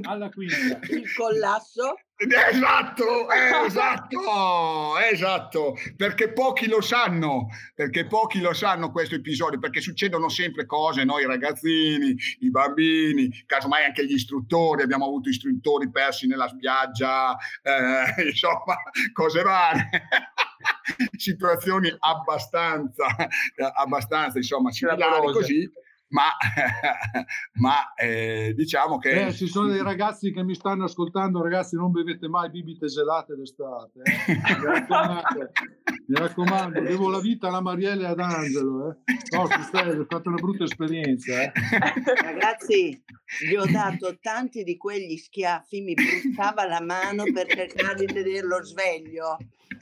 alla 0.10 0.30
quinta. 0.30 0.80
Il 0.89 1.14
collasso? 1.14 1.95
Esatto, 2.20 3.30
esatto, 3.68 4.97
esatto, 5.11 5.78
perché 5.95 6.34
pochi 6.34 6.68
lo 6.68 6.82
sanno, 6.82 7.49
perché 7.76 8.07
pochi 8.07 8.39
lo 8.41 8.53
sanno 8.53 8.89
questo 8.91 9.13
episodio, 9.13 9.59
perché 9.59 9.82
succedono 9.82 10.28
sempre 10.28 10.65
cose, 10.65 11.03
noi 11.03 11.28
ragazzini, 11.28 12.15
i 12.39 12.49
bambini, 12.49 13.30
casomai 13.45 13.84
anche 13.84 14.03
gli 14.03 14.13
istruttori, 14.13 14.82
abbiamo 14.82 15.05
avuto 15.05 15.30
istruttori 15.30 15.91
persi 15.91 16.26
nella 16.26 16.47
spiaggia, 16.47 17.38
eh, 17.61 18.24
insomma, 18.26 18.78
cose 19.13 19.43
varie. 19.43 19.88
situazioni 21.18 21.93
abbastanza, 21.99 23.05
abbastanza 23.76 24.39
insomma, 24.39 24.72
similari 24.72 25.32
così 25.34 25.70
ma, 26.10 26.30
ma 27.60 27.93
eh, 27.95 28.53
diciamo 28.55 28.97
che... 28.97 29.28
Eh, 29.28 29.34
ci 29.34 29.47
sono 29.47 29.68
dei 29.68 29.82
ragazzi 29.82 30.32
che 30.32 30.43
mi 30.43 30.55
stanno 30.55 30.86
ascoltando, 30.86 31.41
ragazzi 31.41 31.76
non 31.76 31.91
bevete 31.91 32.28
mai 32.28 32.49
bibite 32.49 32.88
gelate 32.88 33.36
d'estate, 33.36 34.01
eh? 34.03 34.34
mi, 34.36 34.66
raccomando, 34.66 35.51
mi 36.08 36.16
raccomando, 36.16 36.82
devo 36.82 37.10
la 37.10 37.20
vita 37.20 37.47
alla 37.47 37.62
Marielle 37.62 38.03
e 38.03 38.08
ad 38.08 38.20
Angelo, 38.20 38.89
eh? 38.89 39.14
no, 39.36 39.41
ho 39.41 40.05
fatto 40.08 40.30
una 40.30 40.41
brutta 40.41 40.64
esperienza. 40.64 41.41
Eh? 41.41 41.51
Ragazzi, 42.22 43.03
gli 43.45 43.55
ho 43.55 43.66
dato 43.66 44.18
tanti 44.22 44.64
di 44.64 44.78
quegli 44.78 45.18
schiaffi, 45.18 45.82
mi 45.82 45.93
bruciava 45.93 46.66
la 46.66 46.82
mano 46.82 47.24
per 47.34 47.47
cercare 47.47 48.05
di 48.05 48.14
vederlo 48.14 48.64
sveglio, 48.64 49.38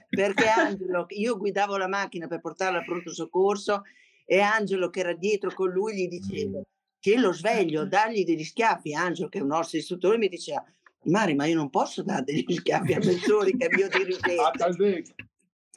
perché 0.10 0.48
Angelo, 0.48 1.06
io 1.10 1.38
guidavo 1.38 1.78
la 1.78 1.88
macchina 1.88 2.28
per 2.28 2.42
portarlo 2.42 2.80
al 2.80 2.86
pronto 2.86 3.14
soccorso 3.14 3.84
e 4.26 4.42
Angelo 4.42 4.90
che 4.90 5.00
era 5.02 5.14
dietro 5.14 5.54
con 5.54 5.70
lui 5.70 5.96
gli 5.96 6.08
diceva 6.08 6.62
che 7.00 7.18
lo 7.18 7.32
sveglio, 7.32 7.86
dagli 7.88 8.26
degli 8.26 8.44
schiaffi. 8.44 8.94
Angelo 8.94 9.30
che 9.30 9.40
è 9.40 9.42
un 9.42 9.48
nostro 9.48 9.78
istruttore 9.78 10.18
mi 10.18 10.28
diceva 10.28 10.64
Mari 11.04 11.36
ma 11.36 11.46
io 11.46 11.56
non 11.56 11.70
posso 11.70 12.04
dare 12.04 12.24
degli 12.24 12.44
schiaffi 12.58 12.94
a 12.94 13.00
Messori 13.00 13.56
che 13.56 13.68
è 13.68 13.76
mio 13.76 13.88
dirigente. 13.88 15.16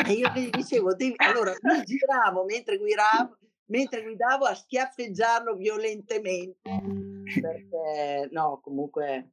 e 0.06 0.12
io 0.12 0.30
gli 0.34 0.48
dicevo, 0.50 0.94
devi... 0.94 1.14
allora 1.16 1.52
mi 1.60 1.82
giravo 1.82 2.44
mentre 2.44 2.78
guidavo, 2.78 3.36
mentre 3.66 4.02
guidavo 4.02 4.44
a 4.44 4.54
schiaffeggiarlo 4.54 5.54
violentemente. 5.54 6.70
Perché 7.40 8.28
no, 8.30 8.60
comunque 8.62 9.32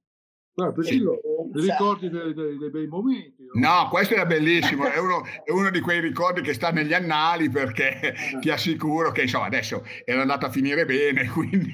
Priscillo, 0.56 1.20
ti 1.52 1.60
ricordi 1.60 2.10
dei, 2.10 2.34
dei, 2.34 2.58
dei, 2.58 2.70
bei 2.70 2.88
momenti? 2.88 3.46
No? 3.54 3.68
no, 3.68 3.90
questo 3.90 4.14
era 4.14 4.26
bellissimo, 4.26 4.86
è 4.86 4.98
uno, 5.00 5.22
è 5.44 5.52
uno, 5.52 5.70
di 5.70 5.82
quei 5.82 6.00
ricordi 6.00 6.40
che 6.40 6.54
sta 6.54 6.72
negli 6.72 6.94
annali 6.94 7.50
perché 7.50 8.00
eh. 8.00 8.40
ti 8.40 8.50
assicuro 8.50 9.12
che 9.12 9.24
insomma, 9.24 9.48
adesso 9.48 9.86
era 10.06 10.22
andato 10.22 10.46
a 10.46 10.50
finire 10.50 10.86
bene, 10.86 11.28
quindi, 11.32 11.74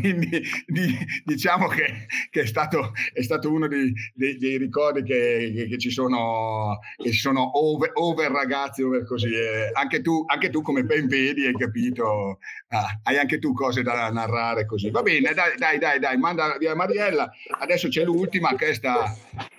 quindi 0.00 0.42
di, 0.66 0.96
diciamo 1.26 1.66
che, 1.68 2.06
che, 2.30 2.40
è, 2.40 2.46
stato, 2.46 2.92
è 3.12 3.20
stato 3.20 3.52
uno 3.52 3.68
dei, 3.68 3.92
dei 4.14 4.56
ricordi 4.56 5.02
che, 5.02 5.52
che, 5.54 5.68
che, 5.68 5.78
ci 5.78 5.90
sono, 5.90 6.78
che 6.96 7.12
sono 7.12 7.50
over, 7.58 7.90
over 7.92 8.30
ragazzi, 8.30 8.82
over 8.82 9.04
così. 9.04 9.28
Eh, 9.28 9.70
anche, 9.74 10.00
tu, 10.00 10.24
anche 10.26 10.48
tu 10.48 10.62
come 10.62 10.84
ben 10.84 11.06
vedi 11.06 11.44
hai 11.44 11.54
capito, 11.54 12.38
ah, 12.68 13.00
hai 13.02 13.18
anche 13.18 13.38
tu 13.38 13.52
cose 13.52 13.82
da 13.82 14.10
narrare 14.10 14.64
così. 14.64 14.90
Va 14.90 15.02
bene, 15.02 15.34
dai, 15.34 15.54
dai, 15.58 15.78
dai, 15.78 15.98
dai 15.98 16.16
manda 16.16 16.56
via 16.58 16.74
Mariella. 16.74 17.30
Adesso 17.58 17.73
adesso 17.74 17.88
c'è 17.88 18.04
l'ultima, 18.04 18.54
questa, 18.54 19.14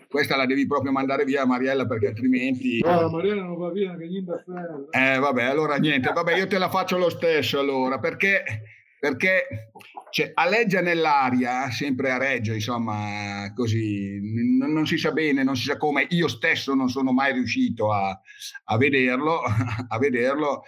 questa 0.09 0.36
la 0.36 0.45
devi 0.45 0.66
proprio 0.66 0.91
mandare 0.91 1.26
via 1.26 1.45
Mariella 1.45 1.86
perché 1.86 2.07
altrimenti... 2.07 2.80
No, 2.80 3.09
Mariella 3.09 3.43
non 3.43 3.57
va 3.57 3.70
via 3.72 3.95
che 3.95 4.07
niente 4.07 4.43
Eh 4.91 5.20
vabbè, 5.20 5.43
allora 5.43 5.76
niente, 5.76 6.11
vabbè 6.11 6.36
io 6.36 6.47
te 6.47 6.57
la 6.57 6.70
faccio 6.70 6.97
lo 6.97 7.09
stesso 7.09 7.59
allora, 7.59 7.99
perché, 7.99 8.43
perché 8.99 9.70
cioè, 10.09 10.32
aleggia 10.34 10.80
nell'aria, 10.80 11.70
sempre 11.72 12.11
a 12.11 12.18
Reggio, 12.18 12.53
insomma, 12.53 13.51
così, 13.53 14.20
non, 14.57 14.72
non, 14.72 14.88
si 14.88 14.97
sa 14.97 15.11
bene, 15.11 15.43
non 15.43 15.57
si 15.57 15.63
sa 15.63 15.76
come, 15.76 16.07
io 16.09 16.30
stesso 16.30 16.74
non 16.74 16.88
sono 16.88 17.11
mai 17.11 17.34
riuscito 17.34 17.91
a, 17.91 18.18
a 18.63 18.78
vederlo, 18.78 19.41
a 19.89 19.97
vederlo 19.99 20.63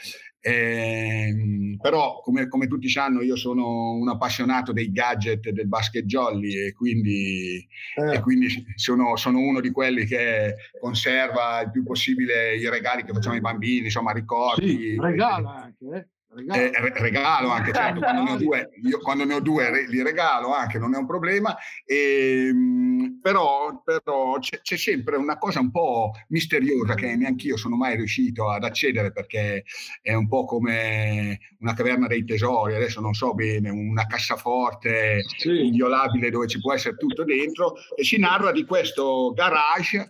eh, 0.47 1.77
però, 1.81 2.21
come, 2.21 2.47
come, 2.47 2.67
tutti 2.67 2.87
sanno, 2.87 3.21
io 3.21 3.35
sono 3.35 3.91
un 3.91 4.07
appassionato 4.07 4.71
dei 4.71 4.93
gadget 4.93 5.49
del 5.49 5.67
basket 5.67 6.05
jolly 6.05 6.67
e 6.67 6.73
quindi, 6.73 7.67
eh. 7.95 8.15
e 8.15 8.21
quindi 8.21 8.47
sono, 8.75 9.17
sono, 9.17 9.39
uno 9.39 9.59
di 9.59 9.71
quelli 9.71 10.05
che 10.05 10.55
conserva 10.79 11.59
il 11.63 11.71
più 11.71 11.83
possibile 11.83 12.55
i 12.55 12.69
regali 12.69 13.03
che 13.03 13.11
facciamo 13.11 13.35
ai 13.35 13.41
bambini, 13.41 13.85
insomma, 13.85 14.13
ricordi. 14.13 14.69
Sì, 14.69 14.97
regala 14.97 15.63
anche, 15.63 15.85
eh? 15.97 16.07
Regalo. 16.37 16.61
Eh, 16.61 17.01
regalo 17.01 17.49
anche, 17.49 17.73
certo, 17.73 17.99
quando 18.01 18.23
ne 18.23 18.31
ho 18.31 18.37
due, 18.37 18.69
io 18.83 18.99
quando 18.99 19.25
ne 19.25 19.33
ho 19.33 19.39
due 19.39 19.85
li 19.87 20.03
regalo 20.03 20.53
anche, 20.53 20.77
non 20.77 20.93
è 20.93 20.97
un 20.97 21.07
problema, 21.07 21.57
e, 21.83 22.47
ehm, 22.47 23.19
però, 23.21 23.81
però 23.83 24.37
c'è, 24.37 24.61
c'è, 24.61 24.77
sempre 24.77 25.17
una 25.17 25.39
cosa 25.39 25.59
un 25.59 25.71
po' 25.71 26.11
misteriosa 26.27 26.93
che 26.93 27.15
neanche 27.15 27.47
io 27.47 27.57
sono 27.57 27.75
mai 27.75 27.95
riuscito 27.95 28.51
ad 28.51 28.63
accedere 28.63 29.11
perché 29.11 29.63
è 30.01 30.13
un 30.13 30.27
po' 30.27 30.45
come 30.45 31.39
una 31.59 31.73
caverna 31.73 32.05
dei 32.05 32.23
tesori, 32.23 32.75
adesso 32.75 33.01
non 33.01 33.15
so 33.15 33.33
bene, 33.33 33.71
una 33.71 34.05
cassaforte 34.05 35.23
sì. 35.37 35.65
inviolabile 35.65 36.29
dove 36.29 36.47
ci 36.47 36.59
può 36.59 36.73
essere 36.73 36.97
tutto 36.97 37.23
dentro 37.23 37.73
e 37.95 38.03
si 38.03 38.19
narra 38.19 38.51
di 38.51 38.63
questo 38.63 39.33
garage 39.33 40.07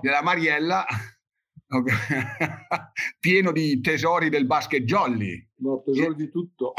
della 0.00 0.22
Mariella 0.22 0.84
pieno 3.18 3.52
di 3.52 3.80
tesori 3.80 4.28
del 4.28 4.46
basket 4.46 4.84
jolly. 4.84 5.46
No, 5.56 5.82
tesori 5.84 6.14
di 6.14 6.30
tutto. 6.30 6.74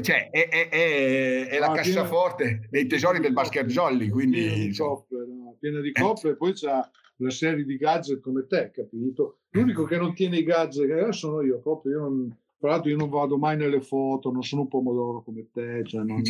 cioè, 0.00 0.30
è, 0.30 0.48
è, 0.48 0.68
è, 0.68 1.48
è 1.48 1.58
la 1.58 1.72
cassaforte 1.72 2.44
piena, 2.44 2.66
dei 2.70 2.86
tesori 2.86 3.20
del 3.20 3.32
basket 3.32 3.66
jolly. 3.66 4.08
Quindi, 4.08 4.40
piena 4.40 4.56
di 4.56 4.74
coppe, 4.74 5.16
no? 5.16 5.56
piena 5.58 5.80
di 5.80 5.92
coppe 5.92 6.28
e 6.30 6.36
poi 6.36 6.52
c'ha 6.54 6.90
una 7.18 7.30
serie 7.30 7.64
di 7.64 7.76
gadget 7.76 8.20
come 8.20 8.46
te, 8.46 8.70
capito? 8.72 9.40
L'unico 9.50 9.84
che 9.84 9.96
non 9.96 10.14
tiene 10.14 10.38
i 10.38 10.42
gadget, 10.42 11.08
sono 11.10 11.42
io, 11.42 11.58
proprio 11.60 11.92
io 11.92 12.00
non 12.00 12.36
tra 12.58 12.70
l'altro 12.70 12.90
io 12.90 12.96
non 12.96 13.10
vado 13.10 13.36
mai 13.36 13.56
nelle 13.56 13.80
foto, 13.80 14.30
non 14.30 14.42
sono 14.42 14.62
un 14.62 14.68
pomodoro 14.68 15.22
come 15.22 15.48
te, 15.52 15.82
cioè 15.84 16.02
non, 16.02 16.22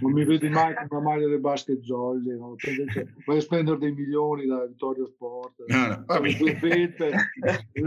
non, 0.00 0.12
mi 0.12 0.24
vedi 0.24 0.48
mai 0.48 0.74
con 0.74 0.86
una 0.90 1.00
maglia 1.00 1.28
del 1.28 1.40
basket 1.40 1.80
jolly, 1.80 2.36
no? 2.36 2.54
cioè, 2.56 2.74
vai 3.26 3.36
a 3.36 3.40
spendere 3.40 3.78
dei 3.78 3.92
milioni 3.92 4.46
da 4.46 4.64
Vittorio 4.66 5.06
Sport, 5.06 5.64
no, 5.66 6.04
no, 6.06 6.54
fette, 6.58 7.12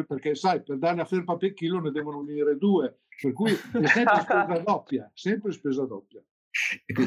perché 0.08 0.36
sai, 0.36 0.62
per 0.62 0.78
darne 0.78 1.02
a 1.02 1.06
felpa 1.06 1.36
per 1.36 1.54
chilo 1.54 1.80
ne 1.80 1.92
devono 1.92 2.24
venire 2.24 2.58
due, 2.58 3.00
per 3.20 3.34
cui 3.34 3.52
è 3.52 3.88
sempre 3.88 4.20
spesa 4.22 4.60
doppia, 4.60 5.12
sempre 5.14 5.52
spesa 5.52 5.86
doppia. 5.86 6.24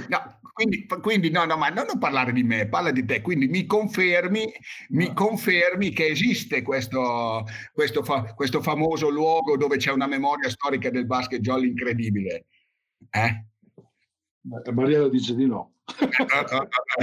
No, 0.08 0.40
quindi, 0.52 0.86
quindi, 1.00 1.30
no, 1.30 1.44
no, 1.44 1.56
ma 1.56 1.68
non 1.68 1.98
parlare 1.98 2.32
di 2.32 2.42
me, 2.42 2.68
parla 2.68 2.90
di 2.90 3.04
te. 3.04 3.20
Quindi 3.20 3.48
mi 3.48 3.66
confermi, 3.66 4.52
mi 4.90 5.12
confermi 5.14 5.90
che 5.90 6.06
esiste 6.06 6.62
questo, 6.62 7.46
questo, 7.72 8.02
fa, 8.02 8.34
questo, 8.34 8.60
famoso 8.60 9.08
luogo 9.08 9.56
dove 9.56 9.76
c'è 9.76 9.92
una 9.92 10.06
memoria 10.06 10.50
storica 10.50 10.90
del 10.90 11.06
basket 11.06 11.40
jolly 11.40 11.68
incredibile. 11.68 12.46
Eh? 13.10 13.46
Mariella 14.72 15.08
dice 15.08 15.34
di 15.34 15.46
no. 15.46 15.74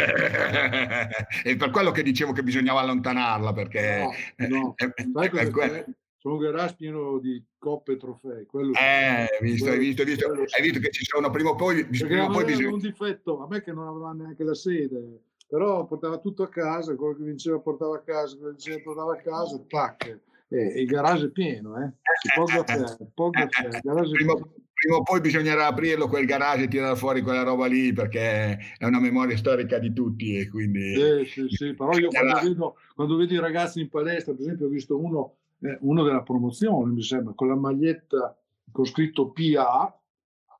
è 1.43 1.55
per 1.55 1.69
quello 1.69 1.91
che 1.91 2.01
dicevo 2.01 2.31
che 2.31 2.43
bisognava 2.43 2.79
allontanarla 2.79 3.51
perché 3.51 4.07
no, 4.37 4.47
no. 4.47 4.73
È, 4.75 4.85
è, 4.85 5.05
è, 5.29 5.85
sono 6.19 6.35
un 6.35 6.41
garage 6.41 6.75
pieno 6.77 7.17
di 7.17 7.41
coppe 7.57 7.93
e 7.93 7.97
trofei. 7.97 8.45
Quello 8.45 8.73
eh, 8.73 9.25
visto, 9.41 9.65
quello, 9.65 9.79
hai, 9.79 9.85
visto, 9.85 10.01
hai, 10.01 10.07
visto, 10.07 10.31
hai 10.31 10.61
visto 10.61 10.79
che 10.79 10.91
ci 10.91 11.05
sono 11.05 11.29
prima 11.29 11.51
o 11.51 11.55
poi... 11.55 11.85
Prima 11.85 12.27
poi 12.27 12.43
bisogna... 12.43 12.73
un 12.73 12.79
difetto, 12.79 13.41
a 13.41 13.47
me 13.47 13.63
che 13.63 13.71
non 13.71 13.87
aveva 13.87 14.11
neanche 14.11 14.43
la 14.43 14.53
sede, 14.53 15.21
però 15.47 15.85
portava 15.85 16.19
tutto 16.19 16.43
a 16.43 16.49
casa, 16.49 16.95
quello 16.95 17.15
che 17.15 17.23
vinceva 17.23 17.59
portava 17.59 17.95
a 17.95 18.01
casa, 18.01 18.35
quello 18.35 18.51
che 18.51 18.63
vinceva 18.63 18.83
portava 18.83 19.13
a 19.13 19.21
casa, 19.21 19.63
tac. 19.65 20.19
Eh, 20.49 20.81
il 20.81 20.87
garage 20.87 21.27
è 21.27 21.29
pieno, 21.29 21.81
eh? 21.81 21.93
Può 22.35 22.43
gaffare, 22.43 22.97
può 23.13 23.29
gaffare. 23.29 23.79
Prima, 23.81 24.33
prima 24.33 24.95
o 24.97 25.03
poi 25.03 25.21
bisognerà 25.21 25.67
aprirlo 25.67 26.09
quel 26.09 26.25
garage 26.25 26.63
e 26.63 26.67
tirare 26.67 26.97
fuori 26.97 27.21
quella 27.21 27.43
roba 27.43 27.65
lì 27.65 27.93
perché 27.93 28.57
è 28.77 28.85
una 28.85 28.99
memoria 28.99 29.37
storica 29.37 29.77
di 29.77 29.93
tutti 29.93 30.35
e 30.37 30.49
quindi... 30.49 30.95
Sì, 30.95 31.25
sì, 31.25 31.47
sì, 31.49 31.73
però 31.75 31.97
io 31.97 32.09
quando 32.09 32.39
vedo, 32.41 32.75
quando 32.93 33.15
vedo 33.15 33.33
i 33.35 33.39
ragazzi 33.39 33.79
in 33.79 33.89
palestra, 33.89 34.33
per 34.33 34.41
esempio 34.41 34.65
ho 34.65 34.69
visto 34.69 34.99
uno 34.99 35.35
eh, 35.61 35.77
uno 35.81 36.03
della 36.03 36.23
promozione, 36.23 36.91
mi 36.91 37.03
sembra, 37.03 37.33
con 37.33 37.47
la 37.47 37.55
maglietta 37.55 38.37
con 38.71 38.85
scritto 38.85 39.31
PA, 39.31 39.99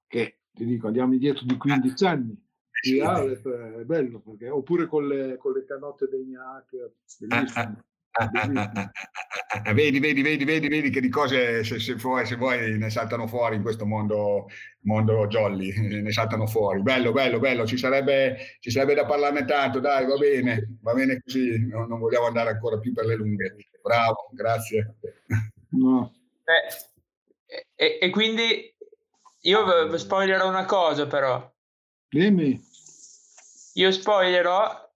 che 0.08 0.40
ti 0.52 0.66
dico 0.66 0.88
andiamo 0.88 1.14
indietro 1.14 1.46
di 1.46 1.58
15 1.58 2.06
anni. 2.06 2.48
PA 2.82 3.24
è 3.24 3.84
bello 3.84 4.20
perché, 4.20 4.50
oppure 4.50 4.88
con 4.88 5.08
le, 5.08 5.38
con 5.38 5.54
le 5.54 5.66
canotte 5.66 6.08
dei 6.08 6.24
NIAC, 6.24 6.92
bellissimo. 7.20 7.84
Vedi, 9.74 10.00
vedi, 10.00 10.22
vedi, 10.22 10.44
vedi, 10.44 10.68
vedi 10.68 10.90
che 10.90 11.00
di 11.00 11.10
cose 11.10 11.64
se, 11.64 11.80
se, 11.80 11.94
vuoi, 11.96 12.26
se 12.26 12.36
vuoi 12.36 12.78
ne 12.78 12.90
saltano 12.90 13.28
fuori 13.28 13.56
in 13.56 13.62
questo 13.62 13.86
mondo, 13.86 14.48
mondo 14.82 15.28
jolly, 15.28 16.02
ne 16.02 16.12
saltano 16.12 16.48
fuori. 16.48 16.82
Bello, 16.82 17.12
bello, 17.12 17.40
bello, 17.40 17.66
ci 17.66 17.78
sarebbe, 17.78 18.58
ci 18.60 18.72
sarebbe 18.72 18.96
da 18.96 19.06
parlarne 19.06 19.46
tanto, 19.46 19.80
dai, 19.80 20.06
va 20.06 20.18
bene, 20.18 20.78
va 20.82 20.94
bene 20.94 21.22
così, 21.24 21.68
no, 21.68 21.86
non 21.86 22.00
vogliamo 22.00 22.26
andare 22.26 22.50
ancora 22.50 22.80
più 22.80 22.94
per 22.94 23.06
le 23.06 23.16
lunghe. 23.16 23.56
Bravo, 23.82 24.30
grazie. 24.32 24.96
No. 25.70 26.14
Eh, 26.44 27.66
e, 27.76 28.00
e, 28.02 28.10
quindi 28.10 28.76
io 29.42 29.98
spoilerò 29.98 30.48
una 30.48 30.66
cosa 30.66 31.08
però. 31.08 31.52
Dimmi. 32.10 32.60
Io 33.76 33.92
spoilerò 33.92 34.88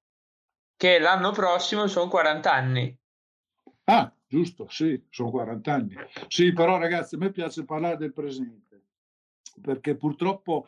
che 0.75 0.99
l'anno 0.99 1.31
prossimo 1.31 1.87
sono 1.87 2.09
40 2.09 2.51
anni. 2.51 2.97
Ah, 3.85 4.13
giusto, 4.27 4.67
sì, 4.69 5.01
sono 5.09 5.29
40 5.29 5.73
anni. 5.73 5.95
Sì, 6.27 6.53
però 6.53 6.77
ragazzi, 6.77 7.15
a 7.15 7.17
me 7.17 7.31
piace 7.31 7.65
parlare 7.65 7.97
del 7.97 8.13
presente, 8.13 8.83
perché 9.61 9.95
purtroppo 9.95 10.67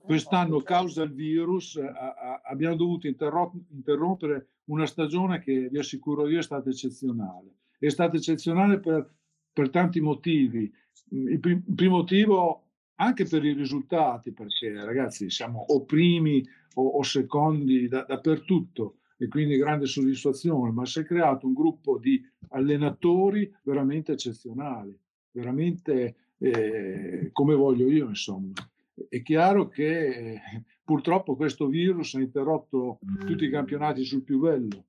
quest'anno, 0.00 0.60
causa 0.60 1.02
il 1.02 1.12
virus, 1.12 1.76
a, 1.76 2.14
a, 2.14 2.40
abbiamo 2.44 2.76
dovuto 2.76 3.06
interrompere 3.06 4.48
una 4.64 4.86
stagione 4.86 5.40
che, 5.40 5.68
vi 5.68 5.78
assicuro 5.78 6.28
io, 6.28 6.40
è 6.40 6.42
stata 6.42 6.68
eccezionale. 6.70 7.54
È 7.78 7.88
stata 7.88 8.16
eccezionale 8.16 8.80
per, 8.80 9.08
per 9.52 9.70
tanti 9.70 10.00
motivi. 10.00 10.72
Il, 11.10 11.38
prim- 11.38 11.62
primo 11.74 11.98
motivo 11.98 12.62
anche 12.96 13.26
per 13.26 13.44
i 13.44 13.52
risultati, 13.52 14.32
perché 14.32 14.72
ragazzi 14.72 15.30
siamo 15.30 15.60
o 15.60 15.84
primi 15.84 16.44
o, 16.74 16.86
o 16.86 17.02
secondi 17.02 17.86
da, 17.88 18.02
dappertutto 18.02 18.98
e 19.18 19.28
quindi 19.28 19.56
grande 19.56 19.86
soddisfazione, 19.86 20.72
ma 20.72 20.84
si 20.84 21.00
è 21.00 21.04
creato 21.04 21.46
un 21.46 21.54
gruppo 21.54 21.98
di 21.98 22.22
allenatori 22.48 23.52
veramente 23.62 24.12
eccezionali, 24.12 24.96
veramente 25.30 26.16
eh, 26.38 27.30
come 27.32 27.54
voglio 27.54 27.88
io, 27.88 28.08
insomma. 28.08 28.52
È 29.08 29.22
chiaro 29.22 29.68
che 29.68 30.08
eh, 30.08 30.40
purtroppo 30.84 31.36
questo 31.36 31.66
virus 31.66 32.14
ha 32.14 32.20
interrotto 32.20 32.98
tutti 33.26 33.44
i 33.44 33.50
campionati 33.50 34.04
sul 34.04 34.22
più 34.22 34.38
bello. 34.38 34.84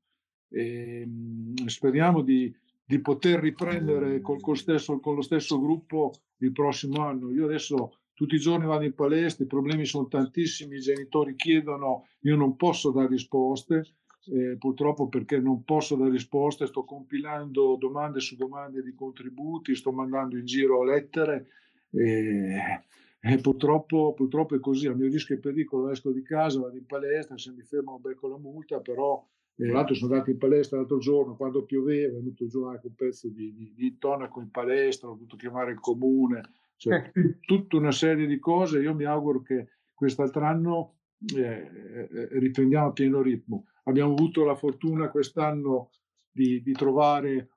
E, 0.50 1.06
mh, 1.06 1.66
speriamo 1.66 2.22
di, 2.22 2.54
di, 2.86 3.00
poter 3.00 3.40
riprendere 3.40 4.22
col, 4.22 4.40
col 4.40 4.58
stesso, 4.58 5.00
con 5.00 5.16
lo 5.16 5.22
stesso 5.22 5.60
gruppo 5.60 6.14
il 6.38 6.52
prossimo 6.52 7.06
anno. 7.06 7.32
Io 7.32 7.46
adesso 7.46 7.98
tutti 8.14 8.36
i 8.36 8.40
giorni 8.40 8.66
vado 8.66 8.86
in 8.86 8.94
palestra, 8.94 9.44
i 9.44 9.48
problemi 9.48 9.86
sono 9.86 10.08
tantissimi, 10.08 10.78
i 10.78 10.82
genitori 10.82 11.36
chiedono, 11.36 12.08
io 12.22 12.36
non 12.36 12.56
posso 12.56 12.92
dare 12.92 13.10
risposte, 13.10 13.86
eh, 14.30 14.58
purtroppo 14.58 15.08
perché 15.08 15.40
non 15.40 15.64
posso 15.64 15.96
dare 15.96 16.12
risposte, 16.12 16.68
sto 16.68 16.84
compilando 16.84 17.76
domande 17.80 18.20
su 18.20 18.36
domande 18.36 18.82
di 18.82 18.94
contributi, 18.94 19.76
sto 19.76 19.92
mandando 19.92 20.38
in 20.38 20.46
giro 20.46 20.84
lettere 20.84 21.48
e, 21.92 22.82
e 23.20 23.38
purtroppo, 23.38 24.14
purtroppo, 24.14 24.56
è 24.56 24.60
così, 24.60 24.88
al 24.88 24.98
mio 24.98 25.10
rischio 25.10 25.36
e 25.36 25.40
pericolo 25.40 25.90
esco 25.90 26.12
di 26.12 26.22
casa, 26.22 26.60
vado 26.60 26.78
in 26.78 26.86
palestra, 26.86 27.38
se 27.38 27.52
mi 27.52 27.64
fermano 27.64 28.00
becco 28.00 28.28
la 28.28 28.38
multa, 28.38 28.80
però 28.80 29.26
eh, 29.56 29.68
l'altro 29.68 29.96
sono 29.96 30.12
andato 30.14 30.30
in 30.30 30.38
palestra 30.38 30.78
l'altro 30.78 30.98
giorno, 30.98 31.36
quando 31.36 31.64
pioveva, 31.64 32.14
è 32.14 32.20
venuto 32.20 32.46
giù 32.48 32.64
anche 32.64 32.88
un 32.88 32.96
pezzo 32.96 33.28
di, 33.30 33.54
di, 33.54 33.74
di 33.76 33.98
tonaco 33.98 34.42
in 34.42 34.52
palestra, 34.52 35.08
ho 35.08 35.14
dovuto 35.14 35.36
chiamare 35.36 35.72
il 35.72 35.80
comune, 35.80 36.42
cioè, 36.78 37.12
tutta 37.42 37.78
una 37.78 37.92
serie 37.92 38.28
di 38.28 38.38
cose, 38.38 38.80
io 38.80 38.94
mi 38.94 39.06
auguro 39.06 39.42
che 39.42 39.68
quest'altro 39.94 40.46
anno 40.46 40.94
eh, 41.36 41.70
eh, 42.10 42.28
riprendiamo 42.34 42.88
a 42.88 42.92
pieno 42.92 43.22
ritmo. 43.22 43.66
Abbiamo 43.88 44.14
avuto 44.14 44.44
la 44.44 44.56
fortuna 44.56 45.10
quest'anno 45.10 45.92
di, 46.30 46.62
di, 46.62 46.74
trovare 46.74 47.52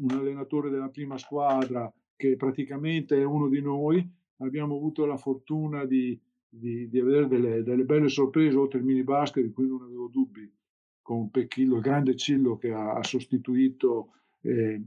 un 0.00 0.10
allenatore 0.10 0.70
della 0.70 0.88
prima 0.88 1.18
squadra 1.18 1.92
che 2.16 2.34
praticamente 2.34 3.16
è 3.16 3.24
uno 3.24 3.48
di 3.48 3.60
noi. 3.60 4.06
Abbiamo 4.38 4.74
avuto 4.74 5.06
la 5.06 5.16
fortuna 5.16 5.84
di, 5.84 6.20
di, 6.48 6.88
di 6.88 6.98
avere 6.98 7.28
delle, 7.28 7.62
delle, 7.62 7.84
belle 7.84 8.08
sorprese 8.08 8.56
oltre 8.56 8.80
il 8.80 8.84
mini 8.84 9.04
basket 9.04 9.44
di 9.44 9.52
cui 9.52 9.68
non 9.68 9.82
avevo 9.82 10.08
dubbi 10.08 10.52
con 11.00 11.30
Pechillo, 11.30 11.76
il 11.76 11.82
grande 11.82 12.16
Cillo 12.16 12.56
che 12.56 12.72
ha, 12.72 12.94
ha 12.94 13.02
sostituito, 13.04 14.14
eh, 14.40 14.82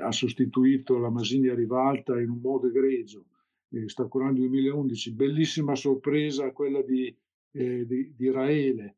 ha 0.00 0.12
sostituito 0.12 0.98
la 0.98 1.08
Masigna 1.08 1.54
Rivalta 1.54 2.20
in 2.20 2.28
un 2.28 2.40
modo 2.40 2.68
egregio. 2.68 3.24
Eh, 3.70 3.88
sta 3.88 4.04
curando 4.04 4.42
il 4.42 4.50
2011, 4.50 5.12
bellissima 5.14 5.74
sorpresa 5.74 6.52
quella 6.52 6.82
di, 6.82 7.14
eh, 7.52 7.86
di, 7.86 8.14
di 8.14 8.30
Raele 8.30 8.96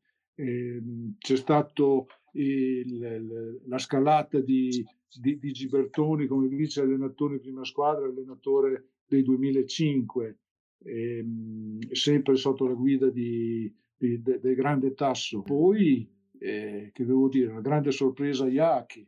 c'è 1.17 1.35
stata 1.35 2.05
la 2.31 3.77
scalata 3.77 4.39
di, 4.39 4.85
di, 5.19 5.39
di, 5.39 5.51
Gibertoni 5.51 6.27
come 6.27 6.47
vice 6.47 6.81
allenatore 6.81 7.35
di 7.35 7.41
prima 7.41 7.65
squadra, 7.65 8.05
allenatore 8.05 8.91
del 9.05 9.23
2005, 9.23 10.37
ehm, 10.83 11.91
sempre 11.91 12.35
sotto 12.35 12.67
la 12.67 12.73
guida 12.73 13.09
di, 13.09 13.73
di, 13.97 14.21
de, 14.21 14.39
del 14.39 14.55
grande 14.55 14.93
Tasso. 14.93 15.41
Poi, 15.41 16.07
eh, 16.37 16.91
che 16.93 17.05
devo 17.05 17.27
dire, 17.27 17.51
una 17.51 17.61
grande 17.61 17.91
sorpresa 17.91 18.47
Iacchi, 18.47 19.05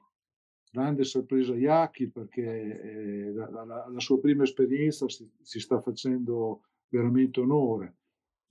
grande 0.71 1.03
sorpresa 1.05 1.55
Iacchi 1.55 2.09
perché 2.09 2.81
eh, 2.81 3.31
la, 3.33 3.49
la, 3.49 3.87
la, 3.89 3.99
sua 3.99 4.19
prima 4.19 4.43
esperienza 4.43 5.07
si, 5.07 5.29
si 5.41 5.59
sta 5.59 5.79
facendo 5.79 6.63
veramente 6.89 7.39
onore 7.39 7.95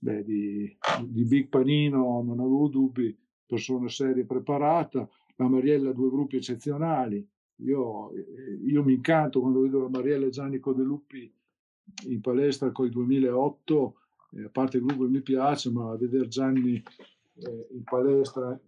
beh, 0.01 0.23
di, 0.23 0.77
di, 1.05 1.23
Big 1.25 1.47
Panino 1.47 2.21
non 2.23 2.39
avevo 2.39 2.67
dubbi, 2.67 3.15
persona 3.45 3.87
seria 3.87 4.23
e 4.23 4.25
preparata, 4.25 5.07
la 5.35 5.47
Mariella 5.47 5.93
due 5.93 6.09
gruppi 6.09 6.37
eccezionali, 6.37 7.27
io, 7.57 8.11
io 8.65 8.83
mi 8.83 8.93
incanto 8.93 9.39
quando 9.39 9.61
vedo 9.61 9.81
la 9.81 9.89
Mariella 9.89 10.25
e 10.25 10.31
Gianni 10.31 10.59
Codeluppi 10.59 11.31
in 12.07 12.21
palestra 12.21 12.71
con 12.71 12.85
il 12.85 12.91
2008, 12.91 13.95
eh, 14.33 14.43
a 14.45 14.49
parte 14.49 14.77
il 14.77 14.83
gruppo 14.83 15.03
che 15.03 15.09
mi 15.09 15.21
piace, 15.21 15.69
ma 15.69 15.95
vedere 15.95 16.27
Gianni 16.27 16.75
eh, 16.75 17.67
in 17.71 17.83
palestra 17.83 18.59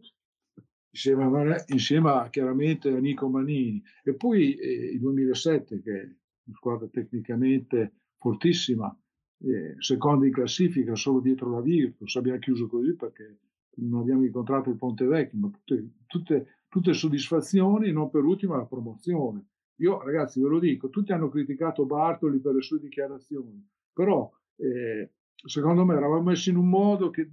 insieme 0.90 1.24
a, 1.24 1.64
insieme 1.68 2.12
a, 2.12 2.30
chiaramente 2.30 2.90
a 2.90 3.00
Nico 3.00 3.28
Manini. 3.30 3.82
E 4.04 4.14
poi 4.14 4.56
eh, 4.56 4.92
il 4.92 5.00
2007 5.00 5.82
che 5.82 6.02
è 6.02 6.04
una 6.04 6.56
squadra 6.56 6.88
tecnicamente 6.88 7.94
fortissima 8.18 8.96
eh, 9.44 9.76
secondo 9.80 10.26
in 10.26 10.32
classifica 10.32 10.96
solo 10.96 11.20
dietro 11.20 11.50
la 11.50 11.62
Virtus, 11.62 12.16
abbiamo 12.16 12.40
chiuso 12.40 12.68
così 12.68 12.96
perché 12.96 13.40
non 13.76 14.02
abbiamo 14.02 14.24
incontrato 14.24 14.70
il 14.70 14.78
Ponte 14.78 15.06
Vecchio, 15.06 15.40
ma 15.40 15.50
tutte, 15.50 15.90
tutte, 16.06 16.48
tutte 16.70 16.94
soddisfazioni, 16.94 17.92
non 17.92 18.10
per 18.10 18.24
ultima 18.24 18.58
la 18.58 18.66
promozione. 18.66 19.46
Io 19.78 20.02
ragazzi 20.02 20.40
ve 20.40 20.48
lo 20.48 20.60
dico, 20.60 20.90
tutti 20.90 21.12
hanno 21.12 21.30
criticato 21.30 21.86
Bartoli 21.86 22.40
per 22.40 22.54
le 22.54 22.62
sue 22.62 22.80
dichiarazioni, 22.80 23.68
però 23.92 24.32
eh, 24.58 25.10
secondo 25.36 25.84
me 25.84 25.96
eravamo 25.96 26.22
messi 26.22 26.52
in 26.52 26.58
un 26.58 26.70
modo 26.70 27.10
che 27.10 27.30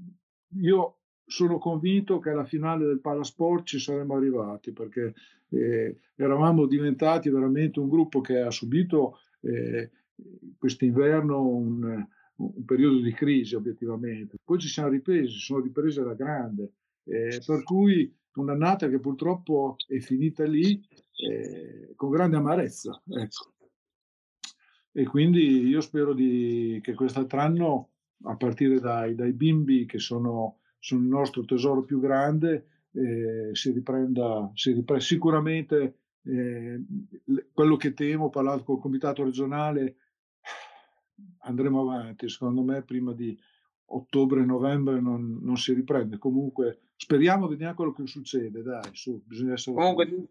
io 0.54 0.96
sono 1.24 1.58
convinto 1.58 2.18
che 2.18 2.30
alla 2.30 2.44
finale 2.44 2.86
del 2.86 3.00
Palasport 3.00 3.64
ci 3.64 3.78
saremmo 3.78 4.16
arrivati 4.16 4.72
perché 4.72 5.14
eh, 5.50 6.00
eravamo 6.16 6.66
diventati 6.66 7.30
veramente 7.30 7.78
un 7.78 7.88
gruppo 7.88 8.20
che 8.20 8.40
ha 8.40 8.50
subito 8.50 9.18
eh, 9.42 9.90
quest'inverno 10.58 11.46
un, 11.46 12.06
un, 12.36 12.64
periodo 12.64 13.00
di 13.00 13.12
crisi 13.12 13.54
obiettivamente. 13.54 14.38
Poi 14.42 14.58
ci 14.58 14.68
siamo 14.68 14.90
ripresi, 14.90 15.38
sono 15.38 15.60
riprese 15.60 16.00
alla 16.00 16.14
grande, 16.14 16.72
eh, 17.04 17.40
per 17.44 17.62
cui 17.62 18.12
un'annata 18.34 18.88
che 18.88 19.00
purtroppo 19.00 19.76
è 19.86 19.98
finita 19.98 20.44
lì 20.44 20.80
eh, 21.28 21.92
con 21.96 22.10
grande 22.10 22.36
amarezza. 22.36 23.00
Ecco. 23.06 23.52
E 24.92 25.04
quindi 25.04 25.66
io 25.66 25.80
spero 25.80 26.12
di, 26.12 26.80
che 26.82 26.94
quest'altro 26.94 27.40
anno, 27.40 27.90
a 28.24 28.36
partire 28.36 28.80
dai, 28.80 29.14
dai 29.14 29.32
bimbi 29.32 29.86
che 29.86 29.98
sono, 29.98 30.58
sono, 30.78 31.02
il 31.02 31.08
nostro 31.08 31.44
tesoro 31.44 31.82
più 31.84 32.00
grande, 32.00 32.66
eh, 32.92 33.50
si, 33.52 33.70
riprenda, 33.70 34.50
si 34.54 34.72
riprenda 34.72 35.02
sicuramente 35.02 35.94
eh, 36.24 36.82
quello 37.52 37.76
che 37.76 37.94
temo, 37.94 38.30
parlato 38.30 38.64
col 38.64 38.80
comitato 38.80 39.22
regionale, 39.22 39.96
andremo 41.40 41.80
avanti, 41.80 42.28
secondo 42.28 42.62
me 42.62 42.82
prima 42.82 43.12
di 43.12 43.38
ottobre-novembre 43.92 45.00
non, 45.00 45.38
non, 45.42 45.56
si 45.56 45.72
riprende. 45.72 46.18
Comunque 46.18 46.80
speriamo, 46.96 47.48
vediamo 47.48 47.74
quello 47.74 47.92
che 47.92 48.06
succede, 48.06 48.62
dai, 48.62 48.90
su, 48.92 49.22
bisogna 49.24 49.54
essere... 49.54 49.76
Comunque 49.76 50.26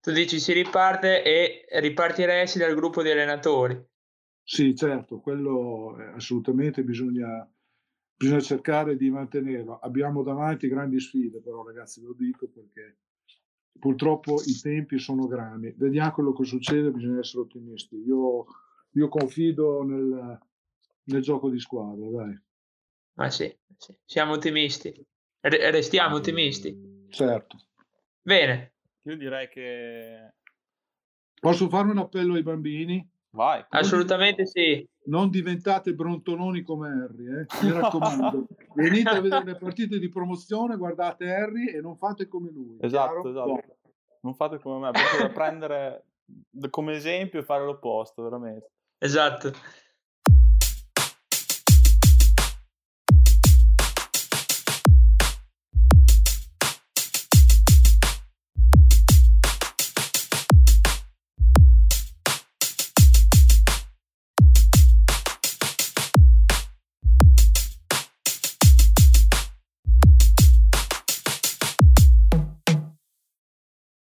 tu 0.00 0.12
dici 0.12 0.38
si 0.40 0.52
riparte 0.52 1.22
e 1.22 1.66
ripartiresti 1.80 2.58
dal 2.58 2.74
gruppo 2.74 3.02
di 3.02 3.10
allenatori. 3.10 3.78
Sì, 4.42 4.74
certo, 4.74 5.20
quello 5.20 5.94
assolutamente 6.14 6.82
bisogna, 6.82 7.48
bisogna 8.16 8.40
cercare 8.40 8.96
di 8.96 9.10
mantenerlo. 9.10 9.78
Abbiamo 9.78 10.22
davanti 10.22 10.68
grandi 10.68 10.98
sfide, 10.98 11.40
però 11.40 11.62
ragazzi, 11.64 12.02
lo 12.02 12.14
dico 12.14 12.48
perché 12.48 12.96
purtroppo 13.78 14.40
i 14.44 14.58
tempi 14.58 14.98
sono 14.98 15.26
grandi. 15.26 15.72
Vediamo 15.76 16.12
quello 16.12 16.32
che 16.32 16.44
succede, 16.44 16.90
bisogna 16.90 17.18
essere 17.18 17.42
ottimisti. 17.42 17.96
Io 17.96 18.46
io 18.92 19.08
confido 19.08 19.82
nel, 19.82 20.38
nel 21.04 21.22
gioco 21.22 21.48
di 21.48 21.60
squadra, 21.60 22.08
dai. 22.08 22.42
Ma 23.14 23.30
sì, 23.30 23.54
sì. 23.76 23.94
siamo 24.04 24.32
ottimisti. 24.32 24.88
R- 25.40 25.70
restiamo 25.70 26.16
ottimisti. 26.16 27.06
Certo. 27.08 27.56
Bene. 28.22 28.74
Io 29.02 29.16
direi 29.16 29.48
che... 29.48 30.34
Posso 31.40 31.68
fare 31.68 31.88
un 31.88 31.98
appello 31.98 32.34
ai 32.34 32.42
bambini? 32.42 33.08
Vai. 33.30 33.64
Assolutamente 33.70 34.46
sì. 34.46 34.86
Non 35.04 35.30
diventate 35.30 35.94
brontoloni 35.94 36.62
come 36.62 36.88
Harry, 36.88 37.26
eh? 37.26 37.46
mi 37.62 37.72
raccomando. 37.72 38.46
Venite 38.74 39.08
a 39.08 39.20
vedere 39.20 39.44
le 39.44 39.56
partite 39.56 39.98
di 39.98 40.08
promozione, 40.08 40.76
guardate 40.76 41.30
Harry 41.32 41.68
e 41.68 41.80
non 41.80 41.96
fate 41.96 42.28
come 42.28 42.50
lui. 42.50 42.76
Esatto, 42.80 43.22
chiaro? 43.22 43.28
esatto. 43.28 43.76
Non 44.22 44.34
fate 44.34 44.58
come 44.58 44.78
me, 44.78 44.90
perché 44.90 45.32
prendere 45.32 46.04
come 46.68 46.92
esempio 46.92 47.40
e 47.40 47.44
fare 47.44 47.64
l'opposto, 47.64 48.22
veramente. 48.22 48.70
Esatto. 49.00 49.52